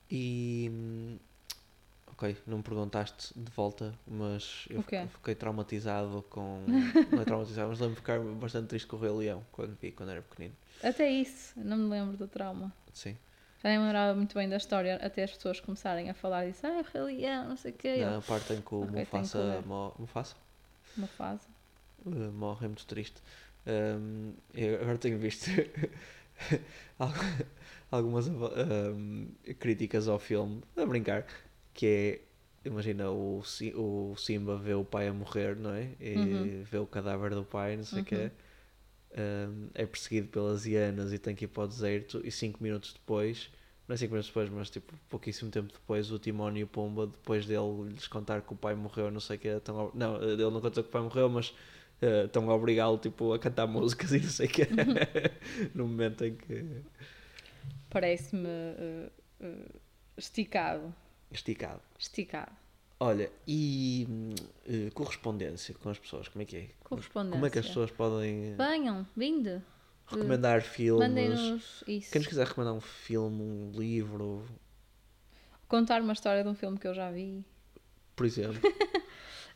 E. 0.09 1.17
Ok, 2.07 2.35
não 2.47 2.57
me 2.57 2.63
perguntaste 2.63 3.31
de 3.39 3.51
volta, 3.51 3.93
mas 4.07 4.65
eu 4.71 4.79
O 4.79 4.83
fi- 4.83 5.07
fiquei 5.07 5.35
traumatizado 5.35 6.23
com. 6.29 6.63
Não 7.13 7.21
é 7.21 7.25
traumatizado, 7.25 7.69
mas 7.69 7.79
lembro-me 7.79 7.95
de 7.95 8.01
ficar 8.01 8.19
bastante 8.19 8.67
triste 8.69 8.87
com 8.87 8.95
o 8.95 8.99
Rei 8.99 9.11
Leão 9.11 9.45
quando 9.51 9.75
vi, 9.79 9.91
quando 9.91 10.09
era 10.09 10.21
pequenino. 10.23 10.55
Até 10.81 11.07
isso, 11.09 11.53
não 11.59 11.77
me 11.77 11.89
lembro 11.89 12.17
do 12.17 12.27
trauma. 12.27 12.73
Sim. 12.91 13.15
Já 13.61 13.69
nem 13.69 13.79
lembrava 13.79 14.15
muito 14.15 14.33
bem 14.33 14.47
da 14.49 14.57
história 14.57 14.95
até 14.95 15.23
as 15.23 15.31
pessoas 15.33 15.59
começarem 15.59 16.09
a 16.09 16.13
falar 16.15 16.45
disso. 16.47 16.65
Ah, 16.65 16.83
Rei 16.91 17.01
Leão, 17.03 17.49
não 17.49 17.57
sei 17.57 17.71
o 17.71 17.75
quê. 17.75 18.03
Na 18.03 18.13
Eu, 18.15 18.21
parte 18.23 18.53
em 18.53 18.61
que 18.61 18.73
o 18.73 18.81
Ok, 18.83 18.91
tenho 18.93 19.05
que 19.05 19.15
Mufasa, 19.17 19.61
mo- 19.67 19.93
Mufasa 19.99 20.35
Uma 20.95 21.07
fase. 21.07 21.45
uh, 22.05 22.31
morre, 22.31 22.65
é 22.65 22.67
muito 22.67 22.85
triste. 22.87 23.21
Um, 23.67 24.33
eu 24.55 24.81
agora 24.81 24.97
tenho 24.97 25.19
visto 25.19 25.45
algumas 27.91 28.27
ava- 28.29 28.53
um, 28.95 29.27
críticas 29.59 30.07
ao 30.07 30.19
filme, 30.19 30.61
a 30.75 30.85
brincar, 30.85 31.25
que 31.73 31.85
é, 32.65 32.67
imagina, 32.69 33.09
o, 33.11 33.41
o 33.75 34.15
Simba 34.17 34.57
vê 34.57 34.73
o 34.73 34.83
pai 34.85 35.07
a 35.07 35.13
morrer, 35.13 35.55
não 35.55 35.71
é? 35.73 35.91
E 35.99 36.15
Uhum. 36.15 36.63
vê 36.63 36.77
o 36.79 36.87
cadáver 36.87 37.31
do 37.35 37.43
pai, 37.43 37.77
não 37.77 37.83
sei 37.85 38.01
o 38.01 38.05
Uhum. 38.05 38.05
quê. 38.05 38.31
Um, 39.17 39.69
é 39.73 39.85
perseguido 39.85 40.27
pelas 40.27 40.65
hienas 40.65 41.11
e 41.13 41.17
tem 41.17 41.33
que 41.33 41.45
ir 41.45 41.47
para 41.47 41.63
o 41.63 41.67
deserto 41.67 42.21
e 42.25 42.31
5 42.31 42.61
minutos 42.61 42.93
depois, 42.93 43.49
não 43.87 43.93
é 43.93 43.97
5 43.97 44.11
minutos 44.11 44.27
depois, 44.29 44.49
mas 44.49 44.69
tipo 44.69 44.93
pouquíssimo 45.09 45.49
tempo 45.49 45.71
depois, 45.73 46.11
o 46.11 46.19
Timão 46.19 46.55
e 46.57 46.63
o 46.63 46.67
Pumba, 46.67 47.07
depois 47.07 47.45
dele 47.45 47.89
lhes 47.89 48.07
contar 48.07 48.41
que 48.41 48.53
o 48.53 48.55
pai 48.55 48.75
morreu, 48.75 49.09
não 49.09 49.19
sei 49.21 49.37
o 49.37 49.39
que, 49.39 49.47
estão 49.47 49.87
a- 49.87 49.91
não, 49.95 50.21
ele 50.21 50.43
não 50.43 50.61
contou 50.61 50.83
que 50.83 50.89
o 50.89 50.91
pai 50.91 51.01
morreu, 51.01 51.29
mas 51.29 51.53
eh, 52.01 52.25
estão 52.25 52.49
a 52.51 52.55
obrigá-lo 52.55 52.97
tipo, 52.97 53.33
a 53.33 53.39
cantar 53.39 53.65
músicas 53.67 54.11
e 54.13 54.19
não 54.19 54.29
sei 54.29 54.47
o 54.47 54.49
que, 54.49 54.67
no 55.73 55.87
momento 55.87 56.25
em 56.25 56.35
que 56.35 56.65
Parece-me 57.89 58.47
eh, 58.47 59.11
eh, 59.41 59.65
esticado. 60.17 60.93
esticado. 61.31 61.81
Esticado. 61.97 62.51
Olha, 62.99 63.31
e 63.47 64.07
eh, 64.65 64.89
correspondência 64.93 65.73
com 65.75 65.89
as 65.89 65.99
pessoas, 65.99 66.27
como 66.27 66.41
é 66.41 66.45
que 66.45 66.57
é? 66.57 66.69
Correspondência. 66.83 67.33
Como 67.33 67.45
é 67.45 67.49
que 67.49 67.59
as 67.59 67.67
pessoas 67.67 67.91
podem 67.91 68.55
Venham, 68.55 69.05
vinde. 69.15 69.61
recomendar 70.07 70.61
filmes? 70.61 71.07
Mandem-nos 71.07 71.83
isso. 71.87 72.11
Quem 72.11 72.19
nos 72.19 72.27
quiser 72.27 72.47
recomendar 72.47 72.73
um 72.73 72.81
filme, 72.81 73.41
um 73.41 73.71
livro, 73.71 74.43
Contar 75.67 76.01
uma 76.01 76.13
história 76.13 76.43
de 76.43 76.49
um 76.49 76.55
filme 76.55 76.77
que 76.79 76.87
eu 76.87 76.93
já 76.93 77.11
vi. 77.11 77.43
por 78.15 78.25
exemplo. 78.25 78.59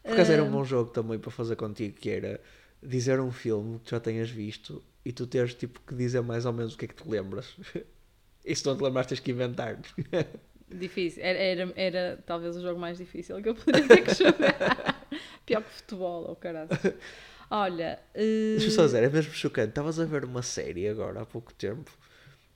Por 0.03 0.13
acaso 0.13 0.31
era 0.31 0.43
um 0.43 0.49
bom 0.51 0.63
jogo 0.63 0.89
também 0.89 1.19
para 1.19 1.29
fazer 1.29 1.55
contigo, 1.55 1.95
que 1.95 2.09
era 2.09 2.41
dizer 2.81 3.19
um 3.19 3.31
filme 3.31 3.79
que 3.79 3.91
já 3.91 3.99
tenhas 3.99 4.31
visto 4.31 4.83
e 5.05 5.11
tu 5.11 5.27
teres 5.27 5.53
tipo 5.53 5.79
que 5.81 5.93
dizer 5.93 6.21
mais 6.21 6.43
ou 6.43 6.51
menos 6.51 6.73
o 6.73 6.77
que 6.77 6.85
é 6.85 6.87
que 6.87 6.95
te 6.95 7.07
lembras. 7.07 7.55
Se 8.45 8.65
não 8.65 8.75
te 8.77 8.83
lembras 8.83 9.07
tens 9.07 9.19
que 9.19 9.31
inventar. 9.31 9.77
Difícil. 10.69 11.21
Era, 11.23 11.37
era, 11.39 11.73
era 11.75 12.23
talvez 12.25 12.55
o 12.55 12.61
jogo 12.61 12.79
mais 12.79 12.97
difícil 12.97 13.41
que 13.41 13.49
eu 13.49 13.55
poderia 13.55 13.87
ter 13.87 14.01
que 14.03 14.13
jogar. 14.13 15.07
Pior 15.45 15.61
que 15.63 15.69
futebol, 15.69 16.25
ou 16.29 16.35
caralho. 16.35 16.69
Olha. 17.49 17.99
eh, 18.13 18.53
Deixa 18.57 18.67
eu 18.67 18.71
só 18.71 18.85
dizer, 18.85 19.03
é 19.03 19.09
mesmo 19.09 19.33
chocante. 19.33 19.69
Estavas 19.69 19.99
a 19.99 20.05
ver 20.05 20.23
uma 20.23 20.41
série 20.41 20.87
agora 20.87 21.21
há 21.21 21.25
pouco 21.25 21.53
tempo 21.53 21.91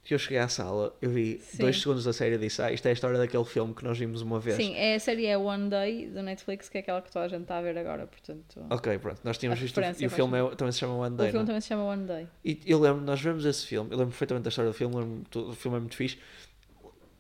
que 0.06 0.14
eu 0.14 0.20
cheguei 0.20 0.38
à 0.38 0.48
sala, 0.48 0.96
eu 1.02 1.10
vi 1.10 1.40
Sim. 1.42 1.58
dois 1.58 1.82
segundos 1.82 2.04
da 2.06 2.14
série 2.14 2.36
e 2.36 2.38
disse, 2.38 2.62
ah, 2.62 2.72
isto 2.72 2.86
é 2.86 2.92
a 2.92 2.94
história 2.94 3.18
daquele 3.18 3.44
filme 3.44 3.74
que 3.74 3.84
nós 3.84 3.98
vimos 3.98 4.22
uma 4.22 4.40
vez. 4.40 4.56
Sim, 4.56 4.76
é, 4.76 4.94
a 4.96 5.00
série 5.00 5.26
é 5.26 5.36
One 5.36 5.68
Day 5.68 6.08
do 6.08 6.22
Netflix, 6.22 6.70
que 6.70 6.78
é 6.78 6.82
aquela 6.82 7.02
que 7.02 7.12
toda 7.12 7.26
a 7.26 7.28
gente 7.28 7.42
está 7.42 7.58
a 7.58 7.62
ver 7.64 7.76
agora, 7.76 8.06
portanto. 8.06 8.64
Ok, 8.70 9.00
pronto, 9.00 9.20
nós 9.24 9.36
tínhamos 9.38 9.60
visto 9.60 9.78
o- 9.80 9.84
e 9.84 10.06
o 10.06 10.10
filme 10.12 10.38
é- 10.38 10.56
também 10.56 10.72
se 10.72 10.78
chama 10.80 10.94
One 10.96 11.16
o 11.16 11.18
Day. 11.18 11.28
filme 11.32 11.40
não? 11.40 11.46
também 11.48 11.62
se 11.62 11.68
chama 11.68 11.84
One 11.86 12.06
Day. 12.06 12.28
E 12.46 12.62
eu 12.68 12.80
lembro, 12.80 13.02
nós 13.04 13.20
vemos 13.20 13.44
esse 13.46 13.66
filme, 13.66 13.90
eu 13.92 13.98
lembro 13.98 14.12
perfeitamente 14.12 14.44
da 14.44 14.50
história 14.50 14.70
do 14.70 14.78
filme, 14.78 14.96
lembro 14.96 15.50
o 15.50 15.54
filme 15.54 15.78
é 15.78 15.80
muito 15.80 15.96
fixe. 15.96 16.20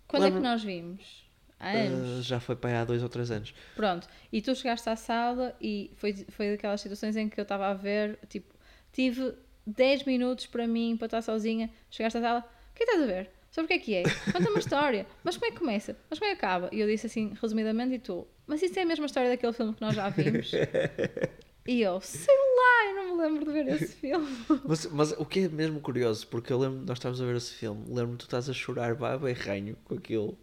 Quando 0.07 0.21
é 0.23 0.25
Lembro- 0.27 0.41
que 0.41 0.47
nós 0.47 0.63
vimos? 0.63 1.25
Há 1.59 1.69
Ah, 1.69 1.77
anos. 1.77 2.25
já 2.25 2.39
foi 2.39 2.55
para 2.55 2.69
aí 2.69 2.75
há 2.75 2.85
dois 2.85 3.01
ou 3.01 3.09
três 3.09 3.31
anos. 3.31 3.53
Pronto, 3.75 4.07
e 4.31 4.41
tu 4.41 4.53
chegaste 4.53 4.87
à 4.89 4.95
sala 4.95 5.55
e 5.59 5.89
foi, 5.95 6.13
foi 6.29 6.51
daquelas 6.51 6.81
situações 6.81 7.15
em 7.17 7.27
que 7.29 7.39
eu 7.39 7.43
estava 7.43 7.67
a 7.67 7.73
ver, 7.73 8.19
tipo, 8.29 8.53
tive 8.91 9.33
10 9.65 10.03
minutos 10.03 10.45
para 10.45 10.67
mim, 10.67 10.95
para 10.97 11.07
estar 11.07 11.21
sozinha, 11.23 11.69
chegaste 11.89 12.17
à 12.19 12.21
sala, 12.21 12.39
o 12.41 12.54
que 12.75 12.83
que 12.85 12.91
estás 12.91 13.01
a 13.03 13.05
ver? 13.05 13.29
Sobre 13.49 13.65
o 13.65 13.67
que 13.67 13.73
é 13.73 13.79
que 13.79 13.95
é? 13.95 14.03
Conta 14.31 14.49
uma 14.49 14.59
história. 14.59 15.07
Mas 15.23 15.38
como 15.38 15.47
é 15.47 15.51
que 15.51 15.59
começa? 15.59 15.95
Mas 16.09 16.19
como 16.19 16.29
é 16.29 16.35
que 16.35 16.45
acaba? 16.45 16.69
E 16.73 16.79
eu 16.79 16.88
disse 16.88 17.07
assim, 17.07 17.33
resumidamente, 17.41 17.95
e 17.95 17.99
tu, 17.99 18.27
mas 18.45 18.61
isso 18.61 18.77
é 18.77 18.81
a 18.81 18.85
mesma 18.85 19.05
história 19.05 19.29
daquele 19.29 19.53
filme 19.53 19.73
que 19.73 19.81
nós 19.81 19.95
já 19.95 20.09
vimos? 20.09 20.51
e 21.65 21.81
eu, 21.81 22.01
sei 22.01 22.35
lá, 22.35 22.89
eu 22.89 22.95
não 22.95 23.15
me 23.15 23.23
lembro 23.23 23.45
de 23.45 23.51
ver 23.51 23.67
esse 23.69 23.95
filme. 23.95 24.27
Mas, 24.67 24.85
mas 24.88 25.11
o 25.13 25.25
que 25.25 25.41
é 25.41 25.47
mesmo 25.49 25.79
curioso, 25.79 26.27
porque 26.27 26.51
eu 26.51 26.59
lembro, 26.59 26.79
nós 26.85 26.97
estávamos 26.97 27.21
a 27.21 27.25
ver 27.25 27.35
esse 27.38 27.53
filme, 27.53 27.85
lembro-me 27.88 28.13
que 28.13 28.19
tu 28.19 28.27
estás 28.27 28.49
a 28.49 28.53
chorar 28.53 28.93
baba 28.95 29.29
e 29.31 29.33
ranho 29.33 29.77
com 29.85 29.95
aquilo. 29.95 30.38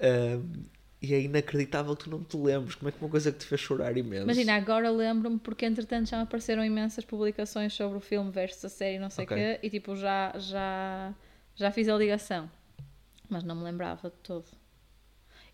Ahm, 0.00 0.64
e 1.00 1.12
é 1.14 1.20
inacreditável 1.20 1.94
que 1.94 2.04
tu 2.04 2.10
não 2.10 2.24
te 2.24 2.36
lembres. 2.36 2.74
Como 2.76 2.88
é 2.88 2.92
que 2.92 2.98
uma 3.00 3.10
coisa 3.10 3.30
que 3.30 3.38
te 3.38 3.44
fez 3.44 3.60
chorar 3.60 3.94
imenso? 3.96 4.24
Imagina, 4.24 4.54
agora 4.54 4.90
lembro-me 4.90 5.38
porque 5.38 5.66
entretanto 5.66 6.08
já 6.08 6.16
me 6.16 6.22
apareceram 6.22 6.64
imensas 6.64 7.04
publicações 7.04 7.74
sobre 7.74 7.98
o 7.98 8.00
filme 8.00 8.30
versus 8.30 8.64
a 8.64 8.68
série, 8.70 8.98
não 8.98 9.10
sei 9.10 9.24
o 9.24 9.28
Ok. 9.28 9.36
quê, 9.36 9.60
e 9.62 9.68
tipo, 9.68 9.94
já, 9.96 10.32
já, 10.38 11.14
já 11.56 11.70
fiz 11.70 11.88
a 11.88 11.96
ligação. 11.96 12.50
Mas 13.28 13.42
não 13.42 13.54
me 13.56 13.64
lembrava 13.64 14.10
de 14.10 14.16
todo. 14.18 14.46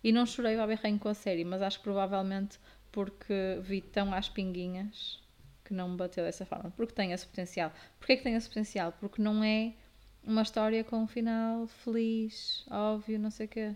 E 0.03 0.11
não 0.11 0.25
chorei 0.25 0.57
ao 0.59 0.67
berrenho 0.67 0.99
com 0.99 1.09
a 1.09 1.13
série, 1.13 1.43
mas 1.45 1.61
acho 1.61 1.77
que 1.77 1.83
provavelmente 1.83 2.59
porque 2.91 3.59
vi 3.61 3.81
tão 3.81 4.13
às 4.13 4.27
pinguinhas 4.27 5.21
que 5.63 5.73
não 5.73 5.89
me 5.89 5.95
bateu 5.97 6.23
dessa 6.25 6.45
forma. 6.45 6.71
Porque 6.71 6.93
tem 6.93 7.11
esse 7.13 7.25
potencial. 7.25 7.71
Porquê 7.99 8.17
que 8.17 8.23
tem 8.23 8.35
esse 8.35 8.47
potencial? 8.47 8.91
Porque 8.99 9.21
não 9.21 9.43
é 9.43 9.73
uma 10.23 10.41
história 10.41 10.83
com 10.83 10.97
um 10.97 11.07
final 11.07 11.65
feliz, 11.67 12.65
óbvio, 12.69 13.17
não 13.19 13.31
sei 13.31 13.45
o 13.45 13.49
quê. 13.49 13.75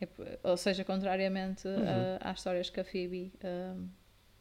É 0.00 0.08
ou 0.42 0.56
seja, 0.56 0.84
contrariamente 0.84 1.66
Uhum. 1.68 2.18
às 2.20 2.38
histórias 2.38 2.68
que 2.68 2.80
a 2.80 2.84
Phoebe 2.84 3.32
um, 3.42 3.88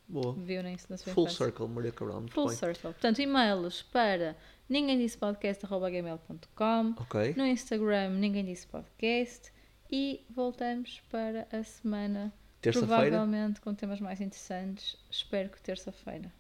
Boa. 0.08 0.34
viu 0.34 0.62
na, 0.64 0.72
na 0.72 0.78
sua 0.98 1.14
Full 1.14 1.24
infância. 1.26 1.46
circle, 1.46 1.68
Maria 1.68 1.92
Cabral, 1.94 2.26
Full 2.30 2.48
bem. 2.48 2.56
circle. 2.58 2.82
Portanto, 2.92 3.20
e-mails 3.22 3.82
para 3.84 4.36
ninguém 4.70 4.98
disse 4.98 5.18
podcast.gmail.com 5.18 6.96
Ok. 7.02 7.34
no 7.38 7.46
Instagram 7.46 8.10
ninguém 8.12 8.44
disse 8.46 8.66
podcast 8.68 9.52
e 9.92 10.26
voltamos 10.30 11.02
para 11.12 11.48
a 11.52 11.64
semana 11.64 12.34
Terça-feira, 12.62 13.02
provavelmente 13.02 13.62
com 13.62 13.74
temas 13.76 14.00
mais 14.02 14.20
interessantes 14.22 14.98
espero 15.12 15.50
que 15.50 15.62
terça-feira 15.62 16.34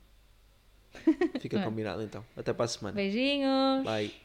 fica 1.39 1.59
É. 1.61 1.63
combinado 1.63 2.01
então. 2.01 2.25
Até 2.35 2.53
para 2.53 2.65
a 2.65 2.67
semana. 2.67 2.95
beijinhos 2.95 3.83
Bye. 3.83 4.24